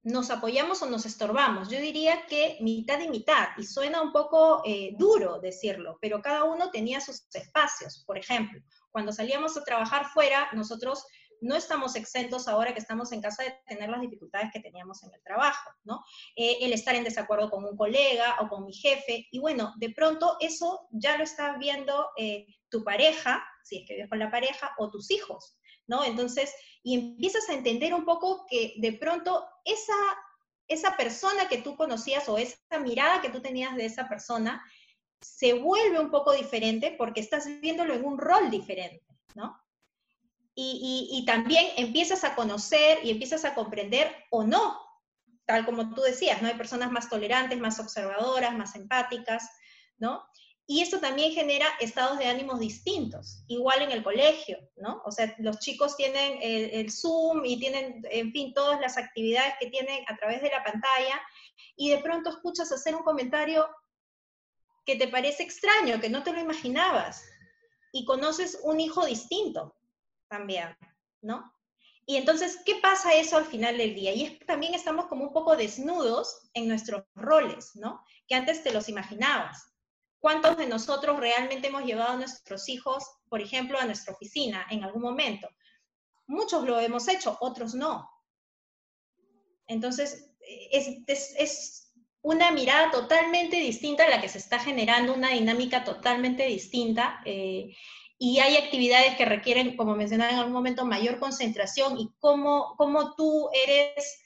¿nos 0.03 0.29
apoyamos 0.29 0.81
o 0.81 0.85
nos 0.85 1.05
estorbamos? 1.05 1.69
Yo 1.69 1.79
diría 1.79 2.25
que 2.27 2.57
mitad 2.61 2.99
y 2.99 3.09
mitad, 3.09 3.49
y 3.57 3.63
suena 3.63 4.01
un 4.01 4.11
poco 4.11 4.61
eh, 4.65 4.95
duro 4.97 5.39
decirlo, 5.39 5.97
pero 6.01 6.21
cada 6.21 6.43
uno 6.43 6.71
tenía 6.71 7.01
sus 7.01 7.27
espacios. 7.33 8.03
Por 8.05 8.17
ejemplo, 8.17 8.61
cuando 8.91 9.11
salíamos 9.11 9.57
a 9.57 9.63
trabajar 9.63 10.05
fuera, 10.05 10.49
nosotros 10.53 11.05
no 11.41 11.55
estamos 11.55 11.95
exentos 11.95 12.47
ahora 12.47 12.73
que 12.73 12.79
estamos 12.79 13.11
en 13.11 13.21
casa 13.21 13.43
de 13.43 13.55
tener 13.67 13.89
las 13.89 14.01
dificultades 14.01 14.49
que 14.51 14.59
teníamos 14.59 15.03
en 15.03 15.13
el 15.13 15.21
trabajo, 15.23 15.69
¿no? 15.83 16.03
Eh, 16.35 16.57
el 16.61 16.73
estar 16.73 16.95
en 16.95 17.03
desacuerdo 17.03 17.49
con 17.49 17.63
un 17.63 17.77
colega 17.77 18.37
o 18.41 18.47
con 18.47 18.65
mi 18.65 18.73
jefe, 18.73 19.27
y 19.31 19.39
bueno, 19.39 19.73
de 19.77 19.91
pronto 19.91 20.37
eso 20.39 20.87
ya 20.91 21.17
lo 21.17 21.23
está 21.23 21.57
viendo 21.57 22.09
eh, 22.17 22.45
tu 22.69 22.83
pareja, 22.83 23.43
si 23.63 23.79
es 23.79 23.87
que 23.87 23.95
vives 23.95 24.09
con 24.09 24.19
la 24.19 24.31
pareja, 24.31 24.73
o 24.77 24.89
tus 24.89 25.11
hijos, 25.11 25.56
¿no? 25.87 26.03
Entonces, 26.03 26.53
y 26.83 26.95
empiezas 26.95 27.49
a 27.49 27.53
entender 27.53 27.93
un 27.93 28.05
poco 28.05 28.45
que 28.49 28.75
de 28.77 28.93
pronto 28.93 29.47
esa, 29.65 29.93
esa 30.67 30.95
persona 30.95 31.47
que 31.47 31.57
tú 31.57 31.75
conocías 31.75 32.27
o 32.29 32.37
esa 32.37 32.79
mirada 32.79 33.21
que 33.21 33.29
tú 33.29 33.41
tenías 33.41 33.75
de 33.75 33.85
esa 33.85 34.07
persona 34.07 34.63
se 35.21 35.53
vuelve 35.53 35.99
un 35.99 36.11
poco 36.11 36.33
diferente 36.33 36.95
porque 36.97 37.21
estás 37.21 37.47
viéndolo 37.61 37.93
en 37.93 38.05
un 38.05 38.17
rol 38.17 38.51
diferente, 38.51 39.03
¿no? 39.33 39.59
y, 40.59 41.23
también 41.27 41.67
empiezas 41.77 42.23
a 42.23 42.33
conocer 42.33 42.99
y 43.03 43.11
empiezas 43.11 43.45
a 43.45 43.53
comprender 43.53 44.11
o 44.31 44.43
no, 44.43 44.79
tal 45.45 45.65
como 45.65 45.93
tú 45.93 46.01
decías, 46.01 46.41
¿no? 46.41 46.47
Hay 46.47 46.55
personas 46.55 46.91
más 46.91 47.09
tolerantes, 47.09 47.59
más 47.59 47.79
observadoras, 47.79 48.55
más 48.55 48.75
empáticas, 48.75 49.49
¿no? 49.99 50.25
Y 50.69 50.81
esto 50.81 50.99
también 50.99 51.31
genera 51.31 51.65
estados 51.79 52.19
de 52.19 52.25
ánimos 52.25 52.59
distintos, 52.59 53.43
igual 53.47 53.81
en 53.81 53.91
el 53.91 54.03
colegio, 54.03 54.59
¿no? 54.75 55.01
O 55.05 55.11
sea, 55.11 55.33
los 55.39 55.59
chicos 55.59 55.95
tienen 55.95 56.39
el, 56.41 56.69
el, 56.71 56.91
Zoom 56.91 57.45
y 57.45 57.57
tienen, 57.57 58.01
en 58.11 58.33
fin, 58.33 58.53
todas 58.53 58.79
las 58.81 58.97
actividades 58.97 59.53
que 59.61 59.69
tienen 59.69 60.03
a 60.09 60.17
través 60.17 60.41
de 60.41 60.49
la 60.49 60.63
pantalla, 60.65 61.21
y 61.77 61.89
de 61.89 61.99
pronto 61.99 62.29
escuchas 62.29 62.69
hacer 62.73 62.95
un 62.95 63.03
comentario 63.03 63.65
que 64.85 64.97
te 64.97 65.07
parece 65.07 65.43
extraño, 65.43 66.01
que 66.01 66.09
no 66.09 66.23
te 66.23 66.33
lo 66.33 66.39
imaginabas, 66.41 67.23
y 67.93 68.03
conoces 68.03 68.59
un 68.63 68.81
hijo 68.81 69.05
distinto, 69.05 69.73
también, 70.27 70.75
¿no? 71.21 71.53
Y 72.05 72.15
entonces, 72.15 72.59
¿qué 72.65 72.75
pasa 72.81 73.13
eso 73.13 73.37
al 73.37 73.45
final 73.45 73.77
del 73.77 73.93
día? 73.95 74.13
Y 74.13 74.23
es 74.23 74.45
también 74.45 74.73
estamos 74.73 75.07
como 75.07 75.25
un 75.25 75.33
poco 75.33 75.55
desnudos 75.55 76.49
en 76.53 76.67
nuestros 76.67 77.03
roles, 77.15 77.75
¿no? 77.75 78.01
Que 78.27 78.35
antes 78.35 78.63
te 78.63 78.71
los 78.71 78.87
imaginabas. 78.87 79.76
¿Cuántos 80.19 80.57
de 80.57 80.67
nosotros 80.67 81.19
realmente 81.19 81.67
hemos 81.67 81.83
llevado 81.83 82.13
a 82.13 82.17
nuestros 82.17 82.67
hijos, 82.69 83.03
por 83.29 83.41
ejemplo, 83.41 83.77
a 83.77 83.85
nuestra 83.85 84.13
oficina 84.13 84.65
en 84.69 84.83
algún 84.83 85.01
momento? 85.01 85.49
Muchos 86.25 86.63
lo 86.63 86.79
hemos 86.79 87.07
hecho, 87.07 87.37
otros 87.39 87.75
no. 87.75 88.09
Entonces, 89.67 90.31
es, 90.71 91.33
es, 91.37 91.83
una 92.23 92.51
mirada 92.51 92.91
totalmente 92.91 93.57
distinta 93.57 94.03
a 94.03 94.09
la 94.09 94.19
que 94.19 94.27
se 94.27 94.39
está 94.39 94.59
generando, 94.59 95.13
una 95.13 95.29
dinámica 95.29 95.83
totalmente 95.83 96.45
distinta. 96.45 97.21
Eh, 97.23 97.73
y 98.17 98.39
hay 98.39 98.57
actividades 98.57 99.15
que 99.15 99.25
requieren, 99.25 99.77
como 99.77 99.95
mencionaba 99.95 100.31
en 100.31 100.39
algún 100.39 100.53
momento, 100.53 100.83
mayor 100.83 101.19
concentración 101.19 101.97
y 101.97 102.09
cómo, 102.19 102.75
cómo 102.75 103.15
tú 103.15 103.49
eres, 103.65 104.19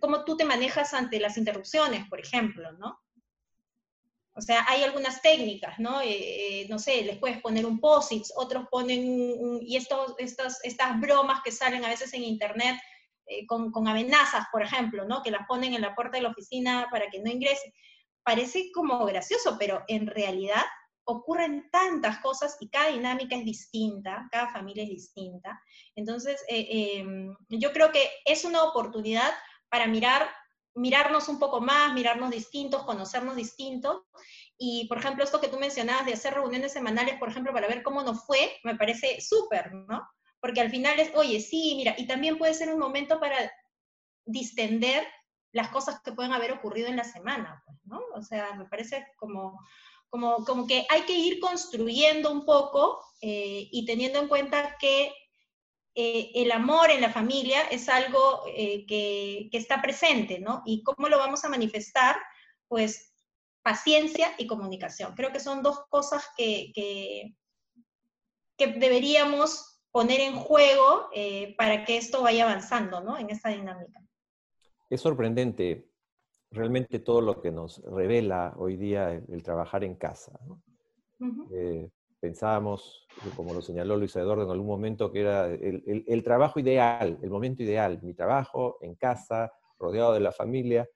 cómo 0.00 0.24
tú 0.24 0.36
te 0.36 0.44
manejas 0.44 0.94
ante 0.94 1.20
las 1.20 1.36
interrupciones, 1.36 2.08
por 2.08 2.18
ejemplo, 2.18 2.72
¿no? 2.72 2.98
O 4.34 4.40
sea, 4.40 4.64
hay 4.68 4.82
algunas 4.82 5.20
técnicas, 5.20 5.78
¿no? 5.78 6.00
Eh, 6.00 6.62
eh, 6.62 6.66
no 6.68 6.78
sé, 6.78 7.02
les 7.02 7.18
puedes 7.18 7.40
poner 7.40 7.66
un 7.66 7.80
posit, 7.80 8.24
otros 8.36 8.66
ponen, 8.70 9.06
un, 9.38 9.60
y 9.62 9.76
estos, 9.76 10.14
estas, 10.18 10.58
estas 10.64 10.98
bromas 11.00 11.42
que 11.44 11.52
salen 11.52 11.84
a 11.84 11.88
veces 11.88 12.12
en 12.14 12.24
internet 12.24 12.80
eh, 13.26 13.46
con, 13.46 13.70
con, 13.70 13.88
amenazas, 13.88 14.46
por 14.50 14.62
ejemplo, 14.62 15.04
¿no? 15.04 15.22
Que 15.22 15.30
las 15.30 15.46
ponen 15.46 15.74
en 15.74 15.82
la 15.82 15.94
puerta 15.94 16.16
de 16.16 16.22
la 16.22 16.30
oficina 16.30 16.88
para 16.90 17.10
que 17.10 17.20
no 17.20 17.30
ingrese. 17.30 17.74
Parece 18.22 18.70
como 18.72 19.04
gracioso, 19.04 19.56
pero 19.58 19.82
en 19.88 20.06
realidad 20.06 20.62
ocurren 21.04 21.68
tantas 21.70 22.18
cosas 22.18 22.56
y 22.60 22.68
cada 22.68 22.90
dinámica 22.90 23.36
es 23.36 23.44
distinta, 23.44 24.28
cada 24.30 24.52
familia 24.52 24.84
es 24.84 24.90
distinta. 24.90 25.60
Entonces, 25.96 26.42
eh, 26.48 26.98
em, 26.98 27.34
yo 27.48 27.72
creo 27.72 27.90
que 27.90 28.08
es 28.24 28.44
una 28.44 28.62
oportunidad 28.62 29.32
para 29.68 29.86
mirar, 29.86 30.28
mirarnos 30.74 31.28
un 31.28 31.38
poco 31.38 31.60
más, 31.60 31.92
mirarnos 31.92 32.30
distintos, 32.30 32.84
conocernos 32.84 33.36
distintos. 33.36 34.02
Y, 34.58 34.86
por 34.88 34.98
ejemplo, 34.98 35.24
esto 35.24 35.40
que 35.40 35.48
tú 35.48 35.58
mencionabas 35.58 36.06
de 36.06 36.12
hacer 36.12 36.34
reuniones 36.34 36.72
semanales, 36.72 37.18
por 37.18 37.28
ejemplo, 37.28 37.52
para 37.52 37.68
ver 37.68 37.82
cómo 37.82 38.02
nos 38.02 38.24
fue, 38.24 38.58
me 38.64 38.76
parece 38.76 39.20
súper, 39.20 39.74
¿no? 39.74 40.06
Porque 40.40 40.60
al 40.60 40.70
final 40.70 40.98
es, 41.00 41.12
oye, 41.14 41.40
sí, 41.40 41.74
mira, 41.76 41.94
y 41.96 42.06
también 42.06 42.38
puede 42.38 42.54
ser 42.54 42.72
un 42.72 42.78
momento 42.78 43.18
para 43.20 43.36
distender 44.24 45.06
las 45.52 45.68
cosas 45.68 46.00
que 46.02 46.12
pueden 46.12 46.32
haber 46.32 46.52
ocurrido 46.52 46.88
en 46.88 46.96
la 46.96 47.04
semana, 47.04 47.62
pues, 47.66 47.78
¿no? 47.84 48.00
O 48.14 48.22
sea, 48.22 48.54
me 48.54 48.66
parece 48.66 49.06
como 49.16 49.58
como, 50.12 50.44
como 50.44 50.66
que 50.66 50.84
hay 50.90 51.02
que 51.02 51.14
ir 51.14 51.40
construyendo 51.40 52.30
un 52.30 52.44
poco 52.44 53.02
eh, 53.22 53.66
y 53.72 53.86
teniendo 53.86 54.18
en 54.18 54.28
cuenta 54.28 54.76
que 54.78 55.10
eh, 55.94 56.30
el 56.34 56.52
amor 56.52 56.90
en 56.90 57.00
la 57.00 57.10
familia 57.10 57.62
es 57.70 57.88
algo 57.88 58.44
eh, 58.46 58.86
que, 58.86 59.48
que, 59.50 59.58
está 59.58 59.82
presente, 59.82 60.38
¿no? 60.38 60.62
Y 60.64 60.82
cómo 60.82 61.08
lo 61.08 61.18
vamos 61.18 61.44
a 61.44 61.48
manifestar, 61.48 62.16
pues 62.68 63.14
paciencia 63.62 64.34
y 64.38 64.46
comunicación. 64.46 65.14
Creo 65.14 65.32
que 65.32 65.40
son 65.40 65.62
dos 65.62 65.84
cosas 65.88 66.26
que, 66.36 66.72
que, 66.74 67.36
que 68.56 68.66
deberíamos 68.68 69.80
poner 69.90 70.20
en 70.20 70.34
juego 70.36 71.10
para 71.56 71.84
que 71.84 71.98
esto 71.98 72.22
vaya 72.22 72.44
avanzando, 72.44 73.02
¿no? 73.02 73.18
En 73.18 73.30
esta 73.30 73.50
dinámica. 73.50 74.00
Es 74.88 75.02
sorprendente 75.02 75.92
realmente 76.52 76.98
todo 76.98 77.20
lo 77.20 77.40
que 77.40 77.50
nos 77.50 77.82
revela 77.84 78.54
hoy 78.56 78.76
día 78.76 79.12
el, 79.12 79.42
trabajar 79.42 79.84
en 79.84 79.94
casa. 79.94 80.38
Eh, 81.52 81.88
pensábamos, 82.22 83.04
como 83.34 83.52
lo 83.52 83.60
señaló 83.60 83.96
Luis 83.96 84.14
Eduardo 84.14 84.44
en 84.44 84.50
algún 84.50 84.68
momento, 84.68 85.10
que 85.10 85.22
era 85.22 85.48
el, 85.48 86.22
trabajo 86.22 86.60
ideal, 86.60 87.18
el 87.20 87.30
momento 87.30 87.64
ideal, 87.64 87.98
mi 88.00 88.14
trabajo 88.14 88.78
en 88.80 88.94
casa, 88.94 89.52
rodeado 89.76 90.14
de 90.14 90.20
la 90.20 90.30
familia, 90.30 90.88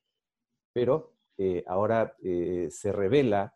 pero 0.72 1.14
eh, 1.36 1.64
ahora 1.66 2.14
eh, 2.22 2.68
se 2.70 2.92
revela 2.92 3.52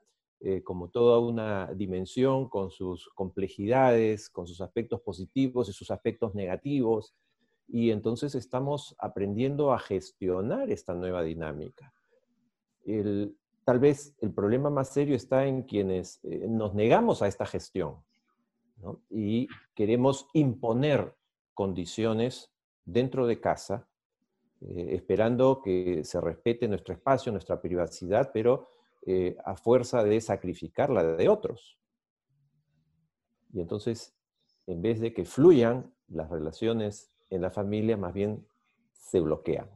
como 0.64 0.88
toda 0.88 1.18
una 1.18 1.70
dimensión 1.74 2.48
con 2.48 2.70
sus 2.70 3.10
complejidades, 3.10 4.30
con 4.30 4.46
sus 4.46 4.62
aspectos 4.62 5.02
positivos 5.02 5.68
y 5.68 5.74
sus 5.74 5.90
aspectos 5.90 6.34
negativos, 6.34 7.14
y 7.68 7.90
entonces 7.90 8.34
estamos 8.34 8.96
aprendiendo 8.98 9.70
a 9.74 9.78
gestionar 9.78 10.70
esta 10.70 10.94
nueva 10.94 11.22
dinámica. 11.22 11.92
Tal 13.70 13.78
vez 13.78 14.16
el 14.20 14.32
problema 14.32 14.68
más 14.68 14.88
serio 14.88 15.14
está 15.14 15.46
en 15.46 15.62
quienes 15.62 16.18
eh, 16.24 16.44
nos 16.48 16.74
negamos 16.74 17.22
a 17.22 17.28
esta 17.28 17.46
gestión 17.46 18.02
y 19.08 19.46
queremos 19.76 20.26
imponer 20.32 21.14
condiciones 21.54 22.50
dentro 22.84 23.28
de 23.28 23.38
casa, 23.38 23.86
eh, 24.60 24.88
esperando 24.90 25.62
que 25.62 26.02
se 26.02 26.20
respete 26.20 26.66
nuestro 26.66 26.94
espacio, 26.94 27.30
nuestra 27.30 27.62
privacidad, 27.62 28.32
pero 28.34 28.66
eh, 29.06 29.36
a 29.44 29.54
fuerza 29.54 30.02
de 30.02 30.20
sacrificar 30.20 30.90
la 30.90 31.04
de 31.04 31.28
otros. 31.28 31.78
Y 33.52 33.60
entonces, 33.60 34.16
en 34.66 34.82
vez 34.82 34.98
de 34.98 35.14
que 35.14 35.24
fluyan 35.24 35.94
las 36.08 36.28
relaciones 36.28 37.12
en 37.28 37.40
la 37.40 37.52
familia 37.52 37.96
más 37.96 38.14
bien 38.14 38.44
se 38.90 39.20
bloquean. 39.20 39.70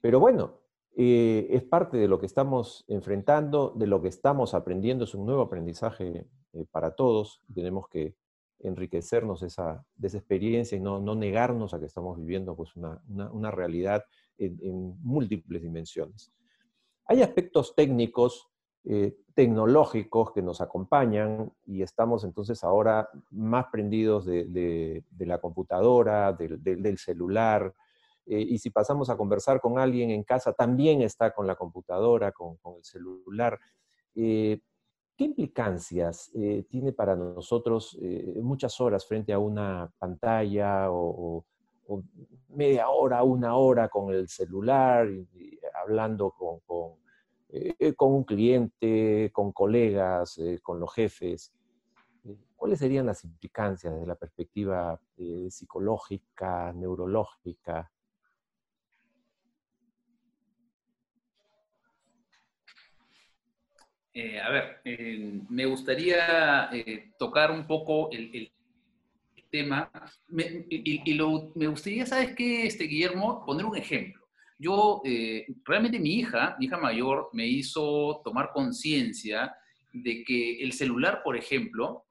Pero 0.00 0.20
bueno, 0.20 0.60
eh, 1.00 1.46
es 1.50 1.62
parte 1.62 1.96
de 1.96 2.08
lo 2.08 2.18
que 2.18 2.26
estamos 2.26 2.84
enfrentando, 2.88 3.72
de 3.76 3.86
lo 3.86 4.02
que 4.02 4.08
estamos 4.08 4.52
aprendiendo, 4.52 5.04
es 5.04 5.14
un 5.14 5.26
nuevo 5.26 5.42
aprendizaje 5.42 6.26
eh, 6.52 6.64
para 6.72 6.96
todos. 6.96 7.40
Tenemos 7.54 7.88
que 7.88 8.16
enriquecernos 8.58 9.44
esa, 9.44 9.86
de 9.94 10.08
esa 10.08 10.18
experiencia 10.18 10.76
y 10.76 10.80
no, 10.80 10.98
negarnos 11.14 11.72
a 11.72 11.78
que 11.78 11.86
estamos 11.86 12.18
viviendo 12.18 12.56
pues, 12.56 12.70
una, 12.74 13.50
realidad 13.52 14.02
en, 14.38 14.98
múltiples 15.00 15.62
dimensiones. 15.62 16.32
Hay 17.04 17.22
aspectos 17.22 17.76
técnicos 17.76 18.48
eh, 18.82 19.18
tecnológicos 19.34 20.32
que 20.32 20.42
nos 20.42 20.60
acompañan 20.60 21.52
y 21.64 21.82
estamos 21.82 22.24
entonces 22.24 22.64
ahora 22.64 23.08
más 23.30 23.66
prendidos 23.70 24.26
de, 24.26 25.04
la 25.16 25.38
computadora, 25.38 26.32
del, 26.32 26.98
celular, 26.98 27.72
eh, 28.30 28.40
y 28.46 28.58
si 28.58 28.68
pasamos 28.68 29.08
a 29.08 29.16
conversar 29.16 29.58
con 29.58 29.78
alguien 29.78 30.10
en 30.10 30.22
casa, 30.22 30.52
también 30.52 31.00
está 31.00 31.32
con 31.32 31.46
la 31.46 31.56
computadora, 31.56 32.30
con, 32.32 32.58
el 32.76 32.84
celular. 32.84 33.58
Eh, 34.14 34.60
¿Qué 35.16 35.24
implicancias 35.24 36.30
eh, 36.34 36.66
tiene 36.68 36.92
para 36.92 37.16
nosotros 37.16 37.98
muchas 38.36 38.80
horas 38.80 39.04
frente 39.06 39.32
a 39.32 39.38
una 39.38 39.90
pantalla 39.98 40.92
o, 40.92 41.44
media 42.50 42.90
hora, 42.90 43.22
una 43.22 43.56
hora 43.56 43.88
con 43.88 44.12
el 44.12 44.28
celular, 44.28 45.08
hablando 45.82 46.34
con 46.36 48.12
un 48.12 48.24
cliente, 48.24 49.30
con 49.32 49.52
colegas, 49.52 50.38
con 50.62 50.78
los 50.78 50.92
jefes. 50.94 51.52
¿cuáles 52.54 52.80
serían 52.80 53.06
las 53.06 53.24
implicancias 53.24 53.94
desde 53.94 54.06
la 54.06 54.16
perspectiva 54.16 55.00
psicológica, 55.48 56.72
neurológica? 56.74 57.90
A 64.42 64.50
ver, 64.50 64.80
me 65.48 65.66
gustaría 65.66 66.70
tocar 67.18 67.50
un 67.50 67.66
poco 67.66 68.10
el, 68.10 68.50
tema. 69.50 69.90
Me, 70.28 70.66
y, 70.68 71.18
me 71.54 71.66
gustaría, 71.66 72.06
¿sabes 72.06 72.34
qué, 72.34 72.66
este, 72.66 72.84
Guillermo? 72.84 73.44
Poner 73.44 73.64
un 73.64 73.76
ejemplo. 73.76 74.26
Yo, 74.58 75.02
eh, 75.04 75.46
realmente 75.64 76.00
mi 76.00 76.14
hija, 76.14 76.56
mi 76.58 76.66
hija 76.66 76.78
mayor, 76.78 77.30
me 77.32 77.46
hizo 77.46 78.20
tomar 78.24 78.50
conciencia 78.52 79.54
de 79.92 80.24
que 80.24 80.62
el 80.62 80.72
celular, 80.72 81.22
por 81.22 81.36
ejemplo, 81.36 82.06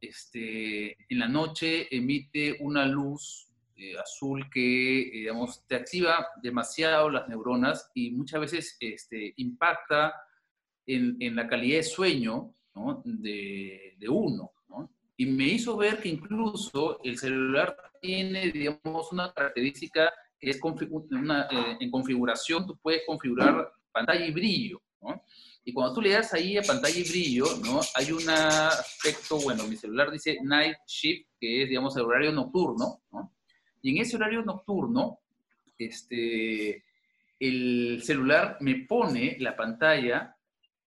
este, 0.00 0.92
en 1.12 1.18
la 1.18 1.28
noche 1.28 1.94
emite 1.94 2.56
una 2.60 2.86
luz 2.86 3.46
eh, 3.76 3.94
azul 3.98 4.48
que, 4.50 5.02
eh, 5.02 5.10
digamos, 5.12 5.66
te 5.66 5.76
activa 5.76 6.26
demasiado 6.42 7.10
las 7.10 7.28
neuronas 7.28 7.90
y 7.94 8.10
muchas 8.10 8.40
veces 8.40 8.76
este, 8.80 9.34
impacta 9.36 10.14
en, 10.86 11.16
en, 11.20 11.36
la 11.36 11.46
calidad 11.46 11.78
de 11.78 11.82
sueño 11.82 12.54
¿no? 12.74 13.02
de, 13.04 13.94
de, 13.98 14.08
uno 14.08 14.52
y 15.16 15.26
me 15.26 15.44
hizo 15.44 15.76
ver 15.76 16.00
que 16.00 16.08
incluso 16.08 16.98
el 17.04 17.16
celular 17.16 17.76
tiene, 18.00 18.50
digamos, 18.50 19.12
una 19.12 19.32
característica 19.32 20.12
que 20.36 20.50
es 20.50 20.60
una, 21.10 21.42
eh, 21.42 21.76
en 21.78 21.90
configuración, 21.90 22.66
tú 22.66 22.76
puedes 22.82 23.02
configurar 23.06 23.70
pantalla 23.92 24.26
y 24.26 24.32
brillo, 24.32 24.82
¿no? 25.00 25.22
Y 25.64 25.72
cuando 25.72 25.94
tú 25.94 26.02
le 26.02 26.10
das 26.10 26.34
ahí 26.34 26.56
a 26.56 26.62
pantalla 26.62 26.98
y 26.98 27.08
brillo, 27.08 27.44
¿no? 27.62 27.80
Hay 27.94 28.10
un 28.10 28.28
aspecto, 28.28 29.38
bueno, 29.38 29.64
mi 29.68 29.76
celular 29.76 30.10
dice 30.10 30.38
night 30.42 30.76
shift, 30.88 31.28
que 31.38 31.62
es, 31.62 31.68
digamos, 31.68 31.96
el 31.96 32.02
horario 32.02 32.32
nocturno, 32.32 33.02
¿no? 33.12 33.32
Y 33.80 33.90
en 33.90 34.02
ese 34.02 34.16
horario 34.16 34.42
nocturno, 34.42 35.20
este, 35.78 36.84
el 37.38 38.02
celular 38.02 38.56
me 38.60 38.86
pone 38.86 39.36
la 39.38 39.54
pantalla 39.54 40.36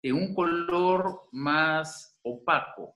en 0.04 0.16
un 0.16 0.34
color 0.34 1.22
más 1.32 2.18
opaco, 2.22 2.94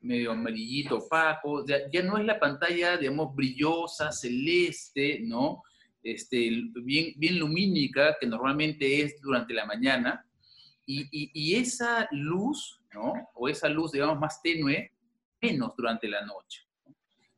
medio 0.00 0.32
amarillito, 0.32 0.96
opaco, 0.96 1.62
ya, 1.66 2.02
no 2.02 2.16
es 2.16 2.24
la 2.24 2.40
pantalla, 2.40 2.96
digamos, 2.96 3.34
brillosa, 3.34 4.10
celeste, 4.10 5.20
¿no? 5.24 5.62
Este, 6.02 6.50
bien, 6.82 7.12
bien 7.16 7.38
lumínica, 7.38 8.16
que 8.18 8.26
normalmente 8.26 9.02
es 9.02 9.20
durante 9.20 9.52
la 9.52 9.66
mañana, 9.66 10.26
y, 10.86 11.06
y, 11.10 11.54
esa 11.56 12.08
luz, 12.12 12.80
¿no? 12.94 13.12
O 13.34 13.46
esa 13.50 13.68
luz, 13.68 13.92
digamos, 13.92 14.18
más 14.18 14.40
tenue, 14.40 14.90
menos 15.42 15.72
durante 15.76 16.08
la 16.08 16.24
noche. 16.24 16.62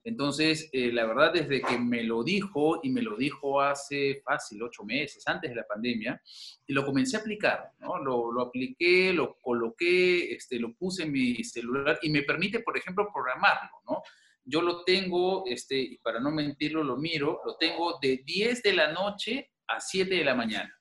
Entonces, 0.02 0.70
eh, 0.72 0.90
la 0.92 1.04
verdad, 1.04 1.32
desde 1.32 1.60
que 1.60 1.78
me 1.78 2.02
lo 2.02 2.24
dijo, 2.24 2.80
y 2.82 2.90
me 2.90 3.02
lo 3.02 3.16
dijo 3.16 3.60
hace 3.60 4.22
fácil, 4.24 4.62
ocho 4.62 4.82
meses, 4.82 5.22
antes 5.26 5.50
de 5.50 5.56
la 5.56 5.66
pandemia, 5.66 6.20
y 6.66 6.72
lo 6.72 6.86
comencé 6.86 7.16
a 7.16 7.20
aplicar, 7.20 7.72
¿no? 7.78 7.98
Lo, 7.98 8.32
lo 8.32 8.42
apliqué, 8.42 9.12
lo 9.12 9.36
coloqué, 9.40 10.32
este, 10.32 10.58
lo 10.58 10.74
puse 10.74 11.02
en 11.02 11.12
mi 11.12 11.44
celular 11.44 11.98
y 12.02 12.10
me 12.10 12.22
permite, 12.22 12.60
por 12.60 12.78
ejemplo, 12.78 13.10
programarlo, 13.12 13.70
¿no? 13.86 14.02
Yo 14.42 14.62
lo 14.62 14.84
tengo, 14.84 15.44
este, 15.46 16.00
para 16.02 16.18
no 16.18 16.30
mentirlo, 16.30 16.82
lo 16.82 16.96
miro, 16.96 17.42
lo 17.44 17.56
tengo 17.56 17.98
de 18.00 18.22
10 18.24 18.62
de 18.62 18.72
la 18.72 18.92
noche 18.92 19.50
a 19.68 19.80
7 19.80 20.14
de 20.14 20.24
la 20.24 20.34
mañana. 20.34 20.74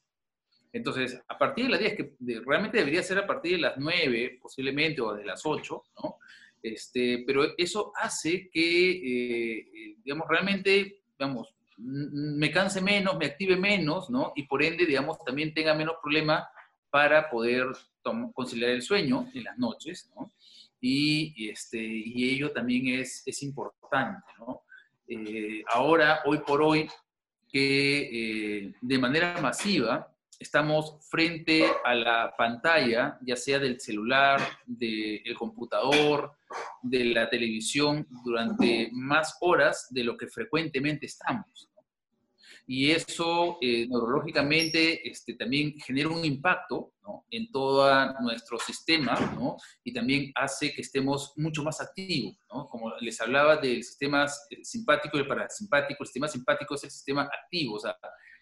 Entonces, 0.71 1.21
a 1.27 1.37
partir 1.37 1.65
de 1.65 1.71
las 1.71 1.79
10, 1.79 1.95
que 1.95 2.15
realmente 2.45 2.77
debería 2.77 3.03
ser 3.03 3.17
a 3.17 3.27
partir 3.27 3.53
de 3.53 3.61
las 3.63 3.77
9, 3.77 4.39
posiblemente, 4.41 5.01
o 5.01 5.13
de 5.13 5.25
las 5.25 5.45
8, 5.45 5.83
¿no? 6.01 6.17
Este, 6.61 7.23
pero 7.25 7.57
eso 7.57 7.91
hace 7.95 8.49
que, 8.49 8.91
eh, 8.91 9.95
digamos, 10.03 10.27
realmente, 10.27 11.01
digamos, 11.17 11.53
me 11.77 12.51
canse 12.51 12.81
menos, 12.81 13.17
me 13.17 13.27
active 13.27 13.55
menos, 13.55 14.09
¿no? 14.09 14.33
Y 14.35 14.43
por 14.43 14.61
ende, 14.61 14.85
digamos, 14.85 15.23
también 15.23 15.53
tenga 15.53 15.73
menos 15.73 15.95
problema 16.01 16.49
para 16.89 17.29
poder 17.29 17.67
conciliar 18.33 18.71
el 18.71 18.81
sueño 18.81 19.29
en 19.33 19.43
las 19.43 19.57
noches, 19.57 20.11
¿no? 20.15 20.31
Y, 20.81 21.49
este, 21.49 21.77
y 21.77 22.29
ello 22.29 22.51
también 22.51 22.99
es, 22.99 23.23
es 23.25 23.43
importante, 23.43 24.25
¿no? 24.39 24.63
Eh, 25.07 25.63
ahora, 25.71 26.21
hoy 26.25 26.39
por 26.39 26.61
hoy, 26.61 26.89
que 27.51 28.61
eh, 28.61 28.73
de 28.79 28.99
manera 28.99 29.39
masiva 29.41 30.13
estamos 30.39 30.97
frente 31.09 31.65
a 31.83 31.93
la 31.93 32.33
pantalla, 32.37 33.19
ya 33.21 33.35
sea 33.35 33.59
del 33.59 33.79
celular, 33.79 34.39
del 34.65 35.35
computador, 35.37 36.33
de 36.81 37.05
la 37.05 37.29
televisión, 37.29 38.07
durante 38.23 38.89
más 38.93 39.37
horas 39.41 39.87
de 39.91 40.03
lo 40.05 40.17
que 40.17 40.27
frecuentemente 40.27 41.05
estamos. 41.05 41.69
Y 42.71 42.91
eso 42.91 43.57
eh, 43.61 43.87
neurológicamente 43.89 45.09
este, 45.09 45.33
también 45.33 45.73
genera 45.79 46.09
un 46.09 46.23
impacto 46.23 46.93
en 47.31 47.51
todo 47.51 48.13
nuestro 48.21 48.59
sistema 48.59 49.15
¿no? 49.33 49.57
y 49.83 49.91
también 49.91 50.31
hace 50.35 50.71
que 50.71 50.81
estemos 50.81 51.33
mucho 51.37 51.63
más 51.63 51.81
activos. 51.81 52.37
¿no? 52.53 52.67
Como 52.69 52.95
les 52.97 53.19
hablaba 53.21 53.57
del 53.57 53.83
sistema 53.83 54.27
simpático 54.61 55.17
y 55.17 55.21
el 55.21 55.27
parasimpático, 55.27 56.03
el 56.03 56.07
sistema 56.07 56.27
simpático 56.27 56.75
es 56.75 56.83
el 56.83 56.91
sistema 56.91 57.23
activo, 57.23 57.73
o 57.75 57.79
sea, 57.79 57.97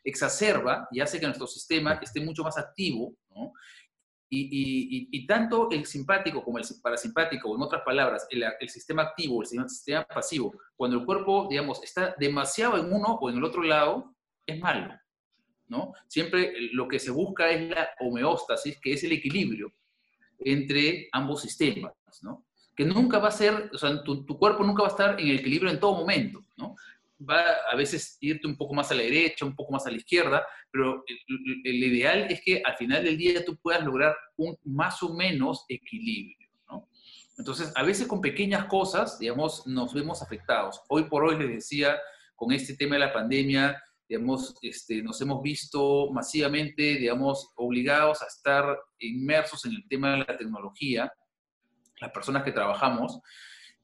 exacerba 0.08 0.88
y 0.91 1.01
hace 1.01 1.20
que 1.20 1.26
nuestro 1.26 1.47
sistema 1.47 1.99
esté 2.01 2.22
mucho 2.22 2.43
más 2.43 2.58
activo, 2.58 3.14
¿no? 3.30 3.51
Y, 4.30 5.08
y, 5.10 5.26
tanto 5.26 5.70
el 5.72 5.86
simpático 5.86 6.43
como 6.43 6.58
el 6.58 6.66
parasimpático, 6.84 7.49
o 7.49 7.55
en 7.55 7.62
otras 7.62 7.82
palabras, 7.86 8.28
el, 8.30 8.43
el, 8.60 8.68
sistema 8.68 9.03
activo, 9.03 9.41
el 9.41 9.47
sistema 9.47 10.03
pasivo, 10.03 10.53
cuando 10.76 10.97
el 10.99 11.05
cuerpo, 11.05 11.47
digamos, 11.49 11.82
está 11.82 12.14
demasiado 12.20 12.78
en 12.78 12.91
uno 12.91 13.18
o 13.22 13.30
en 13.30 13.38
el 13.38 13.43
otro 13.45 13.64
lado, 13.64 14.14
es 14.45 14.60
malo, 14.60 14.93
¿no? 15.68 15.93
Siempre 16.10 16.53
lo 16.74 16.89
que 16.89 16.99
se 16.99 17.10
busca 17.10 17.49
es 17.51 17.70
la 17.70 17.89
homeostasis, 18.01 18.78
que 18.82 18.93
es 18.93 19.03
el 19.05 19.14
equilibrio 19.14 19.72
entre 20.39 21.08
ambos 21.14 21.41
sistemas, 21.41 21.93
¿no? 22.22 22.45
Que 22.76 22.84
nunca 22.84 23.20
va 23.20 23.30
a 23.30 23.32
ser, 23.32 23.70
o 23.74 23.78
sea, 23.78 24.03
tu, 24.03 24.26
tu 24.26 24.38
cuerpo 24.38 24.62
nunca 24.66 24.82
va 24.84 24.89
a 24.89 24.91
estar 24.91 25.22
en 25.22 25.28
el 25.30 25.39
equilibrio 25.39 25.72
en 25.72 25.80
todo 25.80 25.95
momento, 25.95 26.41
¿no? 26.58 26.76
Va 27.20 27.41
a 27.72 27.76
veces 27.76 28.18
irte 28.22 28.47
un 28.47 28.57
poco 28.57 28.74
más 28.74 28.91
a 28.91 28.95
la 28.95 29.03
derecha, 29.03 29.45
un 29.45 29.55
poco 29.55 29.72
más 29.72 29.86
a 29.86 29.91
la 29.91 29.97
izquierda, 29.97 30.45
pero 30.72 31.03
el, 31.07 31.84
ideal 31.84 32.28
es 32.30 32.41
que 32.41 32.61
al 32.63 32.76
final 32.78 33.03
del 33.03 33.18
día 33.18 33.43
tú 33.43 33.57
puedas 33.57 33.84
lograr 33.84 34.15
un 34.36 34.57
más 34.63 35.01
o 35.03 35.13
menos 35.13 35.65
equilibrio. 35.68 36.47
¿no? 36.70 36.89
Entonces, 37.38 37.72
a 37.76 37.84
veces 37.84 38.07
con 38.07 38.22
pequeñas 38.22 38.65
cosas, 38.65 39.18
digamos, 39.20 39.65
nos 39.65 39.93
vemos 39.93 40.22
afectados. 40.22 40.82
Hoy 40.89 41.05
por 41.05 41.24
hoy 41.24 41.38
les 41.38 41.49
decía, 41.49 41.97
con 42.36 42.51
este 42.51 42.76
tema 42.76 42.95
de 42.95 42.99
la 42.99 43.13
pandemia, 43.13 43.82
digamos, 44.07 44.55
este, 44.61 45.01
nos 45.01 45.20
hemos 45.22 45.41
visto 45.41 46.11
masivamente, 46.11 46.82
digamos, 46.95 47.51
obligados 47.55 48.22
a 48.22 48.28
estar 48.28 48.78
inmersos 48.99 49.65
en 49.65 49.74
el 49.74 49.88
tema 49.88 50.11
de 50.11 50.18
la 50.20 50.38
tecnología, 50.38 51.11
las 51.99 52.11
personas 52.11 52.43
que 52.43 52.51
trabajamos, 52.51 53.20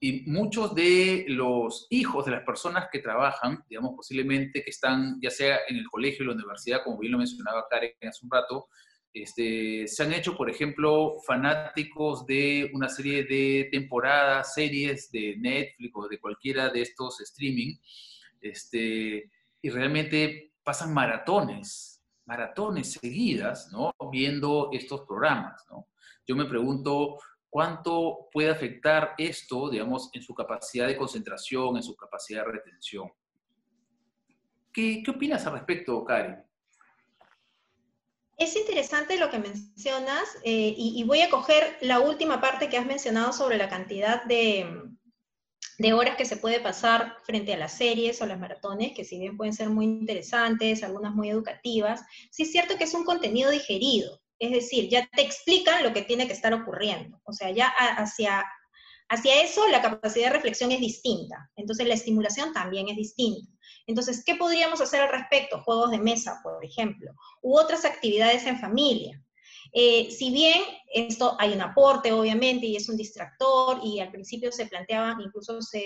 y 0.03 0.29
muchos 0.29 0.75
de 0.75 1.23
los 1.29 1.87
hijos 1.89 2.25
de 2.25 2.31
las 2.31 2.43
personas 2.43 2.89
que 2.91 2.99
trabajan, 2.99 3.63
digamos, 3.69 3.93
posiblemente 3.95 4.61
que 4.61 4.69
están 4.69 5.17
ya 5.21 5.29
sea 5.29 5.59
en 5.65 5.77
el 5.77 5.87
colegio 5.87 6.25
o 6.25 6.27
la 6.27 6.33
universidad, 6.33 6.83
como 6.83 6.99
bien 6.99 7.13
lo 7.13 7.19
mencionaba 7.19 7.67
Karen 7.69 7.93
hace 8.01 8.25
un 8.25 8.29
rato, 8.29 8.67
este, 9.13 9.87
se 9.87 10.03
han 10.03 10.11
hecho, 10.11 10.35
por 10.35 10.49
ejemplo, 10.49 11.15
fanáticos 11.25 12.25
de 12.25 12.69
una 12.73 12.89
serie 12.89 13.23
de 13.23 13.69
temporadas, 13.71 14.53
series 14.53 15.09
de 15.09 15.37
Netflix 15.37 15.93
o 15.95 16.09
de 16.09 16.19
cualquiera 16.19 16.67
de 16.67 16.81
estos 16.81 17.21
streaming, 17.21 17.77
este, 18.41 19.31
y 19.61 19.69
realmente 19.69 20.51
pasan 20.65 20.93
maratones, 20.93 22.03
maratones 22.25 22.91
seguidas, 22.91 23.69
¿no? 23.71 23.95
Viendo 24.11 24.67
estos 24.73 25.05
programas, 25.07 25.63
¿no? 25.69 25.87
Yo 26.27 26.35
me 26.35 26.43
pregunto, 26.43 27.19
¿Cuánto 27.53 28.29
puede 28.31 28.49
afectar 28.49 29.13
esto, 29.15 29.69
digamos, 29.69 30.09
en 30.13 30.23
su 30.23 30.33
capacidad 30.33 30.87
de 30.87 30.97
concentración, 30.97 31.77
en 31.77 31.83
su 31.83 31.95
capacidad 31.95 32.43
de 32.43 32.51
retención? 32.51 33.13
¿Qué, 34.73 35.03
qué 35.05 35.11
opinas 35.11 35.45
al 35.45 35.53
respecto, 35.53 36.03
Karen? 36.03 36.43
Es 38.37 38.55
interesante 38.55 39.19
lo 39.19 39.29
que 39.29 39.37
mencionas 39.37 40.23
eh, 40.43 40.73
y, 40.75 41.03
voy 41.03 41.21
a 41.21 41.29
coger 41.29 41.77
la 41.81 41.99
última 41.99 42.41
parte 42.41 42.69
que 42.69 42.77
has 42.79 42.87
mencionado 42.87 43.31
sobre 43.33 43.57
la 43.57 43.69
cantidad 43.69 44.23
de, 44.23 44.89
de, 45.77 45.93
horas 45.93 46.15
que 46.15 46.25
se 46.25 46.37
puede 46.37 46.59
pasar 46.59 47.17
frente 47.23 47.53
a 47.53 47.57
las 47.57 47.73
series 47.73 48.19
o 48.23 48.25
las 48.25 48.39
maratones, 48.39 48.93
que 48.95 49.05
si 49.05 49.19
bien 49.19 49.37
pueden 49.37 49.53
ser 49.53 49.69
muy 49.69 49.85
interesantes, 49.85 50.81
algunas 50.81 51.13
muy 51.13 51.29
educativas, 51.29 52.01
sí 52.31 52.41
es 52.41 52.51
cierto 52.51 52.77
que 52.79 52.85
es 52.85 52.95
un 52.95 53.05
contenido 53.05 53.51
digerido. 53.51 54.22
Es 54.43 54.51
decir, 54.51 54.89
ya 54.89 55.07
te 55.07 55.21
explican 55.21 55.83
lo 55.83 55.93
que 55.93 56.01
tiene 56.01 56.27
que 56.27 56.33
estar 56.33 56.53
ocurriendo. 56.53 57.17
O 57.23 57.31
sea, 57.31 57.49
ya 57.51 57.67
hacia, 57.67 58.43
hacia 59.07 59.41
eso 59.41 59.65
la 59.69 59.81
capacidad 59.81 60.27
de 60.27 60.33
reflexión 60.33 60.73
es 60.73 60.81
distinta. 60.81 61.49
Entonces 61.55 61.87
la 61.87 61.93
estimulación 61.93 62.51
también 62.51 62.89
es 62.89 62.97
distinta. 62.97 63.49
Entonces, 63.87 64.21
¿qué 64.25 64.35
podríamos 64.35 64.81
hacer 64.81 64.99
al 64.99 65.13
respecto? 65.17 65.61
Juegos 65.61 65.91
de 65.91 65.99
mesa, 65.99 66.41
por 66.43 66.63
ejemplo, 66.65 67.13
u 67.41 67.57
otras 67.57 67.85
actividades 67.85 68.45
en 68.45 68.59
familia. 68.59 69.23
Eh, 69.71 70.11
si 70.11 70.29
bien 70.31 70.61
esto 70.93 71.37
hay 71.39 71.53
un 71.53 71.61
aporte, 71.61 72.11
obviamente, 72.11 72.65
y 72.65 72.75
es 72.75 72.89
un 72.89 72.97
distractor, 72.97 73.79
y 73.81 74.01
al 74.01 74.11
principio 74.11 74.51
se 74.51 74.65
planteaban, 74.65 75.21
incluso 75.21 75.61
se, 75.61 75.83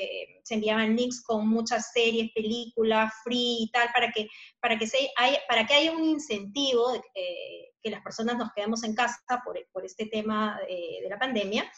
enviaban 0.49 0.95
links 0.95 1.21
con 1.21 1.47
muchas 1.47 1.91
series, 1.93 2.31
películas, 2.33 3.13
free 3.23 3.57
y 3.61 3.71
tal, 3.71 3.87
para 3.93 4.11
que, 4.11 4.27
para 4.59 4.79
que, 4.79 4.87
se, 4.87 4.97
para 5.47 5.67
que 5.67 5.73
haya 5.75 5.91
un 5.91 6.03
incentivo 6.03 6.91
que, 7.81 7.89
las 7.89 8.01
personas 8.01 8.37
nos 8.37 8.51
quedemos 8.53 8.83
en 8.83 8.95
casa 8.95 9.21
por, 9.43 9.57
por 9.71 9.85
este 9.85 10.05
tema 10.07 10.59
de, 10.67 10.99
de 11.01 11.09
la 11.09 11.19
pandemia. 11.19 11.71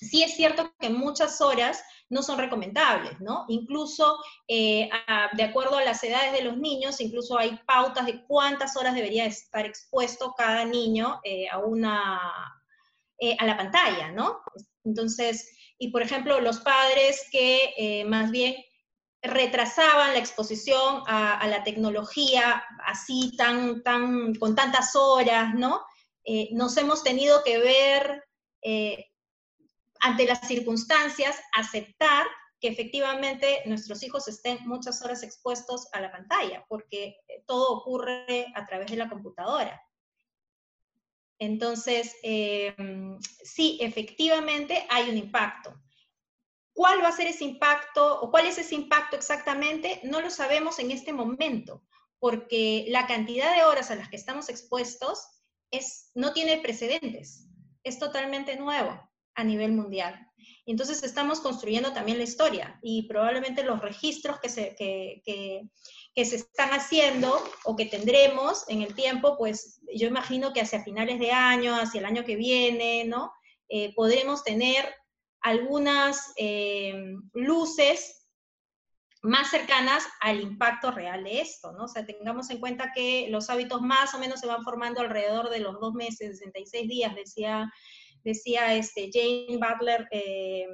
Sí 0.00 0.22
es 0.22 0.34
cierto 0.34 0.72
que 0.78 0.88
muchas 0.88 1.40
horas 1.40 1.82
no 2.10 2.22
son 2.22 2.38
recomendables, 2.38 3.20
¿no? 3.20 3.44
Incluso 3.48 4.18
eh, 4.48 4.90
de 5.32 5.42
acuerdo 5.42 5.76
a 5.76 5.84
las 5.84 6.02
edades 6.02 6.32
de 6.32 6.42
los 6.42 6.56
niños, 6.58 7.00
incluso 7.00 7.38
hay 7.38 7.58
pautas 7.66 8.04
de 8.04 8.24
cuántas 8.26 8.76
horas 8.76 8.94
debería 8.94 9.26
estar 9.26 9.64
expuesto 9.64 10.34
cada 10.36 10.64
niño 10.64 11.20
eh, 11.24 11.48
a 11.48 11.58
una 11.58 12.20
eh, 13.18 13.36
a 13.38 13.46
la 13.46 13.56
pantalla, 13.56 14.10
¿no? 14.10 14.40
Entonces, 14.84 15.56
y 15.78 15.90
por 15.90 16.02
ejemplo, 16.02 16.40
los 16.40 16.60
padres 16.60 17.28
que 17.30 18.04
más 18.06 18.30
bien 18.30 18.56
retrasaban 19.22 20.12
la 20.12 20.18
exposición 20.18 21.02
a, 21.06 21.46
la 21.46 21.62
tecnología 21.62 22.62
así 22.86 23.36
tan, 23.36 23.82
tan, 23.82 24.34
con 24.36 24.54
tantas 24.54 24.96
horas, 24.96 25.54
¿no? 25.54 25.84
nos 26.52 26.76
hemos 26.76 27.02
tenido 27.02 27.42
que 27.42 27.58
ver 27.58 28.24
ante 30.00 30.24
las 30.26 30.46
circunstancias, 30.46 31.38
aceptar 31.52 32.26
que 32.60 32.68
efectivamente 32.68 33.62
nuestros 33.66 34.02
hijos 34.02 34.28
estén 34.28 34.58
muchas 34.66 35.02
horas 35.02 35.22
expuestos 35.22 35.88
a 35.92 36.00
la 36.00 36.12
pantalla, 36.12 36.64
porque 36.68 37.16
todo 37.46 37.78
ocurre 37.78 38.46
a 38.54 38.66
través 38.66 38.90
de 38.90 38.96
la 38.96 39.08
computadora. 39.08 39.80
Entonces, 41.38 42.16
em, 42.22 43.18
sí, 43.20 43.78
efectivamente 43.80 44.86
hay 44.90 45.08
un 45.08 45.16
impacto. 45.16 45.74
¿Cuál 46.80 47.04
va 47.04 47.08
a 47.08 47.12
ser 47.12 47.26
ese 47.26 47.44
impacto 47.44 48.22
o 48.22 48.30
cuál 48.30 48.46
es 48.46 48.56
ese 48.56 48.74
impacto 48.74 49.14
exactamente? 49.14 50.00
No 50.02 50.22
lo 50.22 50.30
sabemos 50.30 50.78
en 50.78 50.90
este 50.90 51.12
momento, 51.12 51.84
porque 52.18 52.86
la 52.88 53.06
cantidad 53.06 53.54
de 53.54 53.64
horas 53.64 53.90
a 53.90 53.96
las 53.96 54.08
que 54.08 54.16
estamos 54.16 54.48
expuestos 54.48 55.22
es, 55.70 56.10
no 56.14 56.32
tiene 56.32 56.56
precedentes, 56.56 57.46
es 57.84 57.98
totalmente 57.98 58.56
nuevo 58.56 58.98
a 59.34 59.44
nivel 59.44 59.72
mundial. 59.72 60.26
Entonces 60.64 61.02
estamos 61.02 61.40
construyendo 61.40 61.92
también 61.92 62.16
la 62.16 62.24
historia 62.24 62.78
y 62.80 63.02
probablemente 63.02 63.62
los 63.62 63.82
registros 63.82 64.40
que 64.40 64.48
se, 64.48 64.74
que, 64.74 65.20
que, 66.14 66.24
se 66.24 66.36
están 66.36 66.70
haciendo 66.70 67.44
o 67.64 67.76
que 67.76 67.84
tendremos 67.84 68.64
en 68.70 68.80
el 68.80 68.94
tiempo, 68.94 69.36
pues 69.36 69.82
yo 69.94 70.08
imagino 70.08 70.54
que 70.54 70.62
hacia 70.62 70.82
finales 70.82 71.18
de 71.18 71.30
año, 71.30 71.76
hacia 71.76 71.98
el 71.98 72.06
año 72.06 72.24
que 72.24 72.36
viene, 72.36 73.04
¿no? 73.04 73.30
Eh, 73.68 73.92
podremos 73.94 74.42
tener 74.44 74.94
algunas 75.40 76.32
eh, 76.36 77.14
luces 77.32 78.28
más 79.22 79.50
cercanas 79.50 80.04
al 80.20 80.40
impacto 80.40 80.90
real 80.90 81.24
de 81.24 81.40
esto, 81.40 81.72
¿no? 81.72 81.84
O 81.84 81.88
sea, 81.88 82.06
tengamos 82.06 82.48
en 82.50 82.58
cuenta 82.58 82.92
que 82.94 83.28
los 83.30 83.50
hábitos 83.50 83.82
más 83.82 84.14
o 84.14 84.18
menos 84.18 84.40
se 84.40 84.46
van 84.46 84.64
formando 84.64 85.00
alrededor 85.00 85.50
de 85.50 85.60
los 85.60 85.78
dos 85.78 85.92
meses, 85.92 86.38
66 86.38 86.88
días, 86.88 87.14
decía 87.14 87.70
decía 88.24 88.74
este, 88.74 89.10
Jane 89.12 89.58
Butler 89.58 90.08
eh, 90.10 90.66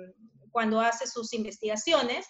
cuando 0.51 0.81
hace 0.81 1.07
sus 1.07 1.33
investigaciones. 1.33 2.27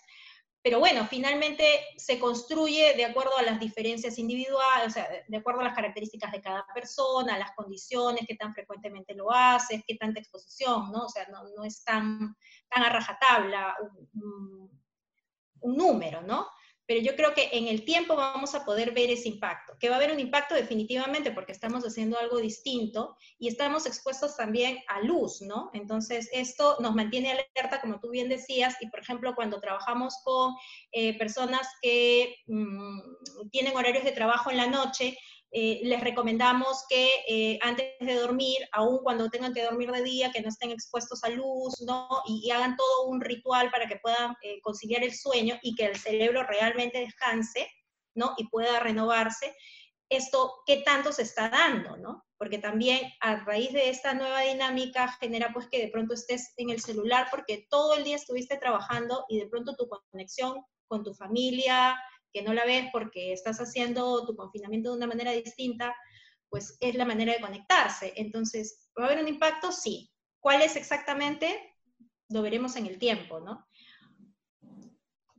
Pero 0.66 0.80
bueno, 0.80 1.06
finalmente 1.06 1.64
se 1.96 2.18
construye 2.18 2.94
de 2.96 3.04
acuerdo 3.04 3.38
a 3.38 3.42
las 3.42 3.60
diferencias 3.60 4.18
individuales, 4.18 4.88
o 4.88 4.90
sea, 4.90 5.08
de 5.28 5.36
acuerdo 5.36 5.60
a 5.60 5.64
las 5.66 5.76
características 5.76 6.32
de 6.32 6.40
cada 6.40 6.66
persona, 6.74 7.38
las 7.38 7.52
condiciones, 7.52 8.26
qué 8.26 8.34
tan 8.34 8.52
frecuentemente 8.52 9.14
lo 9.14 9.32
haces, 9.32 9.84
qué 9.86 9.94
tanta 9.94 10.18
exposición, 10.18 10.90
¿no? 10.90 11.04
O 11.04 11.08
sea, 11.08 11.24
no, 11.28 11.62
es 11.62 11.84
tan, 11.84 12.36
tan 12.68 12.82
a 12.82 12.88
rajatabla 12.88 13.76
un 15.60 15.76
número, 15.76 16.22
¿no? 16.22 16.48
Pero 16.87 17.01
yo 17.01 17.16
creo 17.16 17.34
que 17.34 17.51
en 17.53 17.66
el 17.66 17.84
tiempo 17.84 18.16
vamos 18.16 18.55
a 18.55 18.64
poder 18.64 18.93
ver 18.93 19.11
ese 19.11 19.28
impacto, 19.28 19.76
que 19.78 19.89
va 19.89 19.97
a 19.97 19.99
haber 19.99 20.12
un 20.12 20.20
impacto 20.20 20.55
definitivamente 20.55 21.32
porque 21.32 21.53
estamos 21.53 21.84
haciendo 21.84 22.18
algo 22.18 22.39
distinto 22.39 23.16
y 23.39 23.49
estamos 23.49 23.87
expuestos 23.87 24.37
también 24.37 24.78
a 24.89 25.01
luz, 25.01 25.43
¿no? 25.43 25.70
Entonces, 25.72 26.28
esto 26.32 26.76
nos 26.80 26.95
mantiene 26.95 27.32
alerta, 27.32 27.80
como 27.80 27.99
tú 27.99 28.11
bien 28.11 28.28
decías, 28.28 28.76
y 28.80 28.89
por 28.89 29.01
ejemplo, 29.01 29.34
cuando 29.34 29.61
trabajamos 29.61 30.14
con 30.24 30.55
eh, 30.93 31.18
personas 31.18 31.68
que 31.82 32.37
mm, 32.47 33.51
tienen 33.51 33.76
horarios 33.76 34.05
de 34.05 34.12
trabajo 34.12 34.51
en 34.51 34.57
la 34.59 34.66
noche, 34.66 35.18
eh, 35.59 35.80
les 35.84 36.02
recomendamos 36.02 36.84
que 36.86 37.09
eh, 37.26 37.59
antes 37.62 37.86
de 37.98 38.14
dormir, 38.16 38.59
aun 38.72 38.98
cuando 38.98 39.30
tengan 39.30 39.54
que 39.54 39.64
dormir 39.64 39.90
de 39.90 40.02
día, 40.02 40.30
que 40.30 40.42
no 40.42 40.50
estén 40.50 40.70
expuestos 40.70 41.24
a 41.24 41.30
luz, 41.30 41.80
¿no? 41.80 42.07
Y, 42.26 42.50
hagan 42.50 42.76
todo 42.76 43.07
un 43.07 43.22
ritual 43.22 43.70
para 43.70 43.88
que 43.88 43.96
puedan 43.96 44.36
eh, 44.42 44.61
conciliar 44.61 45.02
el 45.02 45.14
sueño 45.14 45.59
y 45.62 45.74
que 45.74 45.86
el 45.86 45.96
cerebro 45.96 46.42
realmente 46.42 47.00
descanse, 47.00 47.70
¿no? 48.14 48.34
Y 48.36 48.48
pueda 48.48 48.80
renovarse. 48.80 49.57
Esto, 50.11 50.57
¿qué 50.66 50.82
tanto 50.82 51.11
se 51.11 51.22
está 51.22 51.48
dando, 51.48 51.96
no? 51.96 52.26
Porque 52.36 52.59
también 52.59 53.11
a 53.20 53.36
raíz 53.36 53.72
de 53.72 53.88
esta 53.88 54.12
nueva 54.12 54.42
dinámica 54.42 55.09
genera 55.18 55.54
pues 55.54 55.68
que 55.70 55.80
de 55.80 55.88
pronto 55.88 56.12
estés 56.12 56.52
en 56.59 56.68
el 56.68 56.82
celular 56.82 57.28
porque 57.30 57.66
todo 57.70 57.94
el 57.94 58.04
día 58.04 58.16
estuviste 58.16 58.59
trabajando 58.59 59.24
y 59.30 59.40
de 59.40 59.48
pronto 59.48 59.74
tu 59.74 59.88
conexión 59.88 60.62
con 60.86 61.02
tu 61.02 61.14
familia, 61.14 61.96
que 62.37 62.43
no 62.43 62.53
la 62.53 62.66
ves 62.66 62.91
porque 62.93 63.32
estás 63.32 63.57
haciendo 63.61 64.26
tu 64.26 64.37
confinamiento 64.37 64.91
de 64.91 64.99
una 64.99 65.07
manera 65.07 65.32
distinta, 65.32 65.97
pues 66.51 66.76
es 66.80 66.95
la 66.95 67.07
manera 67.07 67.32
de 67.32 67.41
conectarse. 67.41 68.12
Entonces, 68.14 68.91
¿va 68.99 69.05
a 69.05 69.07
haber 69.07 69.22
un 69.22 69.28
impacto? 69.28 69.72
Sí. 69.72 70.11
¿Cuál 70.39 70.61
es 70.61 70.76
exactamente? 70.76 71.59
Lo 72.28 72.43
veremos 72.43 72.76
en 72.76 72.84
el 72.84 72.99
tiempo, 72.99 73.41
¿no? 73.41 73.66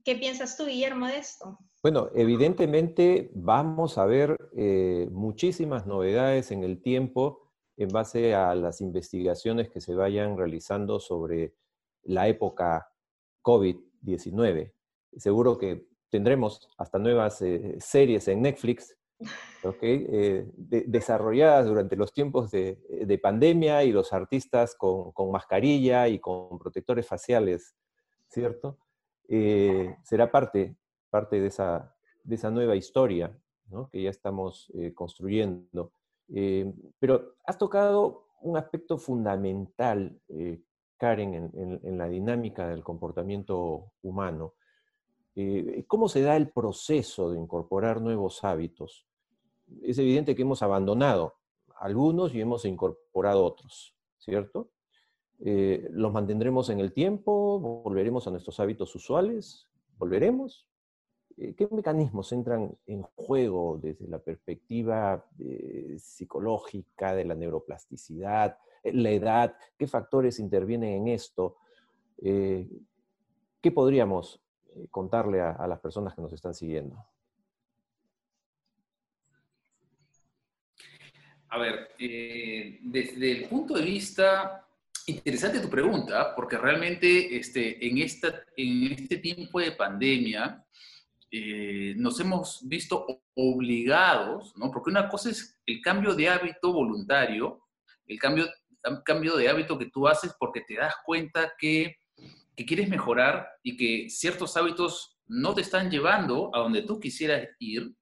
¿Qué 0.04 0.16
piensas 0.16 0.58
tú, 0.58 0.66
Guillermo, 0.66 1.06
de 1.06 1.20
esto? 1.20 1.60
Bueno, 1.84 2.10
evidentemente 2.16 3.30
vamos 3.36 4.00
a 4.00 4.06
ver 4.08 4.36
eh, 4.58 5.08
muchísimas 5.12 5.86
novedades 5.86 6.50
en 6.50 6.64
el 6.64 6.82
tiempo 6.82 7.52
en 7.78 7.89
base 7.89 8.34
a 8.34 8.56
las 8.56 8.82
investigaciones 8.82 9.70
que 9.70 9.82
se 9.82 9.93
vayan 9.93 10.36
realizando 10.36 11.00
sobre 11.00 11.54
la 12.02 12.28
época 12.28 12.91
COVID-19. 13.43 14.74
Seguro 15.16 15.60
que 15.60 15.86
tendremos 16.10 16.70
hasta 16.78 16.99
nuevas 16.99 17.41
eh, 17.41 17.76
series 17.80 18.28
en 18.28 18.41
Netflix, 18.41 18.95
eh, 19.82 20.51
desarrolladas 20.55 21.66
durante 21.66 21.95
los 21.95 22.14
tiempos 22.14 22.51
de, 22.51 23.20
pandemia 23.22 23.84
y 23.84 23.91
los 23.91 24.14
artistas 24.14 24.76
con, 24.76 25.32
mascarilla 25.32 26.08
y 26.08 26.20
con 26.20 26.60
protectores 26.60 27.08
faciales, 27.08 27.76
¿cierto? 28.30 28.78
Eh, 29.28 29.97
será 30.03 30.32
parte, 30.32 30.78
parte 31.10 31.41
de, 31.41 31.47
esa, 31.47 31.95
de 32.24 32.36
esa 32.36 32.51
nueva 32.51 32.76
historia 32.76 33.36
que 33.91 34.03
ya 34.03 34.12
estamos 34.12 34.72
construyendo. 34.95 35.91
pero 36.99 37.36
has 37.45 37.58
tocado 37.58 38.28
un 38.41 38.55
aspecto 38.55 38.97
fundamental, 38.97 40.22
Karen, 40.97 41.51
en 41.84 41.97
la 41.97 42.08
dinámica 42.08 42.70
del 42.70 42.84
comportamiento 42.84 43.91
humano 44.03 44.53
eh, 45.39 45.85
¿Cómo 45.88 46.09
se 46.09 46.23
da 46.23 46.35
el 46.35 46.49
proceso 46.49 47.29
de 47.29 47.39
incorporar 47.39 48.01
nuevos 48.01 48.43
hábitos? 48.43 49.05
Es 49.83 49.99
evidente 49.99 50.35
que 50.35 50.41
hemos 50.41 50.63
abandonado 50.63 51.35
algunos 51.79 52.33
y 52.33 52.41
hemos 52.41 52.65
incorporado 52.65 53.45
otros, 53.45 53.95
¿cierto? 54.17 54.71
Eh, 55.39 55.89
¿Los 55.91 56.11
mantendremos 56.11 56.71
en 56.71 56.79
el 56.79 56.91
tiempo? 56.91 57.59
¿Volveremos 57.59 58.25
a 58.25 58.31
nuestros 58.31 58.59
hábitos 58.59 58.95
usuales? 58.95 59.67
¿Volveremos? 59.99 60.67
Eh, 61.38 61.53
¿Qué 61.53 61.67
mecanismos 61.69 62.31
entran 62.31 62.75
en 62.88 63.03
juego 63.03 63.77
desde 63.79 64.07
la 64.07 64.17
perspectiva 64.17 65.23
psicológica, 65.99 67.13
de 67.13 67.25
la 67.25 67.35
neuroplasticidad, 67.35 68.57
la 68.85 69.11
edad? 69.11 69.55
¿Qué 69.77 69.85
factores 69.85 70.39
intervienen 70.39 71.01
en 71.01 71.07
esto? 71.09 71.57
¿Qué 72.19 73.71
podríamos 73.71 74.41
eh, 74.76 74.88
contarle 74.89 75.41
a, 75.41 75.68
las 75.68 75.80
personas 75.80 76.13
que 76.15 76.22
nos 76.22 76.34
están 76.34 76.53
siguiendo? 76.53 77.03
A 81.49 81.57
ver, 81.57 81.91
eh, 81.97 82.80
desde 82.82 83.32
el 83.32 83.49
punto 83.49 83.74
de 83.76 83.84
vista, 83.84 84.68
interesante 85.05 85.61
tu 85.61 85.70
pregunta, 85.70 86.36
porque 86.36 86.57
realmente 86.57 87.38
este, 87.38 87.88
en, 87.88 87.97
esta, 87.99 88.43
en 88.57 88.91
este 88.91 89.18
tiempo 89.18 89.59
de 89.59 89.72
pandemia 89.72 90.65
eh, 91.32 91.93
nos 91.97 92.20
hemos 92.20 92.68
visto 92.68 93.05
obligados, 93.36 94.55
¿no? 94.57 94.72
Porque 94.72 94.89
una 94.89 95.09
cosa 95.09 95.30
es 95.30 95.59
el 95.65 95.82
cambio 95.82 96.13
de 96.13 96.30
hábito 96.30 96.74
voluntario, 96.74 97.61
el 98.07 98.20
cambio, 98.20 98.47
cambio 99.03 99.36
de 99.36 99.49
hábito 99.49 99.78
que 99.78 99.89
tú 99.89 100.07
haces 100.07 100.34
porque 100.39 100.61
te 100.61 100.76
das 100.76 100.95
cuenta 101.05 101.53
que 101.57 101.97
que 102.58 102.66
quieres 102.66 102.89
mejorar 102.89 103.47
y 103.62 103.78
que 103.78 104.10
ciertos 104.10 104.58
hábitos 104.58 105.20
no 105.28 105.53
te 105.53 105.62
están 105.62 105.91
llevando 105.91 106.49
a 106.55 106.60
donde 106.60 106.82
tú 106.82 106.99
quisieras 106.99 107.47
ir. 107.60 107.93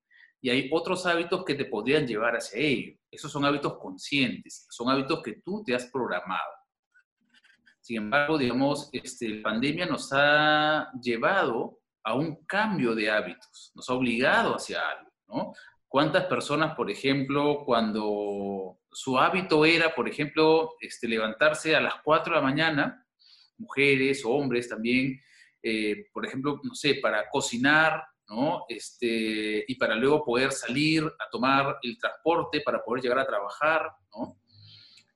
y 0.42 0.50
hay 0.50 0.70
otros 0.72 1.06
hábitos 1.08 1.44
que 1.44 1.56
te 1.56 1.66
podrían 1.66 2.06
llevar 2.06 2.36
hacia 2.36 2.60
ello. 2.60 2.94
Esos 3.10 3.32
son 3.32 3.46
hábitos 3.46 3.78
conscientes, 3.80 4.68
son 4.70 4.90
hábitos 4.90 5.24
que 5.24 5.42
tú 5.44 5.64
te 5.64 5.74
has 5.74 5.88
programado. 5.88 6.54
Sin 7.82 7.98
embargo, 7.98 8.38
digamos, 8.38 8.90
este, 8.94 9.30
la 9.30 9.44
pandemia 9.44 9.88
nos 9.88 10.10
ha 10.14 10.92
llevado 11.02 11.80
a 12.04 12.14
un 12.14 12.46
cambio 12.46 12.94
de 12.94 13.10
hábitos, 13.10 13.72
nos 13.74 13.90
ha 13.90 13.94
obligado 13.94 14.56
hacia 14.56 14.80
algo, 14.88 15.12
¿no? 15.28 15.54
¿Cuántas 15.88 16.26
personas, 16.26 16.76
por 16.76 16.92
ejemplo, 16.92 17.64
cuando 17.66 18.80
su 18.92 19.18
hábito 19.18 19.66
era, 19.66 19.96
por 19.96 20.08
ejemplo, 20.08 20.76
este, 20.80 21.08
levantarse 21.08 21.76
a 21.76 21.82
las 21.82 21.96
4 22.04 22.34
de 22.34 22.40
la 22.40 22.46
mañana, 22.46 23.05
mujeres 23.58 24.24
o 24.26 24.32
hombres 24.32 24.70
también, 24.70 25.20
eh, 25.62 26.08
por 26.14 26.26
ejemplo, 26.26 26.60
no 26.64 26.76
sé, 26.76 26.96
para 26.96 27.30
cocinar, 27.30 28.04
¿no? 28.28 28.66
Este, 28.70 29.66
y 29.68 29.76
para 29.76 29.96
luego 29.96 30.24
poder 30.24 30.52
salir 30.52 31.04
a 31.04 31.30
tomar 31.32 31.78
el 31.82 31.98
transporte 31.98 32.62
para 32.62 32.84
poder 32.84 33.04
llegar 33.04 33.20
a 33.20 33.28
trabajar, 33.28 33.90
¿no? 34.16 34.40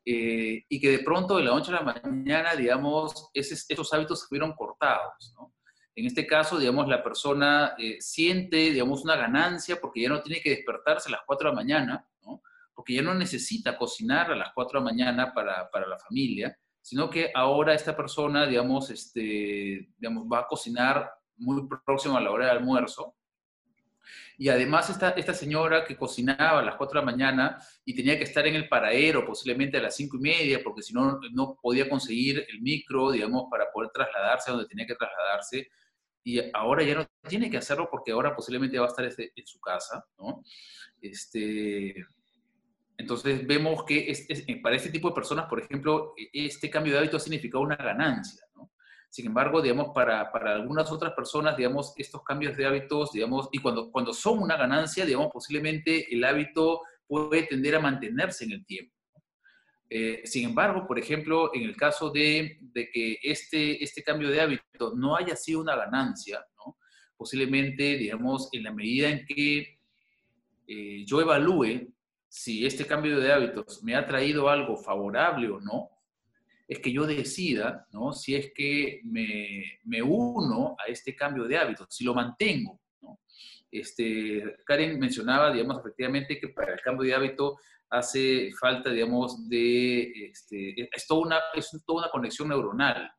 Eh, 0.06 0.64
y 0.68 0.80
que 0.80 0.90
de 0.90 1.00
pronto 1.00 1.38
de 1.38 1.44
la 1.44 1.52
noche 1.52 1.72
a 1.72 1.84
la 1.84 2.02
mañana, 2.02 2.56
digamos, 2.56 3.30
esos 3.34 3.94
hábitos 3.94 4.22
se 4.22 4.28
fueron 4.28 4.54
cortados, 4.54 5.34
¿no? 5.36 5.54
En 5.96 6.06
este 6.06 6.26
caso, 6.26 6.58
digamos, 6.58 6.88
la 6.88 7.04
persona 7.04 7.76
eh, 7.78 7.98
siente, 8.00 8.56
digamos, 8.56 9.04
una 9.04 9.18
ganancia 9.18 9.82
porque 9.82 10.02
ya 10.02 10.10
no 10.10 10.22
tiene 10.22 10.42
que 10.42 10.52
despertarse 10.52 11.10
a 11.10 11.12
las 11.12 11.22
4 11.26 11.50
de 11.50 11.54
la 11.54 11.62
mañana, 11.62 12.08
¿no? 12.24 12.42
Porque 12.74 12.94
ya 12.94 13.02
no 13.02 13.14
necesita 13.14 13.78
cocinar 13.78 14.32
a 14.32 14.36
las 14.36 14.52
4 14.54 14.80
de 14.80 14.86
la 14.86 14.92
mañana 14.92 15.34
para, 15.34 15.70
para 15.70 15.88
la 15.88 16.00
familia, 16.00 16.58
sino 16.90 17.08
que 17.08 17.30
ahora 17.36 17.76
esta 17.76 17.96
persona, 17.96 18.48
digamos, 18.48 18.90
este, 18.90 19.92
digamos, 20.00 20.26
va 20.26 20.40
a 20.40 20.48
cocinar 20.48 21.08
muy 21.38 21.68
próximo 21.86 22.18
a 22.18 22.22
la 22.22 22.32
hora 22.32 22.46
de 22.46 22.52
almuerzo. 22.52 23.16
Y 24.40 24.50
además 24.50 24.90
esta, 24.90 25.12
esta 25.12 25.36
señora 25.36 25.86
que 25.86 25.96
cocinaba 25.96 26.58
a 26.58 26.64
las 26.64 26.78
4 26.78 27.00
de 27.00 27.06
la 27.06 27.12
mañana 27.12 27.60
y 27.86 27.96
tenía 27.96 28.18
que 28.18 28.24
estar 28.24 28.48
en 28.48 28.56
el 28.56 28.68
paradero 28.68 29.24
posiblemente 29.24 29.78
a 29.78 29.82
las 29.82 29.96
5 29.98 30.18
y 30.18 30.20
media, 30.20 30.62
porque 30.64 30.82
si 30.82 30.92
no, 30.92 31.20
no 31.32 31.60
podía 31.62 31.88
conseguir 31.88 32.44
el 32.50 32.60
micro, 32.60 33.12
digamos, 33.12 33.44
para 33.52 33.72
poder 33.72 33.92
trasladarse 33.94 34.50
a 34.50 34.54
donde 34.54 34.68
tenía 34.68 34.88
que 34.88 34.96
trasladarse. 34.96 35.68
Y 36.24 36.42
ahora 36.56 36.82
ya 36.82 36.96
no 36.96 37.08
tiene 37.28 37.52
que 37.52 37.58
hacerlo 37.58 37.88
porque 37.92 38.14
ahora 38.14 38.36
posiblemente 38.36 38.80
va 38.80 38.86
a 38.86 38.90
estar 38.90 39.06
este, 39.06 39.32
en 39.36 39.46
su 39.46 39.60
casa, 39.60 40.04
¿no? 40.18 40.44
Este, 41.00 41.94
entonces 43.00 43.47
vemos 43.47 43.86
que 43.86 44.14
para 44.62 44.76
este 44.76 44.89
tipo 44.89 45.08
de 45.08 45.16
personas, 45.16 45.45
por 45.45 45.62
ejemplo, 45.62 46.14
e, 46.18 46.45
este 46.47 46.70
cambio 46.70 46.91
de 46.91 47.00
hábito 47.00 47.16
ha 47.16 47.22
significado 47.22 47.64
una 47.64 47.78
ganancia. 47.78 48.43
¿no? 48.56 48.74
Sin 49.10 49.26
embargo, 49.26 49.62
digamos, 49.62 49.91
para, 49.95 50.30
para, 50.34 50.56
algunas 50.56 50.91
otras 50.91 51.14
personas, 51.14 51.56
digamos, 51.56 51.93
estos 51.95 52.22
cambios 52.24 52.58
de 52.58 52.66
hábitos, 52.66 53.14
digamos, 53.14 53.47
y 53.54 53.60
cuando, 53.60 53.89
cuando 53.89 54.12
son 54.12 54.39
una 54.39 54.58
ganancia, 54.58 55.06
digamos, 55.06 55.30
posiblemente 55.32 56.14
el 56.14 56.26
hábito 56.26 56.82
puede 57.08 57.43
tender 57.43 57.76
a 57.76 57.80
mantenerse 57.80 58.43
en 58.43 58.52
el 58.52 58.66
tiempo. 58.66 58.93
Eh, 59.89 60.22
sin 60.26 60.50
embargo, 60.50 60.86
por 60.86 61.00
ejemplo, 61.00 61.52
en 61.56 61.64
el 61.64 61.78
caso 61.78 62.10
de, 62.10 62.58
de, 62.60 62.91
que 62.91 63.18
este, 63.24 63.82
este 63.82 64.04
cambio 64.04 64.30
de 64.30 64.41
hábito 64.41 64.93
no 64.93 65.16
haya 65.16 65.38
sido 65.38 65.62
una 65.62 65.78
ganancia, 65.78 66.45
¿no? 66.58 66.78
posiblemente, 67.16 67.97
digamos, 67.97 68.50
en 68.52 68.64
la 68.64 68.74
medida 68.74 69.10
en 69.10 69.26
que 69.26 69.80
eh, 70.68 71.06
yo 71.06 71.22
evalúe 71.22 71.93
si 72.30 72.66
este 72.66 72.86
cambio 72.86 73.20
de 73.20 73.34
hábitos 73.34 73.84
me 73.84 73.96
ha 73.96 74.06
traído 74.06 74.48
algo 74.48 74.78
favorable 74.78 75.50
o 75.50 75.60
no, 75.60 75.90
es 76.68 76.80
que 76.80 76.94
yo 76.94 77.08
decida, 77.08 77.88
¿no? 77.92 78.14
Si 78.14 78.36
es 78.36 78.52
que 78.54 79.02
me, 79.04 79.80
me 79.86 80.04
uno 80.04 80.76
a 80.78 80.92
este 80.92 81.16
cambio 81.16 81.46
de 81.46 81.58
hábitos, 81.58 81.88
si 81.90 82.04
lo 82.04 82.14
mantengo. 82.14 82.80
Este, 83.72 84.58
Karen 84.66 85.00
mencionaba, 85.00 85.52
digamos, 85.52 85.80
efectivamente 85.80 86.40
que 86.40 86.50
para 86.50 86.74
el 86.74 86.82
cambio 86.82 87.08
de 87.08 87.16
hábito 87.16 87.58
hace 87.90 88.52
falta, 88.60 88.92
digamos, 88.92 89.50
de, 89.50 90.12
este, 90.28 90.88
es, 90.96 91.08
toda 91.08 91.22
una, 91.22 91.40
es 91.56 91.72
toda 91.86 92.04
una 92.04 92.12
conexión 92.12 92.50
neuronal, 92.50 93.12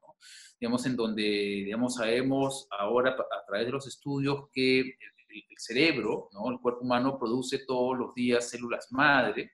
digamos, 0.60 0.86
en 0.86 0.94
donde, 0.94 1.22
digamos, 1.22 1.96
sabemos 1.96 2.68
ahora 2.70 3.10
a 3.10 3.46
través 3.46 3.66
de 3.66 3.72
los 3.72 3.86
estudios 3.88 4.48
que 4.52 4.94
el, 5.32 5.44
cerebro, 5.58 6.28
¿no? 6.32 6.50
el 6.50 6.58
cuerpo 6.58 6.80
humano 6.80 7.18
produce 7.18 7.64
todos 7.66 7.98
los 7.98 8.14
días 8.14 8.48
células 8.48 8.88
madre, 8.90 9.52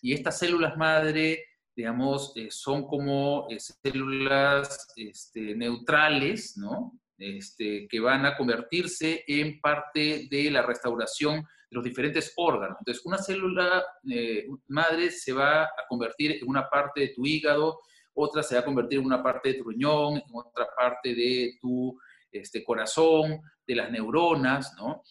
y 0.00 0.12
estas 0.12 0.38
células 0.38 0.76
madre, 0.76 1.44
digamos, 1.74 2.32
eh, 2.36 2.48
son 2.50 2.86
como 2.86 3.46
eh, 3.50 3.58
células 3.58 4.92
este, 4.96 5.54
neutrales, 5.54 6.56
¿no? 6.56 6.98
Este, 7.18 7.88
que 7.88 7.98
van 7.98 8.24
a 8.26 8.36
convertirse 8.36 9.24
en 9.26 9.60
parte 9.60 10.28
de 10.30 10.50
la 10.52 10.62
restauración 10.62 11.40
de 11.40 11.74
los 11.74 11.82
diferentes 11.82 12.32
órganos. 12.36 12.76
Entonces, 12.78 13.04
una 13.04 13.18
célula 13.18 13.84
eh, 14.08 14.46
madre 14.68 15.10
se 15.10 15.32
va 15.32 15.64
a 15.64 15.86
convertir 15.88 16.38
en 16.40 16.48
una 16.48 16.68
parte 16.68 17.00
de 17.00 17.08
tu 17.08 17.26
hígado, 17.26 17.80
otra 18.14 18.42
se 18.42 18.54
va 18.54 18.60
a 18.60 18.64
convertir 18.64 19.00
en 19.00 19.06
una 19.06 19.22
parte 19.22 19.48
de 19.48 19.54
tu 19.56 19.68
riñón, 19.68 20.16
en 20.16 20.24
otra 20.32 20.68
parte 20.76 21.14
de 21.14 21.58
tu 21.60 21.98
este, 22.30 22.62
corazón, 22.62 23.40
de 23.68 23.76
las 23.76 23.90
neuronas, 23.90 24.74
¿no? 24.78 25.02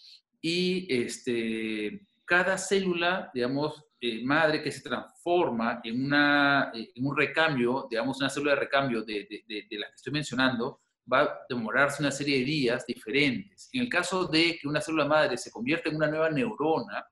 Y 0.41 0.87
este, 0.89 2.01
cada 2.25 2.57
célula, 2.57 3.29
digamos, 3.33 3.85
eh, 4.01 4.23
madre 4.23 4.61
que 4.61 4.71
se 4.71 4.81
transforma 4.81 5.79
en, 5.83 6.05
una, 6.05 6.71
en 6.73 7.05
un 7.05 7.15
recambio, 7.15 7.87
digamos, 7.89 8.17
una 8.17 8.29
célula 8.29 8.53
de 8.53 8.59
recambio 8.59 9.03
de, 9.03 9.27
las 9.71 9.89
que 9.89 9.95
estoy 9.95 10.13
mencionando, 10.13 10.81
va 11.11 11.21
a 11.21 11.39
demorarse 11.47 12.01
una 12.01 12.11
serie 12.11 12.39
de 12.39 12.45
días 12.45 12.85
diferentes. 12.85 13.69
En 13.71 13.81
el 13.81 13.89
caso 13.89 14.25
de 14.25 14.57
que 14.59 14.67
una 14.67 14.81
célula 14.81 15.05
madre 15.05 15.37
se 15.37 15.51
convierta 15.51 15.89
en 15.89 15.95
una 15.95 16.07
nueva 16.07 16.29
neurona, 16.29 17.05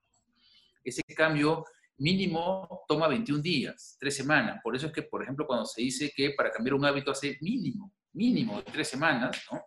ese 0.84 1.02
cambio 1.16 1.64
mínimo 1.98 2.84
toma 2.86 3.08
21 3.08 3.40
días, 3.40 3.96
3 3.98 4.14
semanas. 4.14 4.60
Por 4.62 4.76
eso 4.76 4.88
es 4.88 4.92
que, 4.92 5.02
por 5.02 5.22
ejemplo, 5.22 5.46
cuando 5.46 5.64
se 5.64 5.82
dice 5.82 6.12
que 6.14 6.30
para 6.30 6.50
cambiar 6.50 6.74
un 6.74 6.84
hábito 6.84 7.10
hace 7.10 7.38
mínimo, 7.40 7.92
mínimo 8.12 8.58
de 8.58 8.70
3 8.70 8.86
semanas, 8.86 9.42
¿no? 9.50 9.64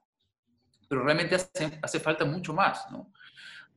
Pero 0.89 1.03
realmente 1.03 1.35
hace, 1.35 1.79
hace 1.81 1.99
falta 2.01 2.25
mucho 2.25 2.53
más, 2.53 2.91
¿no? 2.91 3.13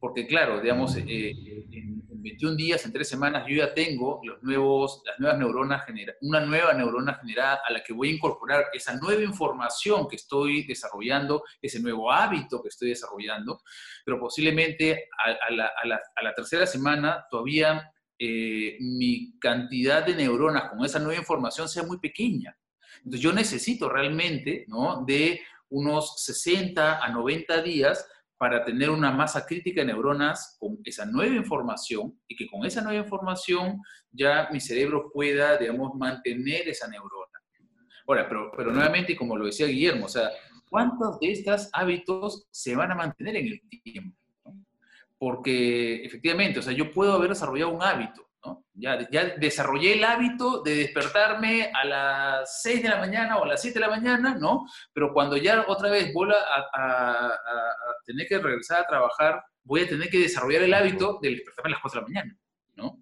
Porque 0.01 0.27
claro, 0.27 0.61
digamos, 0.61 0.97
eh, 0.97 1.05
eh, 1.07 1.67
en 1.71 2.03
21 2.11 2.57
días, 2.57 2.85
en 2.85 2.93
3 2.93 3.09
semanas, 3.09 3.45
yo 3.47 3.55
ya 3.55 3.73
tengo 3.73 4.21
los 4.25 4.43
nuevos, 4.43 5.01
las 5.07 5.21
nuevas 5.21 5.39
neuronas 5.39 5.85
generadas, 5.85 6.19
una 6.23 6.41
nueva 6.41 6.75
neurona 6.75 7.15
generada 7.15 7.61
a 7.65 7.73
la 7.73 7.85
que 7.85 7.93
voy 7.93 8.09
a 8.09 8.15
incorporar 8.15 8.65
esa 8.73 8.97
nueva 8.97 9.23
información 9.23 10.09
que 10.09 10.17
estoy 10.17 10.65
desarrollando, 10.65 11.45
ese 11.61 11.79
nuevo 11.79 12.11
hábito 12.11 12.61
que 12.61 12.69
estoy 12.69 12.89
desarrollando, 12.89 13.63
pero 14.05 14.19
posiblemente 14.19 15.09
a, 15.25 15.53
la, 15.53 15.71
a 15.81 15.87
la, 15.87 16.01
a 16.17 16.23
la 16.25 16.35
tercera 16.35 16.67
semana 16.67 17.25
todavía 17.31 17.93
eh, 18.25 18.77
mi 18.79 19.37
cantidad 19.41 20.07
de 20.07 20.15
neuronas 20.15 20.71
con 20.71 20.85
esa 20.85 21.01
nueva 21.01 21.19
información 21.19 21.69
sea 21.69 21.83
muy 21.83 21.99
pequeña. 21.99 22.57
Entonces 22.99 23.21
yo 23.21 23.33
necesito 23.33 23.89
realmente 23.89 24.65
¿no? 24.69 25.05
de 25.05 25.41
unos 25.73 26.23
60 26.25 27.03
a 27.03 27.09
90 27.11 27.62
días 27.62 28.07
para 28.37 28.64
tener 28.64 28.91
una 28.91 29.11
masa 29.11 29.47
crítica 29.47 29.81
de 29.81 29.87
neuronas 29.87 30.57
con 30.59 30.79
esa 30.85 31.07
nueva 31.07 31.37
información 31.37 32.18
y 32.27 32.37
que 32.37 32.47
con 32.47 32.64
esa 32.64 32.83
nueva 32.83 33.05
información 33.05 33.81
ya 34.11 34.49
mi 34.53 34.61
cerebro 34.61 35.11
pueda, 35.12 35.57
digamos, 35.57 35.95
mantener 35.95 36.68
esa 36.68 36.89
neurona. 36.89 37.39
Ahora, 38.07 38.29
pero, 38.29 38.53
pero 38.57 38.73
nuevamente, 38.73 39.16
como 39.16 39.37
lo 39.37 39.47
decía 39.47 39.66
Guillermo, 39.66 40.07
o 40.07 40.09
sea, 40.09 40.31
¿cuántos 40.68 41.20
de 41.20 41.33
estos 41.33 41.70
hábitos 41.73 42.49
se 42.51 42.75
van 42.75 42.91
a 42.91 42.97
mantener 42.97 43.37
en 43.37 43.47
el 43.47 43.61
tiempo? 43.83 44.18
Porque 45.18 46.05
efectivamente, 46.05 46.59
o 46.59 46.62
sea, 46.62 46.73
yo 46.73 46.91
puedo 46.91 47.12
haber 47.12 47.29
desarrollado 47.29 47.70
un 47.70 47.83
hábito, 47.83 48.29
ya, 48.74 48.97
desarrollé 49.38 49.95
el 49.95 50.05
hábito 50.05 50.62
de 50.62 50.76
despertarme 50.76 51.70
a 51.72 51.84
las 51.84 52.62
6 52.62 52.82
de 52.82 52.88
la 52.88 52.99
mañana 52.99 53.38
o 53.38 53.45
a 53.45 53.49
las 53.49 53.62
7 53.62 53.78
de 53.78 53.86
la 53.86 53.90
mañana, 53.90 54.34
¿no? 54.34 54.66
Pero 54.93 55.12
cuando 55.12 55.36
ya 55.36 55.64
otra 55.68 55.90
vez 55.90 56.12
vuelva 56.12 56.36
a, 56.74 57.38
tener 58.05 58.26
que 58.26 58.38
regresar 58.38 58.80
a 58.80 58.86
trabajar, 58.86 59.43
voy 59.62 59.82
a 59.82 59.88
tener 59.88 60.09
que 60.11 60.18
desarrollar 60.18 60.62
el 60.62 60.74
hábito 60.74 61.18
de 61.22 61.30
despertarme 61.30 61.68
a 61.68 61.72
las 61.72 61.80
4 61.82 62.01
de 62.01 62.03
la 62.03 62.09
mañana, 62.09 62.38
¿no? 62.74 62.99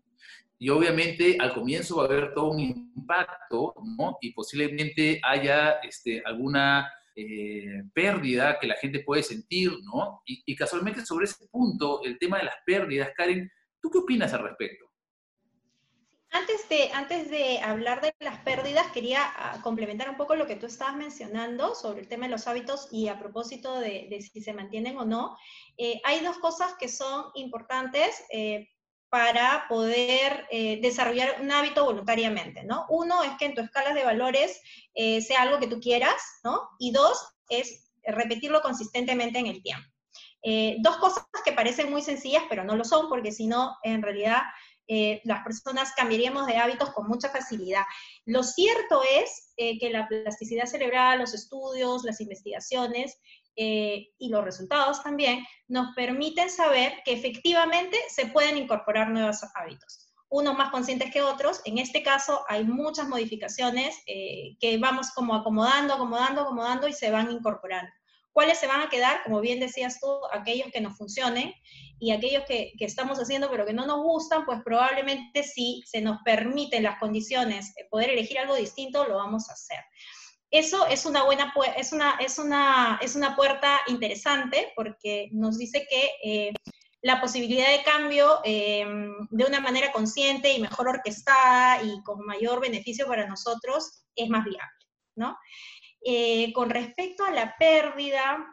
Y 0.59 0.69
obviamente 0.69 1.39
al 1.41 1.55
comienzo 1.55 1.97
va 1.97 2.03
a 2.03 2.07
haber 2.07 2.35
todo 2.35 2.51
un 2.51 2.61
impacto, 2.61 3.75
¿no? 3.97 4.19
Y 4.21 4.35
posiblemente 4.35 5.21
haya 5.25 5.81
este, 5.83 6.23
alguna 6.25 6.93
eh, 7.17 7.83
pérdida 7.95 8.59
que 8.61 8.67
la 8.67 8.77
gente 8.77 9.01
puede 9.01 9.23
sentir, 9.23 9.73
¿no? 9.85 10.21
Y 10.27 10.55
casualmente 10.55 11.07
sobre 11.07 11.25
ese 11.25 11.47
punto, 11.49 12.03
el 12.05 12.19
tema 12.19 12.39
de 12.39 12.45
las 12.45 12.57
pérdidas, 12.67 13.11
Karen, 13.17 13.51
¿tú 13.81 13.91
qué 13.91 13.99
opinas 13.99 14.35
al 14.35 14.43
respecto? 14.43 14.90
Antes 16.33 16.69
de, 16.69 16.91
antes 16.93 17.29
de 17.29 17.59
hablar 17.61 18.01
de 18.01 18.15
las 18.21 18.39
pérdidas, 18.41 18.87
quería 18.93 19.21
ah, 19.37 19.61
complementar 19.65 20.09
un 20.09 20.17
poco 20.17 20.37
lo 20.37 20.47
que 20.47 20.55
tú 20.55 20.67
estabas 20.67 20.95
mencionando 20.95 21.75
sobre 21.75 22.03
el 22.03 22.09
tema 22.09 22.27
de 22.27 22.31
los 22.31 22.47
hábitos 22.47 22.87
y 22.93 23.09
a 23.09 23.19
propósito 23.19 23.81
de, 23.81 24.09
si 24.33 24.41
se 24.41 24.53
mantienen 24.53 24.97
o 24.97 25.05
no. 25.05 25.37
Eh, 25.77 26.01
hay 26.05 26.21
dos 26.21 26.39
cosas 26.39 26.75
que 26.79 26.89
son 26.89 27.27
importantes 27.35 28.23
eh, 28.33 28.69
para 29.09 29.67
poder 29.69 30.47
eh, 30.53 30.79
desarrollar 30.81 31.41
un 31.41 31.51
hábito 31.51 31.85
voluntariamente, 31.85 32.63
¿no? 32.63 32.87
Uno 32.91 33.25
es 33.25 33.33
que 33.37 33.47
en 33.47 33.55
tu 33.55 33.61
escala 33.61 33.93
de 33.93 34.05
valores 34.05 34.61
sea 34.95 35.43
algo 35.43 35.59
que 35.59 35.67
tú 35.67 35.81
quieras, 35.81 36.23
¿no? 36.45 36.69
Y 36.79 36.93
dos 36.93 37.19
es 37.49 37.91
repetirlo 38.05 38.61
consistentemente 38.61 39.41
en 39.41 39.47
el 39.47 39.63
tiempo. 39.63 39.89
Eh, 40.43 40.77
dos 40.81 40.97
cosas 40.97 41.25
que 41.45 41.53
parecen 41.53 41.91
muy 41.91 42.03
sencillas, 42.03 42.43
pero 42.49 42.65
no 42.65 42.77
lo 42.77 42.85
son, 42.85 43.09
porque 43.09 43.33
si 43.33 43.47
no, 43.47 43.77
en 43.83 44.03
realidad 44.03 44.43
eh, 44.93 45.21
las 45.23 45.45
personas 45.45 45.93
cambiaríamos 45.93 46.49
de 46.49 46.57
hábitos 46.57 46.91
con 46.91 47.07
mucha 47.07 47.29
facilidad. 47.29 47.85
Lo 48.27 48.43
cierto 48.43 49.03
es 49.05 49.53
eh, 49.57 49.79
que 49.79 49.89
la 49.89 50.09
plasticidad 50.09 50.67
cerebral, 50.67 51.21
los 51.21 51.33
estudios, 51.33 52.03
las 52.03 52.21
investigaciones 52.21 53.17
y 53.57 54.31
los 54.31 54.43
resultados 54.43 55.03
también 55.03 55.45
nos 55.69 55.95
permiten 55.95 56.49
saber 56.49 56.95
que 57.05 57.13
efectivamente 57.13 57.99
se 58.09 58.27
pueden 58.27 58.57
incorporar 58.57 59.11
nuevos 59.11 59.41
hábitos 59.55 60.07
unos 60.31 60.57
más 60.57 60.71
conscientes 60.71 61.11
que 61.13 61.21
otros. 61.21 61.61
En 61.67 61.77
este 61.77 62.03
caso 62.03 62.43
hay 62.49 62.65
muchas 62.65 63.07
modificaciones 63.09 64.03
que 64.07 64.79
vamos 64.81 65.11
como 65.11 65.35
acomodando, 65.35 65.93
acomodando, 65.93 66.43
acomodando 66.43 66.89
y 66.89 66.95
se 66.95 67.11
van 67.11 67.31
incorporando. 67.31 67.93
¿Cuáles 68.33 68.59
se 68.59 68.67
van 68.67 68.81
a 68.81 68.89
quedar? 68.89 69.23
Como 69.25 69.41
bien 69.41 69.61
decías 69.61 69.99
tú, 70.01 70.09
aquellos 70.33 70.69
que 70.73 70.81
nos 70.81 70.97
funcionen 70.97 71.53
y 71.99 72.13
aquellos 72.13 72.45
que, 72.47 72.73
estamos 72.79 73.19
haciendo 73.19 73.51
pero 73.51 73.67
que 73.67 73.73
no 73.73 73.87
nos 73.87 74.03
gustan, 74.03 74.45
pues 74.47 74.61
probablemente 74.65 75.43
si 75.43 75.83
se 75.87 76.01
nos 76.01 76.19
permiten 76.25 76.85
las 76.85 76.99
condiciones 76.99 77.75
de 77.75 77.87
poder 77.91 78.11
elegir 78.11 78.39
algo 78.39 78.55
distinto, 78.55 79.07
lo 79.07 79.17
vamos 79.17 79.51
a 79.51 79.55
hacer. 79.55 79.79
Eso 80.51 80.87
es 80.87 81.07
una 81.07 81.25
buena, 81.25 81.53
es 81.77 81.93
una, 81.93 82.17
es 82.19 82.39
una, 82.39 82.99
es 83.03 83.15
una 83.15 83.37
puerta 83.37 83.81
interesante 83.89 84.73
porque 84.75 85.29
nos 85.33 85.59
dice 85.59 85.87
que 85.89 86.11
eh, 86.25 86.53
la 87.03 87.21
posibilidad 87.21 87.71
de 87.71 87.83
cambio 87.83 88.41
eh, 88.45 88.85
de 89.31 89.45
una 89.45 89.61
manera 89.61 89.93
consciente 89.93 90.53
y 90.53 90.61
mejor 90.61 90.89
orquestada 90.89 91.83
y 91.83 92.03
con 92.03 92.25
mayor 92.27 92.61
beneficio 92.61 93.07
para 93.07 93.27
nosotros 93.27 94.05
es 94.15 94.29
más 94.29 94.45
viable, 94.45 94.87
¿no? 95.17 95.37
Eh, 96.03 96.53
con 96.53 96.71
respecto 96.71 97.25
a 97.25 97.31
la 97.31 97.57
pérdida, 97.59 98.45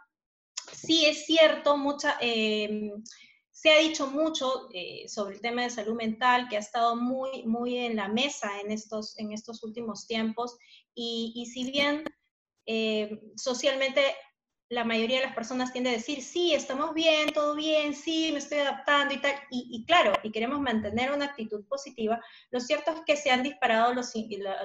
sí 0.72 1.06
es 1.06 1.26
cierto, 1.26 1.78
eh, 2.22 2.92
se 3.52 3.72
ha 3.72 3.78
dicho 3.80 4.08
mucho 4.08 4.68
eh, 4.74 5.08
sobre 5.08 5.36
el 5.36 5.42
tema 5.42 5.64
de 5.64 5.70
salud 5.70 5.96
mental, 5.96 6.48
que 6.50 6.58
ha 6.58 6.60
estado 6.60 6.96
muy, 6.96 7.44
muy 7.44 7.78
en 7.78 7.96
la 7.96 8.08
mesa 8.08 8.60
en 8.60 8.72
estos, 8.72 9.18
en 9.18 9.32
estos 9.32 9.64
últimos 9.64 10.08
tiempos, 10.08 10.58
y, 10.94 11.34
y 11.36 11.46
si 11.46 11.72
bien 11.72 12.04
socialmente 13.38 14.02
la 14.70 14.84
mayoría 14.84 15.20
de 15.20 15.26
las 15.26 15.36
personas 15.36 15.72
tiende 15.72 15.92
a 15.92 15.94
decir, 15.94 16.22
sí, 16.22 16.54
estamos 16.54 16.94
bien, 16.94 17.32
todo 17.32 17.56
bien, 17.56 17.96
sí, 17.96 18.32
me 18.34 18.40
estoy 18.40 18.60
adaptando 18.60 19.14
y 19.14 19.22
tal. 19.22 19.34
Y, 19.50 19.86
claro, 19.86 20.12
y 20.24 20.32
queremos 20.32 20.60
mantener 20.60 21.12
una 21.12 21.26
actitud 21.26 21.66
positiva. 21.68 22.20
Lo 22.52 22.60
cierto 22.60 22.92
es 22.92 23.02
que 23.06 23.16
se 23.16 23.32
han 23.32 23.44
disparado 23.44 23.94
los, 23.94 24.14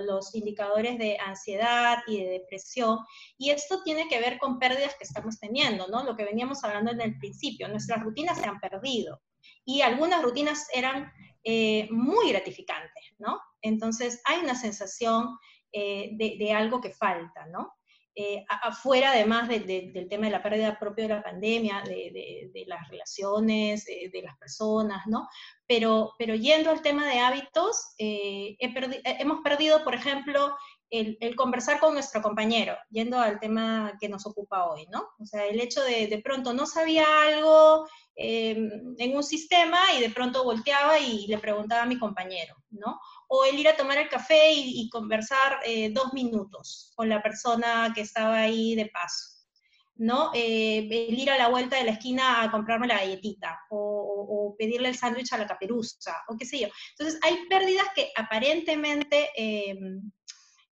los 0.01 0.35
indicadores 0.35 0.99
de 0.99 1.19
ansiedad 1.19 1.99
y 2.09 2.21
de 2.21 2.31
depresión. 2.31 2.99
Y 3.39 3.51
esto 3.51 3.83
tiene 3.85 4.09
que 4.09 4.19
ver 4.19 4.39
con 4.39 4.59
pérdidas 4.59 4.97
que 4.97 5.05
estamos 5.05 5.39
teniendo, 5.39 5.87
¿no? 5.87 6.03
Lo 6.03 6.17
que 6.17 6.25
veníamos 6.25 6.65
hablando 6.65 6.91
en 6.91 7.01
el 7.01 7.17
principio. 7.19 7.69
Nuestras 7.69 8.03
rutinas 8.03 8.39
se 8.39 8.47
han 8.47 8.59
perdido. 8.59 9.23
Y 9.65 9.83
algunas 9.83 10.23
rutinas 10.23 10.67
eran 10.75 11.13
eh, 11.45 11.89
muy 11.93 12.31
gratificantes, 12.31 13.15
¿no? 13.19 13.41
Entonces 13.61 14.21
hay 14.25 14.41
una 14.41 14.57
sensación 14.57 15.39
eh, 15.71 16.11
de, 16.15 16.37
de 16.39 16.53
algo 16.53 16.81
que 16.81 16.91
falta, 16.91 17.47
¿no? 17.47 17.73
Eh, 18.15 18.45
afuera 18.49 19.13
además 19.13 19.49
del 19.49 20.07
tema 20.09 20.27
de 20.27 20.33
la 20.33 20.43
pérdida 20.43 20.79
propia 20.79 21.09
de 21.09 21.15
la 21.15 21.23
pandemia, 21.23 21.83
de, 21.87 22.65
las 22.67 22.89
relaciones, 22.89 23.87
de 23.87 24.23
las 24.23 24.37
personas, 24.37 25.07
¿no? 25.07 25.29
Pero, 25.67 26.13
pero 26.19 26.35
yendo 26.35 26.71
al 26.71 26.83
tema 26.83 27.09
de 27.09 27.21
hábitos, 27.21 27.95
eh, 27.99 28.57
hemos 28.59 29.41
perdido, 29.41 29.83
por 29.83 29.95
ejemplo, 29.95 30.55
el, 30.93 31.35
conversar 31.37 31.81
con 31.81 31.95
nuestro 31.95 32.21
compañero, 32.21 32.77
yendo 32.91 33.19
al 33.19 33.41
tema 33.41 33.97
que 33.99 34.11
nos 34.11 34.27
ocupa 34.27 34.67
hoy, 34.67 34.87
¿no? 34.91 35.09
O 35.19 35.25
sea, 35.25 35.47
el 35.47 35.59
hecho 35.59 35.83
de 35.83 36.07
de 36.07 36.19
pronto 36.21 36.53
no 36.53 36.67
sabía 36.67 37.07
algo 37.27 37.89
eh, 38.15 38.69
en 38.99 39.17
un 39.17 39.23
sistema 39.23 39.79
y 39.97 40.03
de 40.03 40.11
pronto 40.11 40.45
volteaba 40.45 40.99
y 40.99 41.27
le 41.29 41.39
preguntaba 41.39 41.85
a 41.85 41.87
mi 41.87 41.99
compañero, 41.99 42.55
¿no? 42.71 43.01
O 43.35 43.47
el 43.47 43.59
ir 43.59 43.67
a 43.67 43.77
tomar 43.77 43.97
el 43.97 44.11
café 44.11 44.53
y, 44.53 44.91
conversar 44.91 45.61
eh, 45.65 45.89
dos 45.89 46.13
minutos 46.13 46.93
con 46.95 47.09
la 47.09 47.23
persona 47.23 47.91
que 47.95 48.03
estaba 48.03 48.43
ahí 48.43 48.75
de 48.75 48.91
paso, 48.93 49.47
¿no? 49.95 50.31
Eh, 50.35 50.81
el 50.81 51.19
ir 51.19 51.31
a 51.31 51.39
la 51.39 51.49
vuelta 51.49 51.79
de 51.79 51.85
la 51.85 51.93
esquina 51.93 52.43
a 52.43 52.51
comprarme 52.51 52.87
la 52.87 52.99
galletita, 52.99 53.59
o, 53.71 54.55
pedirle 54.59 54.91
el 54.91 54.99
sándwich 54.99 55.33
a 55.33 55.39
la 55.39 55.47
caperuza, 55.47 56.15
o 56.29 56.37
qué 56.37 56.45
sé 56.45 56.61
yo. 56.61 56.69
Entonces, 56.91 57.19
hay 57.23 57.47
pérdidas 57.49 57.87
que 57.97 58.13
aparentemente 58.15 59.31
em, 59.35 60.13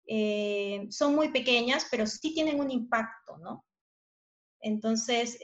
eh, 0.09 0.84
son 0.90 1.14
muy 1.14 1.28
pequeñas, 1.30 1.86
pero 1.88 2.09
sí 2.09 2.34
tienen 2.34 2.59
un 2.59 2.72
impacto, 2.72 3.38
¿no? 3.38 3.64
Entonces, 4.61 5.38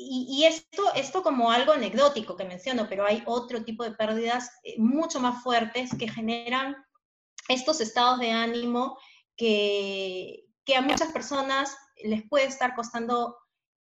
y, 0.00 0.44
esto, 0.44 0.94
esto 0.94 1.24
como 1.24 1.50
algo 1.50 1.72
anecdótico 1.72 2.36
que 2.36 2.44
menciono, 2.44 2.86
pero 2.88 3.04
hay 3.04 3.22
otro 3.26 3.64
tipo 3.64 3.82
de 3.82 3.90
pérdidas 3.90 4.48
eh, 4.62 4.76
mucho 4.78 5.18
más 5.18 5.42
fuertes 5.42 5.90
que 5.98 6.08
generan 6.08 6.76
estos 7.48 7.80
estados 7.80 8.20
de 8.20 8.30
ánimo 8.30 8.96
que, 9.36 10.44
que 10.64 10.76
a 10.76 10.82
muchas 10.82 11.10
personas 11.10 11.76
les 12.04 12.22
puede 12.28 12.46
estar 12.46 12.76
costando 12.76 13.36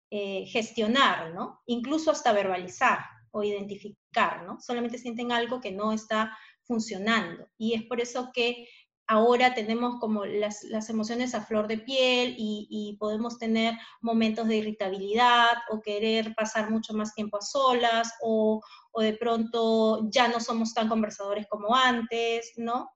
eh, 0.09 0.45
gestionar, 0.47 1.33
¿no? 1.35 1.61
Incluso 1.67 2.09
hasta 2.09 2.31
verbalizar 2.31 2.99
o 3.29 3.43
identificar, 3.43 4.43
¿no? 4.43 4.59
Solamente 4.59 4.97
sienten 4.97 5.31
algo 5.31 5.61
que 5.61 5.71
no 5.71 5.91
está 5.91 6.35
funcionando. 6.63 7.47
Y 7.57 7.73
es 7.75 7.83
por 7.83 8.01
eso 8.01 8.31
que 8.33 8.67
ahora 9.07 9.53
tenemos 9.53 9.99
como 9.99 10.25
las, 10.25 10.63
emociones 10.89 11.33
a 11.33 11.41
flor 11.41 11.67
de 11.67 11.77
piel 11.77 12.35
y, 12.37 12.97
podemos 12.99 13.37
tener 13.37 13.73
momentos 14.01 14.47
de 14.47 14.57
irritabilidad 14.57 15.57
o 15.69 15.81
querer 15.81 16.35
pasar 16.35 16.69
mucho 16.69 16.93
más 16.93 17.13
tiempo 17.15 17.37
a 17.37 17.41
solas 17.41 18.13
o, 18.21 18.61
de 18.99 19.13
pronto 19.13 20.09
ya 20.09 20.27
no 20.27 20.39
somos 20.39 20.73
tan 20.73 20.89
conversadores 20.89 21.45
como 21.47 21.75
antes, 21.75 22.53
¿no? 22.57 22.89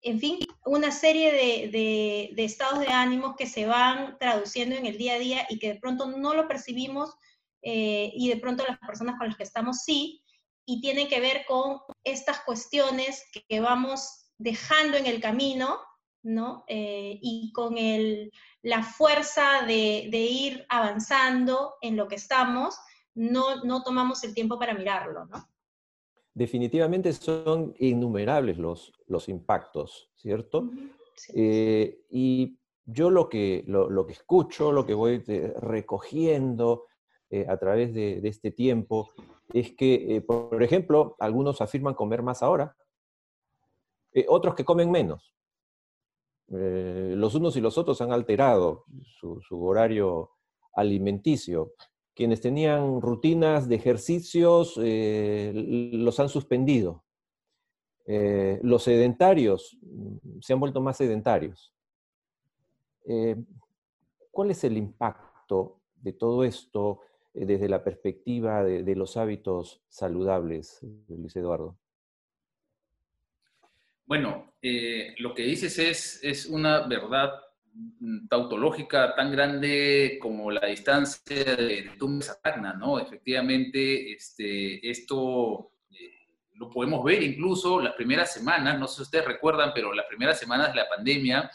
En 0.00 0.20
fin, 0.20 0.38
una 0.64 0.92
serie 0.92 1.32
de, 1.32 2.32
estados 2.36 2.80
de 2.80 2.88
ánimo 2.88 3.36
que 3.36 3.46
se 3.46 3.66
van 3.66 4.16
traduciendo 4.18 4.76
en 4.76 4.86
el 4.86 4.98
día 4.98 5.14
a 5.14 5.18
día 5.18 5.46
y 5.48 5.58
que 5.58 5.74
de 5.74 5.80
pronto 5.80 6.06
no 6.06 6.34
lo 6.34 6.48
percibimos 6.48 7.10
eh, 7.62 8.12
y 8.14 8.28
de 8.28 8.36
pronto 8.36 8.64
las 8.66 8.78
personas 8.78 9.16
con 9.18 9.28
las 9.28 9.36
que 9.36 9.42
estamos 9.44 9.82
sí, 9.84 10.22
y 10.64 10.80
tiene 10.80 11.08
que 11.08 11.20
ver 11.20 11.44
con 11.46 11.80
estas 12.04 12.40
cuestiones 12.40 13.24
que 13.48 13.60
vamos 13.60 14.21
dejando 14.42 14.96
en 14.96 15.06
el 15.06 15.20
camino, 15.20 15.78
¿no? 16.22 16.64
Eh, 16.66 17.18
y 17.22 17.52
con 17.52 17.78
el, 17.78 18.32
la 18.62 18.82
fuerza 18.82 19.62
de, 19.66 20.08
ir 20.12 20.66
avanzando 20.68 21.74
en 21.80 21.96
lo 21.96 22.08
que 22.08 22.16
estamos, 22.16 22.76
no, 23.14 23.64
no 23.64 23.82
tomamos 23.82 24.22
el 24.24 24.34
tiempo 24.34 24.58
para 24.58 24.74
mirarlo, 24.74 25.26
¿no? 25.26 25.48
Definitivamente 26.34 27.12
son 27.12 27.74
innumerables 27.78 28.56
los, 28.58 28.92
los 29.06 29.28
impactos, 29.28 30.10
¿cierto? 30.16 30.70
Eh, 31.34 32.04
y 32.10 32.58
yo 32.86 33.10
lo 33.10 33.28
que, 33.28 33.64
lo, 33.66 34.06
que 34.06 34.14
escucho, 34.14 34.72
lo 34.72 34.86
que 34.86 34.94
voy 34.94 35.18
recogiendo 35.60 36.86
eh, 37.30 37.46
a 37.48 37.58
través 37.58 37.92
de, 37.92 38.20
de, 38.20 38.28
este 38.28 38.50
tiempo, 38.50 39.10
es 39.52 39.72
que, 39.72 40.24
por 40.26 40.62
ejemplo, 40.62 41.16
algunos 41.20 41.60
afirman 41.60 41.94
comer 41.94 42.22
más 42.22 42.42
ahora, 42.42 42.74
eh, 44.12 44.26
otros 44.28 44.54
que 44.54 44.64
comen 44.64 44.90
menos. 44.90 45.34
Eh, 46.48 47.14
los 47.16 47.34
unos 47.34 47.56
y 47.56 47.60
los 47.60 47.78
otros 47.78 48.00
han 48.02 48.12
alterado 48.12 48.84
su, 49.18 49.40
horario 49.50 50.30
alimenticio. 50.74 51.72
Quienes 52.14 52.40
tenían 52.42 53.00
rutinas 53.00 53.68
de 53.68 53.76
ejercicios 53.76 54.78
eh, 54.82 55.52
los 55.54 56.20
han 56.20 56.28
suspendido. 56.28 57.04
los 58.62 58.82
sedentarios 58.82 59.78
mm, 59.80 60.40
se 60.40 60.52
han 60.52 60.60
vuelto 60.60 60.80
más 60.80 60.96
sedentarios. 60.96 61.72
¿Cuál 64.30 64.50
es 64.50 64.64
el 64.64 64.76
impacto 64.76 65.80
de 65.96 66.12
todo 66.12 66.44
esto 66.44 67.00
desde 67.34 67.68
la 67.68 67.82
perspectiva 67.82 68.62
de 68.62 68.94
los 68.96 69.16
hábitos 69.16 69.82
saludables, 69.88 70.80
Luis 71.08 71.34
Eduardo? 71.36 71.81
Bueno, 74.06 74.54
eh, 74.60 75.14
lo 75.18 75.34
que 75.34 75.42
dices 75.42 75.78
es, 75.78 76.20
es 76.22 76.46
una 76.46 76.86
verdad 76.86 77.32
tautológica 78.28 79.14
tan 79.14 79.32
grande 79.32 80.18
como 80.20 80.50
la 80.50 80.66
distancia 80.66 81.56
de 81.56 81.90
Tumbes 81.98 82.30
a 82.30 82.40
Tacna, 82.40 82.74
¿no? 82.74 82.98
Efectivamente, 82.98 84.12
este, 84.12 84.88
esto 84.90 85.72
eh, 85.90 86.28
lo 86.54 86.68
podemos 86.68 87.02
ver 87.04 87.22
incluso 87.22 87.80
las 87.80 87.94
primeras 87.94 88.32
semanas, 88.32 88.78
no 88.78 88.86
sé 88.86 88.96
si 88.96 89.02
ustedes 89.02 89.24
recuerdan, 89.24 89.72
pero 89.74 89.92
las 89.92 90.06
primeras 90.06 90.38
semanas 90.38 90.68
de 90.68 90.76
la 90.80 90.88
pandemia, 90.88 91.50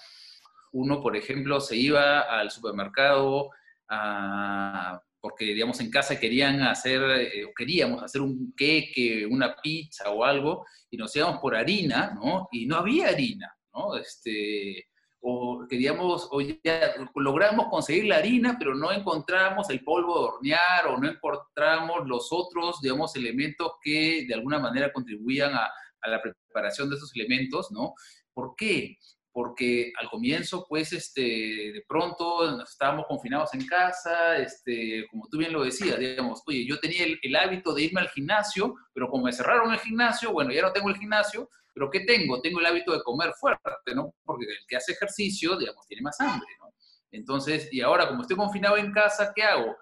uno, 0.72 1.02
por 1.02 1.16
ejemplo, 1.16 1.60
se 1.60 1.78
iba 1.78 2.22
al 2.22 2.50
supermercado 2.52 3.52
a 3.88 5.02
porque, 5.20 5.46
digamos, 5.46 5.80
en 5.80 5.90
casa 5.90 6.20
querían 6.20 6.62
hacer, 6.62 7.02
eh, 7.02 7.52
queríamos 7.56 8.04
hacer 8.04 8.22
un 8.22 8.54
queque, 8.56 9.26
una 9.26 9.56
pizza 9.56 10.10
o 10.12 10.24
algo, 10.24 10.66
y 10.90 10.98
nos 10.98 11.16
íbamos 11.16 11.40
por 11.40 11.56
harina, 11.56 12.14
¿no? 12.14 12.48
Y 12.52 12.66
no 12.66 12.78
había 12.78 13.10
harina, 13.10 13.54
¿no? 13.74 13.96
Este, 13.96 14.88
o 15.22 15.66
queríamos, 15.68 16.28
o 16.32 16.40
ya 16.42 16.94
logramos 17.16 17.68
conseguir 17.70 18.06
la 18.06 18.18
harina, 18.18 18.56
pero 18.58 18.76
no 18.76 18.92
encontramos 18.92 19.70
el 19.70 19.84
polvo 19.84 20.20
de 20.20 20.28
hornear 20.28 20.88
o 20.88 20.98
no 20.98 21.10
encontramos 21.10 22.08
los 22.08 22.28
otros, 22.32 22.80
digamos, 22.82 23.16
elementos 23.16 23.74
que 23.82 24.26
de 24.28 24.34
alguna 24.34 24.60
manera 24.60 24.94
contribuían 24.94 25.54
a, 25.54 25.70
a 26.02 26.10
la 26.10 26.22
preparación 26.22 26.90
de 26.90 26.96
esos 26.96 27.16
elementos, 27.16 27.72
¿no? 27.72 27.94
¿Por 28.34 28.56
qué? 28.56 28.98
Porque 29.38 29.94
al 30.02 30.10
comienzo, 30.10 30.66
pues, 30.68 30.92
este, 30.94 31.22
de 31.22 31.84
pronto 31.88 32.60
estábamos 32.64 33.06
confinados 33.08 33.54
en 33.54 33.68
casa, 33.68 34.36
este, 34.38 35.06
como 35.12 35.28
tú 35.30 35.38
bien 35.38 35.54
lo 35.54 35.64
decías, 35.64 36.00
digamos, 36.00 36.42
oye, 36.48 36.66
yo 36.66 36.80
tenía 36.80 37.06
el, 37.06 37.36
hábito 37.36 37.72
de 37.76 37.84
irme 37.84 38.02
al 38.02 38.10
gimnasio, 38.10 38.74
pero 38.96 39.08
como 39.08 39.26
me 39.26 39.32
cerraron 39.32 39.72
el 39.72 39.80
gimnasio, 39.80 40.32
bueno, 40.32 40.52
ya 40.52 40.64
no 40.64 40.74
tengo 40.74 40.90
el 40.90 40.98
gimnasio, 40.98 41.48
pero 41.72 41.92
¿qué 41.92 42.00
tengo? 42.00 42.42
Tengo 42.42 42.60
el 42.60 42.66
hábito 42.66 42.92
de 42.92 43.04
comer 43.04 43.32
fuerte, 43.40 43.94
¿no? 43.94 44.12
Porque 44.26 44.46
el 44.46 44.58
que 44.68 44.76
hace 44.76 44.94
ejercicio, 44.94 45.56
digamos, 45.56 45.86
tiene 45.86 46.02
más 46.02 46.20
hambre, 46.20 46.50
¿no? 46.60 46.74
Entonces, 47.12 47.70
y 47.72 47.82
ahora 47.82 48.08
como 48.08 48.24
estoy 48.24 48.38
confinado 48.38 48.76
en 48.78 48.92
casa, 48.92 49.34
¿qué 49.36 49.44
hago? 49.44 49.78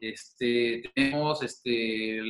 Este, 0.00 0.82
tenemos 0.94 1.42
este, 1.42 2.20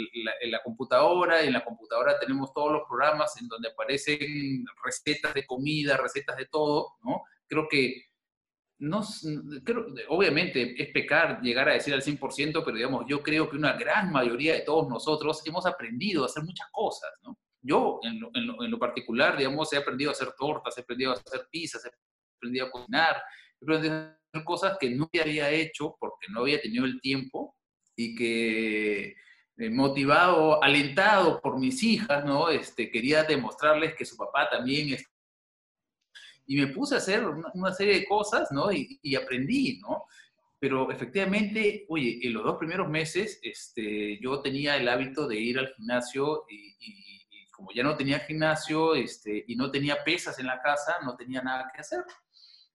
la, 0.51 0.63
computadora 0.63 1.43
y 1.43 1.49
en 1.49 1.53
la 1.53 1.65
computadora 1.65 2.19
tenemos 2.19 2.53
todos 2.53 2.73
los 2.73 2.83
programas 2.89 3.41
en 3.41 3.49
donde 3.49 3.69
aparecen 3.69 4.65
recetas 4.85 5.35
de 5.35 5.47
comida, 5.47 5.97
recetas 5.97 6.37
de 6.37 6.47
todo, 6.47 6.97
¿no? 7.03 7.23
Creo 7.47 7.69
que, 7.69 8.05
no, 8.81 9.03
creo, 9.65 9.87
obviamente 10.09 10.81
es 10.81 10.89
pecar 10.93 11.41
llegar 11.43 11.69
a 11.69 11.75
decir 11.75 11.95
al 11.95 12.03
100%, 12.03 12.63
pero 12.65 12.77
digamos, 12.77 13.05
yo 13.09 13.23
creo 13.23 13.49
que 13.51 13.57
una 13.57 13.73
gran 13.75 14.13
mayoría 14.13 14.55
de 14.55 14.61
todos 14.61 14.89
nosotros 14.89 15.43
hemos 15.47 15.67
aprendido 15.67 16.23
a 16.23 16.27
hacer 16.27 16.45
muchas 16.45 16.69
cosas, 16.73 17.11
¿no? 17.23 17.39
Yo, 17.61 18.01
en 18.03 18.71
lo 18.71 18.79
particular, 18.79 19.37
digamos, 19.37 19.73
he 19.73 19.77
aprendido 19.77 20.11
a 20.11 20.13
hacer 20.13 20.33
tortas, 20.39 20.79
he 20.79 20.83
aprendido 20.83 21.11
a 21.11 21.15
hacer 21.15 21.49
pizzas, 21.51 21.85
he 21.85 21.91
aprendido 22.37 22.67
a 22.67 22.71
cocinar, 22.71 23.17
he 23.61 23.65
aprendido 23.65 23.95
a 23.95 24.19
hacer 24.33 24.45
cosas 24.45 24.79
que 24.79 24.91
no 24.91 25.11
había 25.13 25.51
hecho 25.51 25.97
porque 25.99 26.29
no 26.31 26.41
había 26.41 26.61
tenido 26.61 26.85
el 26.85 27.01
tiempo 27.01 27.58
y 27.99 28.15
que 28.15 29.17
eh, 29.57 29.71
motivado, 29.71 30.63
alentado 30.63 31.41
por 31.41 31.59
mis 31.59 31.83
hijas, 31.83 32.25
¿no? 32.25 32.49
Este, 32.49 32.93
quería 32.93 33.25
demostrarles 33.25 33.97
que 33.97 34.07
su 34.07 34.17
papá 34.17 34.49
también 34.49 34.95
es... 34.95 35.05
Y 36.47 36.57
me 36.57 36.69
puse 36.69 36.95
a 36.95 36.99
hacer 36.99 37.27
una, 37.27 37.75
serie 37.75 37.95
de 37.95 38.07
cosas, 38.07 38.53
¿no? 38.53 38.71
Y, 38.71 39.17
aprendí, 39.17 39.81
¿no? 39.81 40.05
Pero 40.61 40.93
efectivamente, 40.93 41.87
oye, 41.89 42.21
en 42.23 42.35
los 42.35 42.45
dos 42.45 42.57
primeros 42.57 42.89
meses 42.89 43.41
este, 43.43 44.21
yo 44.21 44.41
tenía 44.43 44.77
el 44.77 44.89
hábito 44.89 45.27
de 45.27 45.41
ir 45.41 45.59
al 45.59 45.75
gimnasio 45.75 46.45
y, 46.49 46.77
y, 46.79 47.47
como 47.51 47.73
ya 47.73 47.83
no 47.83 47.97
tenía 47.97 48.21
gimnasio 48.21 48.95
este, 48.95 49.45
y 49.49 49.57
no 49.57 49.73
tenía 49.73 50.05
pesas 50.05 50.39
en 50.39 50.47
la 50.47 50.63
casa, 50.63 50.99
no 51.05 51.17
tenía 51.17 51.43
nada 51.43 51.69
que 51.75 51.81
hacer. 51.81 52.05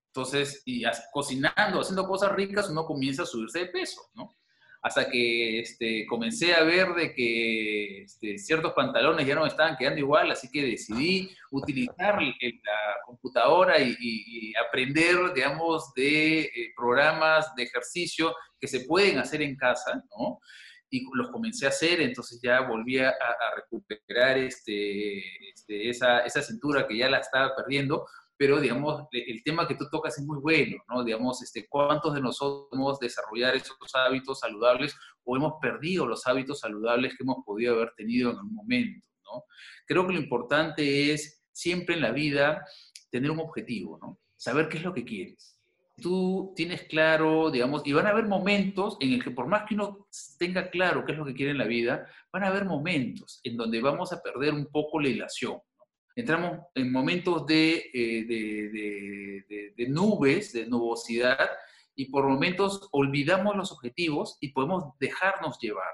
Entonces, 0.07 0.61
y 0.65 0.83
cocinando, 1.13 1.79
haciendo 1.79 2.05
cosas 2.05 2.33
ricas, 2.33 2.69
uno 2.69 2.85
comienza 2.85 3.23
a 3.23 3.25
subirse 3.25 3.59
de 3.59 3.65
peso, 3.67 4.01
¿no? 4.15 4.35
Hasta 4.83 5.09
que 5.09 5.61
este, 5.61 6.05
comencé 6.05 6.53
a 6.53 6.63
ver 6.63 6.89
de 6.89 7.15
que 7.15 8.01
este, 8.01 8.37
ciertos 8.37 8.73
pantalones 8.73 9.25
ya 9.25 9.33
no 9.33 9.43
me 9.43 9.47
estaban 9.47 9.77
quedando 9.77 9.99
igual, 9.99 10.29
así 10.29 10.51
que 10.51 10.61
decidí 10.61 11.33
utilizar 11.51 12.21
la 12.21 12.97
computadora 13.05 13.77
y, 13.79 14.53
aprender, 14.67 15.33
digamos, 15.33 15.93
de 15.93 16.41
eh, 16.41 16.73
programas 16.75 17.55
de 17.55 17.63
ejercicio 17.63 18.35
que 18.59 18.67
se 18.67 18.81
pueden 18.81 19.19
hacer 19.19 19.41
en 19.41 19.55
casa, 19.55 20.03
¿no? 20.17 20.39
Y 20.89 21.05
los 21.13 21.31
comencé 21.31 21.65
a 21.65 21.69
hacer, 21.69 22.01
entonces 22.01 22.41
ya 22.43 22.59
volví 22.61 22.99
a, 22.99 23.13
recuperar 23.55 24.37
este, 24.37 25.17
este, 25.49 25.89
esa, 25.89 26.19
esa 26.19 26.41
cintura 26.41 26.85
que 26.85 26.97
ya 26.97 27.09
la 27.09 27.19
estaba 27.19 27.55
perdiendo, 27.55 28.05
pero 28.37 28.59
digamos, 28.59 29.03
el 29.11 29.43
tema 29.43 29.67
que 29.67 29.75
tú 29.75 29.85
tocas 29.91 30.17
es 30.17 30.25
muy 30.25 30.39
bueno, 30.39 30.77
¿no? 30.89 31.03
Digamos, 31.03 31.41
este, 31.41 31.67
¿cuántos 31.67 32.13
de 32.15 32.21
nosotros 32.21 32.69
hemos 32.73 32.99
desarrollar 32.99 33.55
esos 33.55 33.77
hábitos 33.93 34.39
saludables 34.39 34.95
o 35.23 35.37
hemos 35.37 35.53
perdido 35.61 36.05
los 36.05 36.25
hábitos 36.25 36.59
saludables 36.59 37.15
que 37.15 37.23
hemos 37.23 37.37
podido 37.45 37.75
haber 37.75 37.93
tenido 37.95 38.31
en 38.31 38.37
un 38.37 38.53
momento, 38.53 39.07
¿no? 39.23 39.43
Creo 39.85 40.07
que 40.07 40.13
lo 40.13 40.19
importante 40.19 41.13
es 41.13 41.43
siempre 41.51 41.95
en 41.95 42.01
la 42.01 42.11
vida 42.11 42.65
tener 43.11 43.29
un 43.29 43.39
objetivo, 43.39 43.99
¿no? 44.01 44.19
Saber 44.35 44.67
qué 44.67 44.77
es 44.77 44.83
lo 44.83 44.93
que 44.93 45.05
quieres. 45.05 45.59
Tú 46.01 46.53
tienes 46.55 46.83
claro, 46.83 47.51
digamos, 47.51 47.83
y 47.85 47.93
van 47.93 48.07
a 48.07 48.09
haber 48.09 48.25
momentos 48.25 48.97
en 48.99 49.13
el 49.13 49.23
que 49.23 49.29
por 49.29 49.45
más 49.45 49.65
que 49.69 49.75
uno 49.75 50.07
tenga 50.39 50.71
claro 50.71 51.05
qué 51.05 51.11
es 51.11 51.17
lo 51.19 51.25
que 51.25 51.35
quiere 51.35 51.51
en 51.51 51.59
la 51.59 51.67
vida, 51.67 52.07
van 52.31 52.43
a 52.43 52.47
haber 52.47 52.65
momentos 52.65 53.39
en 53.43 53.55
donde 53.55 53.79
vamos 53.79 54.11
a 54.11 54.21
perder 54.23 54.55
un 54.55 54.65
poco 54.65 54.99
la 54.99 55.09
ilación 55.09 55.59
entramos 56.15 56.59
en 56.75 56.91
momentos 56.91 57.43
eh, 57.49 57.91
de, 57.93 59.73
de, 59.75 59.87
nubes, 59.87 60.53
de 60.53 60.65
nubosidad, 60.67 61.49
y 61.95 62.09
por 62.09 62.27
momentos 62.27 62.89
olvidamos 62.91 63.55
los 63.55 63.71
objetivos 63.71 64.37
y 64.41 64.51
podemos 64.51 64.97
dejarnos 64.99 65.59
llevar. 65.59 65.93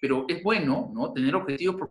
Pero 0.00 0.24
es 0.28 0.42
bueno, 0.42 0.90
¿no? 0.92 1.12
Tener 1.12 1.34
objetivos 1.34 1.90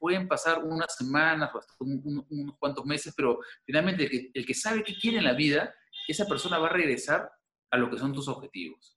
pueden 0.00 0.28
pasar 0.28 0.64
unas 0.64 0.94
semanas 0.96 1.50
o 1.54 1.58
hasta 1.58 1.74
unos 1.80 2.58
cuantos 2.58 2.84
meses, 2.86 3.12
pero 3.16 3.40
finalmente 3.64 4.04
el 4.04 4.10
que, 4.10 4.30
el 4.34 4.46
que, 4.46 4.54
sabe 4.54 4.82
qué 4.82 4.94
quiere 4.94 5.18
en 5.18 5.24
la 5.24 5.34
vida, 5.34 5.74
esa 6.06 6.26
persona 6.26 6.58
va 6.58 6.68
a 6.68 6.72
regresar 6.72 7.30
a 7.70 7.76
lo 7.76 7.90
que 7.90 7.98
son 7.98 8.12
tus 8.12 8.28
objetivos. 8.28 8.96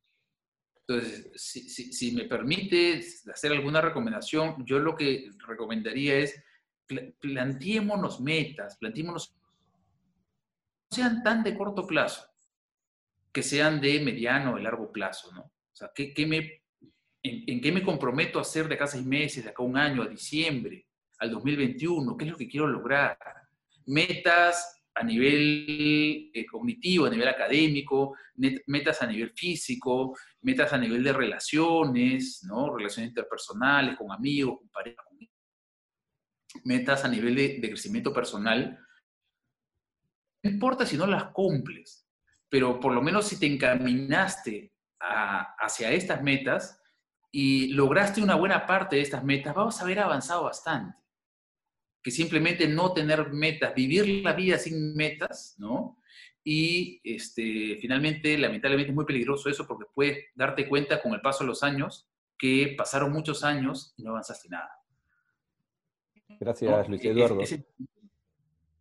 Entonces, 0.88 1.32
si, 1.36 1.69
si, 1.69 1.93
si 1.93 2.11
me 2.13 2.25
permite 2.25 3.03
hacer 3.32 3.51
alguna 3.51 3.82
recomendación, 3.82 4.65
yo 4.65 4.79
lo 4.79 4.95
que 4.95 5.29
recomendaría 5.47 6.15
es 6.17 6.41
planteémonos 7.19 8.19
metas, 8.19 8.77
planteémonos, 8.77 9.34
no 9.34 9.41
sean 10.91 11.23
tan 11.23 11.43
de 11.43 11.57
corto 11.57 11.88
plazo, 11.88 12.25
que 13.32 13.43
sean 13.43 13.79
de 13.79 13.99
mediano 14.01 14.53
o 14.53 14.55
de 14.57 14.63
largo 14.63 14.91
plazo, 14.91 15.32
¿no? 15.34 15.41
O 15.41 15.75
sea, 15.75 15.91
¿qué, 15.95 16.25
me, 16.27 16.63
en, 17.23 17.61
qué 17.61 17.71
me 17.71 17.84
comprometo 17.84 18.39
a 18.39 18.41
hacer 18.41 18.67
de 18.67 18.75
acá 18.75 18.88
seis 18.88 19.05
meses, 19.05 19.43
de 19.43 19.51
acá 19.51 19.63
un 19.63 19.77
año, 19.77 20.03
a 20.03 20.07
diciembre, 20.07 20.86
al 21.19 21.32
2021? 21.32 22.17
¿Qué 22.17 22.25
es 22.25 22.32
lo 22.32 22.38
que 22.38 22.49
quiero 22.49 22.67
lograr? 22.67 23.17
Metas 23.86 24.84
a 24.93 25.03
nivel 25.03 26.29
eh, 26.34 26.45
cognitivo, 26.45 27.05
a 27.05 27.09
nivel 27.09 27.29
académico, 27.29 28.17
metas 28.67 29.01
a 29.01 29.07
nivel 29.07 29.32
físico, 29.32 30.17
metas 30.41 30.73
a 30.73 30.77
nivel 30.77 31.01
de 31.01 31.13
relaciones, 31.13 32.43
¿no? 32.45 32.75
Relaciones 32.75 33.09
interpersonales, 33.09 33.95
con 33.97 34.11
amigos, 34.11 34.59
con 34.59 34.69
pareja, 34.69 35.01
metas 36.63 37.05
a 37.05 37.07
nivel 37.07 37.35
de, 37.35 37.59
crecimiento 37.61 38.13
personal, 38.13 38.79
no 40.43 40.49
importa 40.49 40.85
si 40.85 40.97
no 40.97 41.05
las 41.05 41.25
cumples, 41.25 42.07
pero 42.49 42.79
por 42.79 42.93
lo 42.93 43.01
menos 43.01 43.27
si 43.27 43.39
te 43.39 43.45
encaminaste 43.45 44.73
hacia 44.99 45.91
estas 45.91 46.21
metas 46.21 46.79
y 47.31 47.73
lograste 47.73 48.21
una 48.21 48.35
buena 48.35 48.65
parte 48.65 48.97
de 48.97 49.01
estas 49.01 49.23
metas, 49.23 49.55
vamos 49.55 49.79
a 49.79 49.83
haber 49.83 49.99
avanzado 49.99 50.43
bastante. 50.43 50.97
Que 52.03 52.11
simplemente 52.11 52.67
no 52.67 52.93
tener 52.93 53.31
metas, 53.31 53.73
vivir 53.75 54.23
la 54.23 54.33
vida 54.33 54.57
sin 54.57 54.95
metas, 54.95 55.55
¿no? 55.57 56.01
Y 56.43 56.99
este, 57.03 57.77
finalmente, 57.79 58.37
lamentablemente, 58.37 58.91
es 58.91 58.95
muy 58.95 59.05
peligroso 59.05 59.49
eso 59.49 59.67
porque 59.67 59.85
puedes 59.93 60.25
darte 60.33 60.67
cuenta 60.67 61.01
con 61.01 61.13
el 61.13 61.21
paso 61.21 61.43
de 61.43 61.49
los 61.49 61.61
años 61.61 62.07
que 62.37 62.73
pasaron 62.75 63.11
muchos 63.11 63.43
años 63.43 63.93
y 63.95 64.03
no 64.03 64.11
avanzaste 64.11 64.49
nada. 64.49 64.80
Gracias, 66.39 66.89
Luis 66.89 67.03
e-, 67.03 67.09
Eduardo. 67.09 67.41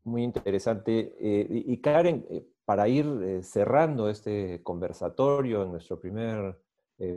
Muy 0.05 0.22
interesante. 0.22 1.14
Eh, 1.20 1.46
y 1.66 1.80
Karen, 1.80 2.26
eh, 2.30 2.46
para 2.64 2.88
ir 2.88 3.07
eh, 3.22 3.42
cerrando 3.42 4.09
este 4.09 4.62
conversatorio 4.62 5.62
en 5.62 5.72
nuestro 5.72 6.01
primer 6.01 6.59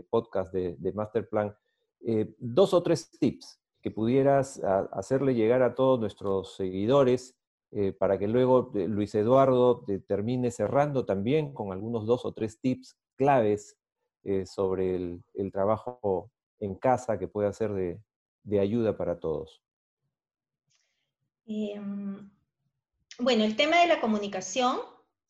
podcast 0.10 0.54
de, 0.54 0.78
de 0.78 0.94
Masterplan, 0.94 1.54
dos 2.40 2.74
o 2.74 2.82
tres 2.82 3.12
tips 3.20 3.60
que 3.82 3.92
pudieras 3.92 4.62
hacerle 4.94 5.36
llegar 5.36 5.62
a 5.62 5.76
todos 5.76 6.00
nuestros 6.00 6.56
seguidores 6.56 7.36
para 8.00 8.18
que 8.18 8.30
luego 8.30 8.72
Luis 8.74 9.14
Eduardo 9.14 9.84
termine 10.08 10.52
cerrando 10.52 11.06
también 11.06 11.54
con 11.54 11.74
algunos 11.74 12.06
dos 12.06 12.24
o 12.24 12.32
tres 12.32 12.62
tips 12.62 12.96
claves 13.18 13.78
sobre 14.46 14.96
el, 14.96 15.52
trabajo 15.52 16.32
en 16.62 16.76
casa 16.76 17.20
que 17.20 17.28
puede 17.28 17.52
ser 17.52 18.00
de 18.44 18.60
ayuda 18.62 18.96
para 18.96 19.20
todos. 19.20 19.63
Em, 21.46 22.30
bueno, 23.20 23.44
el 23.44 23.56
tema 23.56 23.78
de 23.80 23.88
la 23.88 24.00
comunicación 24.00 24.80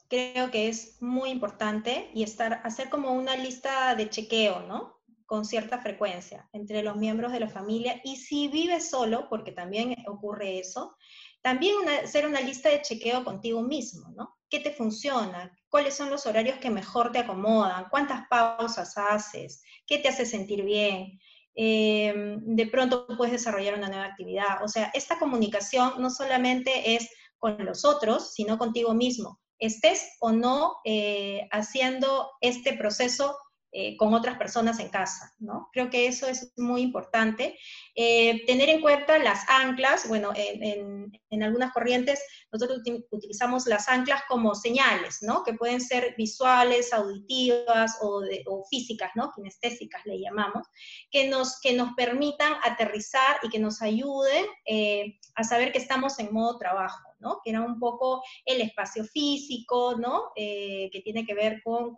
creo 0.07 0.51
que 0.51 0.68
es 0.68 1.01
muy 1.01 1.30
importante 1.32 2.11
y 2.14 2.24
estar, 2.24 2.61
hacer 2.64 2.89
como 2.89 3.14
una 3.14 3.36
lista 3.36 3.95
de 3.95 4.09
chequeo, 4.09 4.61
¿no? 4.61 5.01
Con 5.26 5.45
cierta 5.45 5.80
frecuencia 5.80 6.47
entre 6.53 6.84
los 6.84 6.95
miembros 6.97 7.32
de 7.32 7.39
la 7.39 7.49
familia. 7.49 7.99
Y 8.03 8.18
si 8.18 8.47
vives 8.47 8.89
solo, 8.89 9.28
porque 9.30 9.51
también 9.51 9.95
ocurre 10.07 10.59
eso, 10.59 10.95
también 11.41 11.76
hacer 12.03 12.28
una 12.28 12.41
lista 12.41 12.70
de 12.70 12.82
chequeo 12.82 13.24
contigo 13.24 13.61
mismo, 13.64 14.09
¿no? 14.16 14.38
¿Qué 14.49 14.59
te 14.59 14.72
funciona? 14.72 15.51
¿Cuáles 15.68 15.95
son 15.95 16.11
los 16.11 16.26
horarios 16.28 16.57
que 16.59 16.70
mejor 16.70 17.11
te 17.11 17.20
acomodan? 17.20 17.88
¿Cuántas 17.89 18.28
pausas 18.28 18.97
haces? 18.97 19.64
¿Qué 19.88 19.97
te 19.97 20.09
hace 20.09 20.26
sentir 20.26 20.64
bien? 20.64 21.20
Em, 21.56 22.39
de 22.43 22.68
pronto 22.68 23.06
puedes 23.18 23.34
desarrollar 23.34 23.78
una 23.78 23.89
nueva 23.89 24.06
actividad. 24.06 24.64
O 24.64 24.68
sea, 24.68 24.91
esta 24.93 25.20
comunicación 25.20 25.93
no 25.99 26.10
solamente 26.10 26.95
es 26.95 27.10
con 27.38 27.64
los 27.66 27.86
otros, 27.86 28.34
sino 28.34 28.58
contigo 28.58 28.93
mismo. 28.93 29.39
estés 29.60 30.18
o 30.20 30.32
no 30.32 30.76
eh, 30.84 31.47
haciendo 31.51 32.32
este 32.41 32.74
proceso 32.74 33.38
eh, 33.76 33.97
con 33.97 34.13
otras 34.13 34.38
personas 34.38 34.80
en 34.80 34.89
casa, 34.89 35.34
¿no? 35.39 35.69
Creo 35.74 35.89
que 35.89 36.05
eso 36.05 36.28
es 36.28 36.53
muy 36.57 36.84
importante. 36.84 37.57
Eh, 37.95 38.45
tener 38.45 38.69
en 38.69 38.82
cuenta 38.82 39.17
las 39.17 39.49
anclas, 39.49 40.07
bueno, 40.07 40.32
en, 40.36 41.11
algunas 41.41 41.74
corrientes 41.74 42.24
nosotros 42.51 42.82
utilizamos 43.09 43.65
las 43.65 43.89
anclas 43.89 44.21
como 44.30 44.53
señales, 44.53 45.24
¿no? 45.24 45.43
Que 45.43 45.53
pueden 45.53 45.82
ser 45.82 46.13
visuales, 46.15 46.93
auditivas 46.93 47.97
o, 48.01 48.21
físicas, 48.69 49.09
¿no? 49.15 49.32
Kinestésicas 49.36 50.05
le 50.05 50.19
llamamos, 50.19 50.67
que 51.09 51.28
nos, 51.28 51.59
que 51.59 51.74
nos 51.74 51.93
permitan 51.95 52.53
aterrizar 52.63 53.38
y 53.41 53.49
que 53.49 53.57
nos 53.57 53.82
ayuden 53.82 54.45
eh, 54.67 55.19
a 55.34 55.43
saber 55.43 55.71
que 55.71 55.80
estamos 55.80 56.19
en 56.19 56.32
modo 56.32 56.59
trabajo. 56.59 57.12
Que 57.43 57.51
era 57.51 57.61
un 57.61 57.80
poco 57.80 58.24
el 58.45 58.61
espacio 58.61 59.03
físico, 59.05 59.95
¿no? 59.97 60.32
Eh, 60.36 60.89
que 60.91 61.01
tiene 61.01 61.26
que 61.26 61.34
ver 61.34 61.61
con, 61.63 61.95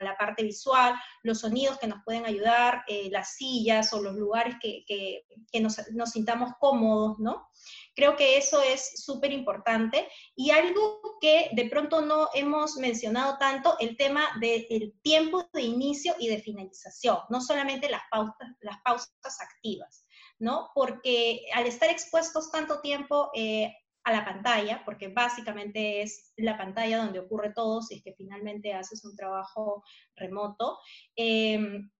la 0.00 0.16
parte 0.16 0.42
visual, 0.42 0.94
los 1.22 1.40
sonidos 1.40 1.78
que 1.78 1.86
nos 1.86 2.02
pueden 2.04 2.24
ayudar, 2.26 2.82
eh, 2.88 3.08
las 3.10 3.36
sillas 3.36 3.92
o 3.92 4.00
los 4.02 4.14
lugares 4.14 4.56
que, 4.60 5.24
nos, 5.60 5.76
sintamos 6.10 6.52
cómodos, 6.58 7.18
¿no? 7.18 7.48
Creo 7.94 8.16
que 8.16 8.36
eso 8.36 8.62
es 8.62 9.04
súper 9.04 9.32
importante. 9.32 10.08
Y 10.36 10.50
algo 10.50 11.00
que 11.20 11.50
de 11.52 11.68
pronto 11.68 12.00
no 12.00 12.28
hemos 12.34 12.76
mencionado 12.76 13.36
tanto, 13.38 13.76
el 13.80 13.96
tema 13.96 14.24
del 14.40 14.94
tiempo 15.02 15.48
de 15.52 15.62
inicio 15.62 16.14
y 16.18 16.28
de 16.28 16.40
finalización, 16.40 17.18
no 17.28 17.40
solamente 17.40 17.88
las 17.88 18.02
pausas, 18.10 18.48
las 18.60 18.78
pausas 18.84 19.40
activas. 19.40 20.04
¿no? 20.38 20.70
Porque 20.74 21.46
al 21.54 21.66
estar 21.66 21.90
expuestos 21.90 22.50
tanto 22.50 22.80
tiempo 22.80 23.30
eh, 23.34 23.74
a 24.08 24.12
la 24.12 24.24
pantalla, 24.24 24.82
porque 24.84 25.08
básicamente 25.08 26.02
es 26.02 26.32
la 26.36 26.56
pantalla 26.56 26.98
donde 26.98 27.20
ocurre 27.20 27.52
todo 27.52 27.82
si 27.82 27.96
es 27.96 28.02
que 28.02 28.14
finalmente 28.14 28.72
haces 28.72 29.04
un 29.04 29.14
trabajo 29.14 29.84
remoto. 30.16 30.78
Em, 31.14 31.90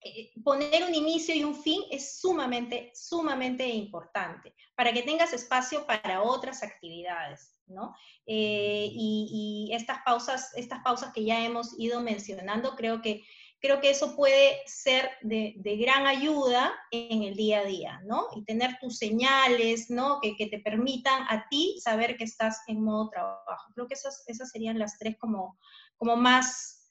eh, 0.00 0.32
poner 0.42 0.84
un 0.84 0.94
inicio 0.94 1.34
y 1.34 1.44
un 1.44 1.54
fin 1.54 1.82
es 1.90 2.20
sumamente, 2.20 2.92
sumamente 2.94 3.66
importante 3.68 4.54
para 4.74 4.92
que 4.92 5.02
tengas 5.02 5.32
espacio 5.32 5.86
para 5.86 6.22
otras 6.22 6.62
actividades, 6.62 7.56
¿no? 7.66 7.94
Eh, 8.26 8.88
y, 8.90 9.68
y, 9.70 9.74
estas 9.74 9.98
pausas, 10.04 10.52
estas 10.56 10.82
pausas 10.82 11.12
que 11.12 11.24
ya 11.24 11.44
hemos 11.44 11.78
ido 11.78 12.00
mencionando, 12.00 12.74
creo 12.76 13.00
que 13.00 13.22
creo 13.64 13.80
que 13.80 13.88
eso 13.88 14.14
puede 14.14 14.58
ser 14.66 15.08
de, 15.22 15.54
gran 15.80 16.06
ayuda 16.06 16.74
en 16.90 17.22
el 17.22 17.34
día 17.34 17.60
a 17.60 17.64
día, 17.64 18.02
¿no? 18.04 18.26
Y 18.36 18.44
tener 18.44 18.76
tus 18.78 18.98
señales, 18.98 19.88
¿no? 19.88 20.20
Que, 20.20 20.34
te 20.36 20.58
permitan 20.58 21.22
a 21.30 21.48
ti 21.48 21.78
saber 21.82 22.18
que 22.18 22.24
estás 22.24 22.60
en 22.66 22.84
modo 22.84 23.08
trabajo. 23.08 23.72
Creo 23.74 23.88
que 23.88 23.94
esas, 23.94 24.22
esas 24.26 24.50
serían 24.50 24.78
las 24.78 24.98
tres 24.98 25.16
como, 25.18 25.58
como 25.96 26.14
más, 26.14 26.90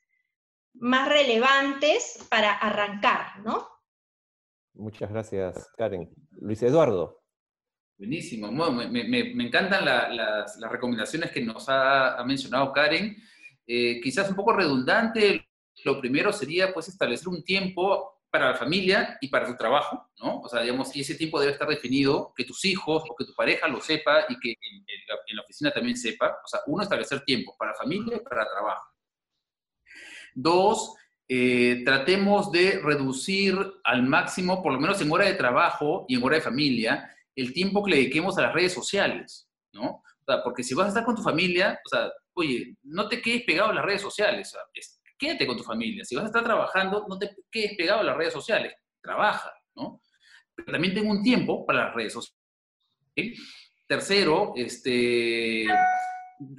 más 0.73 1.07
relevantes 1.07 2.25
para 2.31 2.53
arrancar, 2.53 3.39
¿no? 3.45 3.67
Muchas 4.73 5.11
gracias, 5.11 5.69
Karen. 5.77 6.09
Luis 6.31 6.63
Eduardo. 6.63 7.21
Buenísimo. 7.99 8.51
me, 8.51 9.45
encantan 9.45 9.85
las, 9.85 10.59
recomendaciones 10.71 11.29
que 11.29 11.41
nos 11.41 11.65
ha, 11.67 12.23
mencionado 12.25 12.73
Karen. 12.73 13.15
Eh, 13.67 14.01
quizás 14.01 14.27
un 14.27 14.35
poco 14.35 14.53
redundante 14.53 15.52
lo 15.83 15.99
primero 15.99 16.31
sería 16.31 16.73
pues 16.73 16.87
establecer 16.87 17.27
un 17.27 17.43
tiempo 17.43 18.13
para 18.33 18.49
la 18.49 18.55
familia 18.55 19.17
y 19.21 19.27
para 19.27 19.45
tu 19.45 19.55
trabajo, 19.55 20.09
¿no? 20.19 20.39
O 20.39 20.49
sea, 20.49 20.61
digamos, 20.61 20.95
y 20.95 21.01
ese 21.01 21.13
tiempo 21.13 21.39
debe 21.39 21.51
estar 21.51 21.67
definido, 21.67 22.33
que 22.35 22.45
tus 22.45 22.65
hijos 22.65 23.03
o 23.07 23.15
que 23.15 23.25
tu 23.25 23.33
pareja 23.35 23.67
lo 23.67 23.79
sepa 23.79 24.25
y 24.27 24.39
que 24.39 24.55
en, 24.59 24.83
la, 25.35 25.43
oficina 25.43 25.71
también 25.71 25.95
sepa. 25.95 26.39
O 26.43 26.47
sea, 26.47 26.61
uno, 26.65 26.81
establecer 26.81 27.21
tiempo 27.21 27.55
para 27.57 27.75
familia 27.75 28.17
y 28.17 28.21
para 28.21 28.49
trabajo. 28.49 28.89
Dos, 30.33 30.95
eh, 31.27 31.83
tratemos 31.85 32.51
de 32.51 32.79
reducir 32.83 33.55
al 33.83 34.01
máximo, 34.01 34.63
por 34.63 34.73
lo 34.73 34.79
menos 34.79 34.99
en 34.99 35.11
hora 35.11 35.25
de 35.25 35.35
trabajo 35.35 36.05
y 36.07 36.15
en 36.15 36.23
hora 36.23 36.37
de 36.37 36.41
familia, 36.41 37.15
el 37.35 37.53
tiempo 37.53 37.83
que 37.83 37.91
le 37.91 37.97
dediquemos 37.97 38.35
a 38.39 38.41
las 38.41 38.53
redes 38.53 38.73
sociales, 38.73 39.47
¿no? 39.73 40.01
O 40.21 40.25
sea, 40.25 40.41
porque 40.43 40.63
si 40.63 40.73
vas 40.73 40.85
a 40.85 40.89
estar 40.89 41.05
con 41.05 41.15
tu 41.15 41.21
familia, 41.21 41.79
o 41.85 41.89
sea, 41.89 42.11
oye, 42.33 42.77
no 42.81 43.07
te 43.07 43.21
quedes 43.21 43.43
pegado 43.43 43.69
a 43.69 43.73
las 43.73 43.85
redes 43.85 44.01
sociales, 44.01 44.55
quédate 45.23 45.47
con 45.47 45.57
tu 45.57 45.63
familia. 45.63 46.03
Si 46.03 46.15
vas 46.15 46.25
a 46.25 46.27
estar 46.27 46.43
trabajando, 46.43 47.05
no 47.07 47.17
te 47.17 47.35
quedes 47.49 47.75
pegado 47.77 48.01
a 48.01 48.03
las 48.03 48.17
redes 48.17 48.33
sociales, 48.33 48.73
trabaja, 49.01 49.51
¿no? 49.75 50.01
Pero 50.55 50.71
también 50.71 50.93
tengo 50.93 51.11
un 51.11 51.23
tiempo 51.23 51.65
para 51.65 51.85
las 51.85 51.95
redes 51.95 52.13
sociales. 52.13 53.39
Tercero, 53.87 54.53
este, 54.55 55.65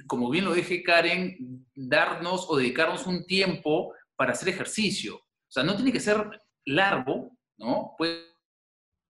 como 0.07 0.29
bien 0.29 0.45
lo 0.45 0.53
dije 0.53 0.83
Karen, 0.83 1.65
darnos 1.75 2.45
o 2.49 2.57
dedicarnos 2.57 3.05
un 3.07 3.25
tiempo 3.25 3.93
para 4.15 4.31
hacer 4.31 4.49
ejercicio. 4.49 5.17
O 5.17 5.51
sea, 5.51 5.63
no 5.63 5.75
tiene 5.75 5.91
que 5.91 5.99
ser 5.99 6.27
largo, 6.65 7.37
¿no? 7.57 7.93
Puede 7.97 8.35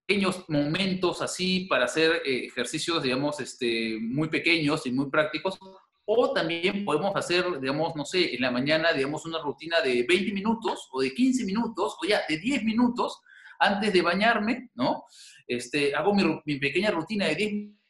pequeños 0.08 0.45
momentos 0.47 1.22
así 1.22 1.62
para 1.62 1.86
hacer 1.86 2.22
eh, 2.26 2.45
ejercicios, 2.45 3.01
digamos, 3.01 3.39
este, 3.39 3.97
muy 3.99 4.30
pequeños 4.30 4.86
y 4.86 4.91
muy 4.91 5.10
prácticos, 5.10 5.58
o 6.06 6.34
también 6.34 6.86
podemos 6.86 7.16
hacer, 7.16 7.60
digamos, 7.60 7.95
no 7.95 8.06
sé, 8.06 8.36
en 8.36 8.41
la 8.41 8.51
mañana, 8.51 8.93
digamos, 8.93 9.26
una 9.26 9.39
rutina 9.39 9.82
de 9.82 10.06
20 10.08 10.32
minutos 10.34 10.88
o 10.91 11.01
de 11.01 11.14
15 11.14 11.45
minutos 11.45 11.97
o 11.99 12.06
ya 12.08 12.22
de 12.30 12.38
10 12.38 12.64
minutos 12.64 13.22
antes 13.60 13.91
de 13.91 14.01
bañarme, 14.01 14.70
¿no? 14.76 15.06
Este, 15.47 15.95
hago 15.95 16.14
mi, 16.14 16.60
pequeña 16.60 16.91
rutina 16.91 17.26
de 17.26 17.36
10 17.36 17.51
minutos, 17.53 17.82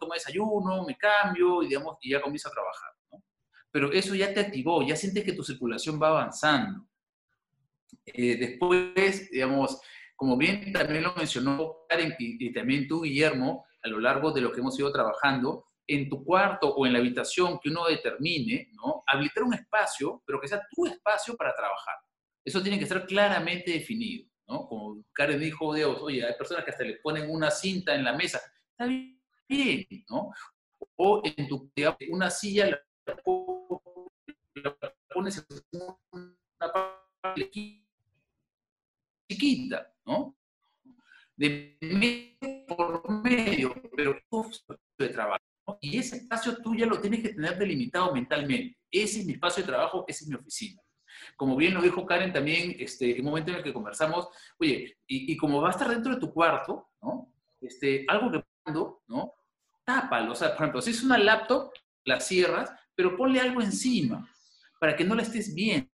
tomo 0.00 0.14
desayuno, 0.14 0.84
me 0.86 0.96
cambio 0.96 1.62
y, 1.62 1.68
digamos, 1.68 1.96
y 2.00 2.10
ya 2.10 2.22
comienzo 2.22 2.48
a 2.48 2.52
trabajar, 2.52 2.92
¿no? 3.10 3.24
Pero 3.70 3.92
eso 3.92 4.14
ya 4.14 4.32
te 4.32 4.40
activó, 4.40 4.82
ya 4.82 4.94
sientes 4.94 5.24
que 5.24 5.32
tu 5.32 5.42
circulación 5.42 6.00
va 6.00 6.08
avanzando. 6.08 6.86
Eh, 8.06 8.36
después, 8.36 9.30
digamos, 9.30 9.80
como 10.14 10.36
bien 10.36 10.72
también 10.72 11.02
lo 11.02 11.14
mencionó 11.14 11.78
Karen 11.88 12.14
y, 12.18 12.46
y 12.46 12.52
también 12.52 12.86
tú, 12.86 13.02
Guillermo, 13.02 13.66
a 13.82 13.88
lo 13.88 13.98
largo 13.98 14.30
de 14.30 14.40
lo 14.40 14.52
que 14.52 14.60
hemos 14.60 14.78
ido 14.78 14.92
trabajando, 14.92 15.66
en 15.86 16.08
tu 16.08 16.24
cuarto 16.24 16.74
o 16.74 16.86
en 16.86 16.92
la 16.92 16.98
habitación 16.98 17.58
que 17.60 17.68
uno 17.68 17.86
determine, 17.86 18.70
¿no? 18.72 19.02
Habilitar 19.06 19.42
un 19.44 19.54
espacio, 19.54 20.22
pero 20.24 20.40
que 20.40 20.48
sea 20.48 20.62
tu 20.70 20.86
espacio 20.86 21.36
para 21.36 21.54
trabajar. 21.54 21.96
Eso 22.44 22.62
tiene 22.62 22.78
que 22.78 22.86
ser 22.86 23.04
claramente 23.06 23.72
definido, 23.72 24.28
¿no? 24.48 24.66
Como 24.66 25.04
Karen 25.12 25.40
dijo, 25.40 25.74
Dios, 25.74 25.98
oye, 26.00 26.24
hay 26.24 26.34
personas 26.34 26.64
que 26.64 26.70
hasta 26.70 26.84
le 26.84 26.96
ponen 26.96 27.30
una 27.30 27.50
cinta 27.50 27.94
en 27.94 28.04
la 28.04 28.14
mesa. 28.14 28.40
Está 28.70 28.86
bien, 29.48 29.86
¿no? 30.08 30.30
O 30.96 31.22
en 31.24 31.48
tu 31.48 31.70
una 32.10 32.30
silla 32.30 32.66
la, 32.66 32.80
pones 35.12 35.38
en 35.38 35.80
una 36.12 36.72
parte 36.72 37.50
chiquita, 39.28 39.94
¿no? 40.04 40.36
De 41.36 41.76
medio 41.80 42.66
por 42.66 43.22
medio, 43.22 43.74
pero 43.96 44.18
de 44.98 45.08
trabajo. 45.08 45.51
Y 45.80 45.98
ese 45.98 46.16
espacio 46.16 46.56
tú 46.62 46.74
ya 46.74 46.86
lo 46.86 47.00
tienes 47.00 47.22
que 47.22 47.30
tener 47.30 47.58
delimitado 47.58 48.12
mentalmente. 48.12 48.78
Ese 48.90 49.20
es 49.20 49.26
mi 49.26 49.34
espacio 49.34 49.62
de 49.62 49.68
trabajo, 49.68 50.04
esa 50.08 50.24
es 50.24 50.28
mi 50.28 50.36
oficina. 50.36 50.80
Como 51.36 51.56
bien 51.56 51.74
lo 51.74 51.82
dijo 51.82 52.04
Karen 52.04 52.32
también, 52.32 52.74
este, 52.78 53.12
en 53.12 53.20
un 53.20 53.30
momento 53.30 53.50
en 53.50 53.58
el 53.58 53.62
que 53.62 53.72
conversamos, 53.72 54.28
oye, 54.58 54.98
y, 55.06 55.36
como 55.36 55.60
va 55.60 55.68
a 55.68 55.72
estar 55.72 55.88
dentro 55.88 56.14
de 56.14 56.20
tu 56.20 56.32
cuarto, 56.32 56.90
¿no? 57.00 57.32
Este, 57.60 58.04
algo 58.08 58.30
que 58.30 58.44
¿no? 59.08 59.34
Tápalo. 59.84 60.32
O 60.32 60.34
sea, 60.34 60.48
por 60.48 60.62
ejemplo, 60.62 60.82
si 60.82 60.90
es 60.90 61.02
una 61.02 61.18
laptop, 61.18 61.72
la 62.04 62.20
cierras, 62.20 62.72
pero 62.94 63.16
ponle 63.16 63.40
algo 63.40 63.60
encima 63.60 64.28
para 64.80 64.96
que 64.96 65.04
no 65.04 65.14
la 65.14 65.22
estés 65.22 65.54
viendo. 65.54 65.90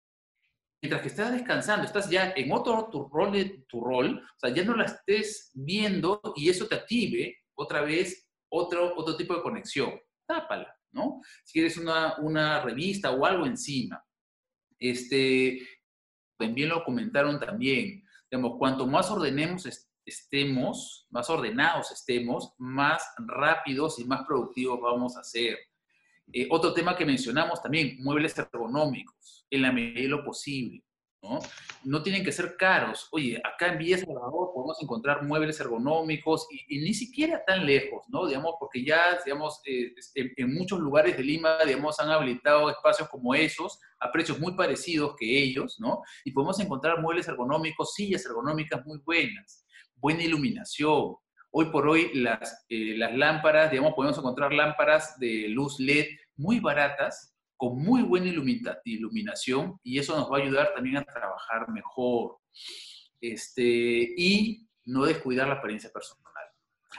Mientras 0.82 1.02
que 1.02 1.08
estás 1.08 1.32
descansando, 1.32 1.86
estás 1.86 2.10
ya 2.10 2.34
en 2.36 2.52
otro 2.52 2.90
tu 2.92 3.08
rol, 3.08 3.66
tu 3.68 3.82
rol, 3.82 4.20
o 4.20 4.40
sea, 4.40 4.52
ya 4.52 4.64
no 4.64 4.76
la 4.76 4.86
estés 4.86 5.52
viendo 5.56 6.22
y 6.36 6.50
eso 6.50 6.68
te 6.68 6.76
active 6.76 7.36
otra 7.56 7.82
vez 7.82 8.25
otro, 8.56 8.94
otro 8.96 9.16
tipo 9.16 9.36
de 9.36 9.42
conexión. 9.42 10.00
Tápala, 10.26 10.74
¿no? 10.92 11.22
Si 11.44 11.54
quieres 11.54 11.78
una, 11.78 12.18
una 12.20 12.62
revista 12.62 13.12
o 13.12 13.26
algo 13.26 13.46
encima. 13.46 14.04
Este, 14.80 15.60
también 16.38 16.70
lo 16.70 16.84
comentaron 16.84 17.40
también. 17.40 18.04
Digamos, 18.30 18.58
cuanto 18.58 18.88
más 18.88 19.10
ordenemos 19.12 19.68
estemos, 20.06 21.08
más 21.10 21.30
ordenados 21.30 21.92
estemos, 21.92 22.54
más 22.58 23.04
rápidos 23.18 24.00
y 24.00 24.06
más 24.06 24.26
productivos 24.26 24.80
vamos 24.82 25.18
a 25.18 25.24
ser. 25.24 25.58
Eh, 26.34 26.48
otro 26.50 26.74
tema 26.74 26.96
que 26.96 27.06
mencionamos 27.06 27.62
también, 27.62 27.98
muebles 28.00 28.38
ergonómicos, 28.38 29.46
en 29.50 29.62
la 29.62 29.72
medida 29.72 30.02
de 30.02 30.08
lo 30.08 30.24
posible. 30.24 30.84
¿No? 31.84 32.04
tienen 32.04 32.24
que 32.24 32.32
ser 32.32 32.56
caros. 32.58 33.08
Oye, 33.12 33.42
acá 33.44 33.68
en 33.68 33.78
Villa 33.78 33.98
Salvador 33.98 34.52
podemos 34.54 34.82
encontrar 34.82 35.24
muebles 35.24 35.60
ergonómicos 35.60 36.48
y, 36.50 36.80
ni 36.80 36.94
siquiera 36.94 37.44
tan 37.46 37.66
lejos, 37.66 38.04
¿no? 38.10 38.26
Digamos, 38.28 38.56
porque 38.60 38.84
ya, 38.84 39.20
digamos, 39.24 39.62
eh, 39.66 39.94
en, 40.16 40.54
muchos 40.54 40.80
lugares 40.80 41.18
de 41.18 41.24
Lima, 41.24 41.58
digamos, 41.66 42.00
han 42.00 42.10
habilitado 42.10 42.70
espacios 42.70 43.10
como 43.10 43.36
esos 43.36 43.80
a 44.00 44.12
precios 44.12 44.40
muy 44.40 44.56
parecidos 44.56 45.16
que 45.18 45.44
ellos, 45.44 45.80
¿no? 45.80 46.02
Y 46.24 46.32
podemos 46.32 46.60
encontrar 46.60 47.02
muebles 47.02 47.28
ergonómicos, 47.28 47.94
sillas 47.94 48.26
ergonómicas 48.26 48.86
muy 48.86 49.00
buenas, 49.06 49.66
buena 49.96 50.24
iluminación. 50.24 51.16
Hoy 51.52 51.66
por 51.72 51.88
hoy 51.88 52.12
las, 52.14 52.66
eh, 52.70 52.96
las 52.98 53.16
lámparas, 53.16 53.72
digamos, 53.72 53.94
podemos 53.94 54.18
encontrar 54.18 54.54
lámparas 54.54 55.18
de 55.20 55.48
luz 55.50 55.80
LED 55.80 56.08
muy 56.38 56.60
baratas, 56.60 57.35
con 57.58 57.78
muy 57.78 58.02
buena 58.02 58.28
iluminación, 58.28 59.80
y 59.84 60.00
eso 60.00 60.16
nos 60.16 60.32
va 60.32 60.38
a 60.38 60.42
ayudar 60.42 60.74
también 60.74 60.98
a 60.98 61.06
trabajar 61.06 61.70
mejor. 61.70 62.38
Este, 63.22 64.14
y 64.18 64.68
no 64.86 65.06
descuidar 65.06 65.48
la 65.48 65.56
apariencia 65.56 65.90
personal. 65.92 66.24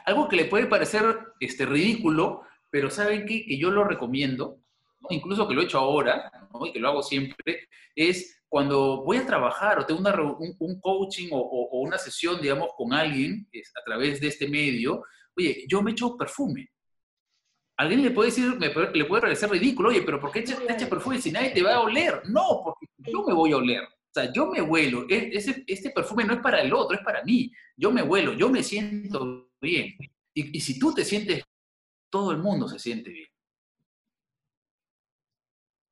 Algo 0.05 0.29
que 0.29 0.37
le 0.37 0.47
puede 0.47 0.67
parecer 0.67 1.05
este, 1.41 1.67
ridículo, 1.67 2.43
pero 2.71 2.91
¿saben 2.91 3.27
qué? 3.27 3.45
Que 3.45 3.59
yo 3.59 3.71
lo 3.71 3.85
recomiendo, 3.85 4.61
incluso 5.11 5.47
que 5.47 5.55
lo 5.55 5.63
he 5.63 5.65
hecho 5.65 5.79
ahora, 5.79 6.31
y 6.65 6.73
que 6.73 6.81
lo 6.81 6.89
hago 6.89 7.03
siempre, 7.03 7.69
es 7.95 8.43
cuando 8.49 9.05
voy 9.05 9.19
a 9.19 9.27
trabajar 9.27 9.79
o 9.79 9.87
tengo 9.87 10.01
una, 10.01 10.15
un, 10.15 10.81
coaching 10.81 11.29
o, 11.33 11.81
una 11.81 11.99
sesión, 11.99 12.41
digamos, 12.41 12.71
con 12.77 12.93
alguien 12.93 13.49
a 13.75 13.85
través 13.85 14.21
de 14.21 14.29
este 14.29 14.49
medio, 14.49 15.03
oye, 15.37 15.65
yo 15.69 15.83
me 15.83 15.93
echo 15.93 16.17
perfume. 16.17 16.71
Alguien 17.79 18.03
le 18.03 18.11
puede 18.11 18.31
decir, 18.31 18.57
le 18.59 19.05
puede 19.05 19.21
parecer 19.21 19.51
ridículo, 19.51 19.91
oye, 19.91 20.03
pero 20.03 20.19
¿por 20.19 20.33
qué 20.33 20.43
te 20.43 20.53
echas 20.53 20.89
perfume 20.89 21.21
si 21.21 21.31
nadie 21.31 21.51
te 21.51 21.63
va 21.63 21.75
a 21.75 21.81
oler? 21.81 22.23
No, 22.29 22.63
porque 22.65 22.87
yo 22.99 23.23
me 23.23 23.35
voy 23.35 23.53
a 23.53 23.59
oler. 23.59 23.83
O 23.83 24.13
sea, 24.15 24.33
yo 24.33 24.47
me 24.47 24.63
huelo. 24.63 25.05
E, 25.09 25.31
ese, 25.33 25.63
este 25.67 25.91
perfume 25.91 26.25
no 26.25 26.33
es 26.35 26.41
para 26.41 26.63
el 26.63 26.73
otro, 26.73 26.97
es 26.97 27.05
para 27.05 27.23
mí. 27.23 27.53
Yo 27.77 27.91
me 27.91 28.03
huelo, 28.03 28.33
yo 28.33 28.49
me 28.49 28.63
siento 28.63 29.51
bien. 29.61 29.95
Y, 30.33 30.57
y 30.57 30.61
si 30.61 30.79
tú 30.79 30.95
te 30.95 31.05
sientes, 31.05 31.45
todo 32.11 32.33
el 32.33 32.39
mundo 32.39 32.67
se 32.67 32.79
siente 32.79 33.11
bien. 33.11 33.29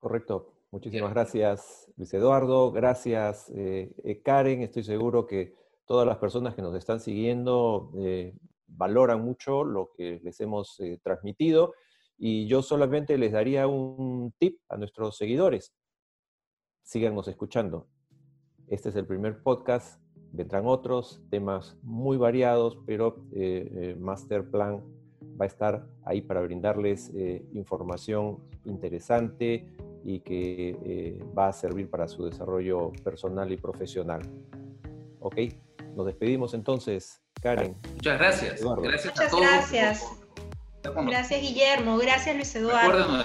Correcto. 0.01 0.55
Muchísimas 0.75 1.15
gracias, 1.15 1.89
Luis 1.97 2.13
Eduardo. 2.15 2.73
Gracias, 2.73 3.49
eh, 3.55 3.95
eh, 4.03 4.21
Karen. 4.23 4.61
Estoy 4.61 4.83
seguro 4.83 5.25
que 5.25 5.55
todas 5.87 6.05
las 6.05 6.19
personas 6.19 6.57
que 6.57 6.63
nos 6.63 6.75
están 6.75 6.99
siguiendo 6.99 7.93
eh, 7.97 8.35
valoran 8.77 9.25
mucho 9.25 9.65
lo 9.65 9.91
que 9.97 10.21
les 10.23 10.41
hemos 10.41 10.81
transmitido. 11.03 11.75
Y 12.17 12.47
yo 12.47 12.63
solamente 12.63 13.19
les 13.19 13.33
daría 13.33 13.67
un 13.67 14.33
tip 14.39 14.61
a 14.69 14.77
nuestros 14.77 15.17
seguidores. 15.17 15.75
Síganos 16.83 17.29
escuchando. 17.29 17.89
Este 18.69 18.91
es 18.91 18.97
el 18.97 19.07
primer 19.07 19.43
podcast. 19.43 20.01
Vendrán 20.33 20.67
otros 20.67 21.23
temas 21.31 21.77
muy 21.83 22.17
variados, 22.17 22.79
pero 22.87 23.25
Master 23.99 24.49
Plan 24.51 24.83
va 25.41 25.45
a 25.45 25.47
estar 25.47 25.87
ahí 26.05 26.23
para 26.23 26.41
brindarles 26.41 27.13
información 27.53 28.39
interesante 28.65 29.67
y 30.05 30.21
que 30.21 30.77
eh, 30.85 31.25
va 31.37 31.49
a 31.49 31.53
servir 31.53 31.89
para 31.89 32.07
su 32.07 32.25
desarrollo 32.25 32.93
personal 33.03 33.51
y 33.51 33.57
profesional. 33.57 34.23
¿Ok? 35.21 35.37
Nos 35.95 36.07
despedimos 36.07 36.55
entonces, 36.55 37.23
Karen. 37.41 37.77
Muchas 37.95 38.19
gracias. 38.19 38.61
Gracias 38.63 39.07
Muchas 39.07 39.41
gracias. 39.41 40.05
Gracias, 40.83 41.41
Guillermo. 41.41 41.97
Gracias, 41.99 42.37
Luis 42.37 42.55
Eduardo. 42.55 43.25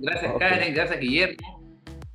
Gracias, 0.00 0.32
Karen. 0.38 0.74
Gracias, 0.74 1.00
Guillermo. 1.00 1.56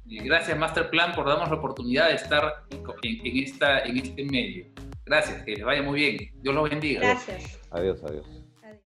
Gracias, 0.06 0.58
Masterplan, 0.58 1.14
por 1.16 1.26
darnos 1.26 1.50
la 1.50 1.56
oportunidad 1.56 2.10
de 2.10 2.16
estar 2.16 2.66
en, 3.02 3.38
esta, 3.38 3.80
en 3.80 3.98
este 3.98 4.26
medio. 4.26 4.66
Gracias, 5.06 5.42
que 5.44 5.56
les 5.56 5.66
vaya 5.66 5.82
muy 5.82 6.00
bien. 6.00 6.18
Dios 6.42 6.54
los 6.54 6.70
bendiga. 6.70 7.00
Gracias. 7.00 7.60
Adiós, 7.72 8.04
adiós. 8.04 8.41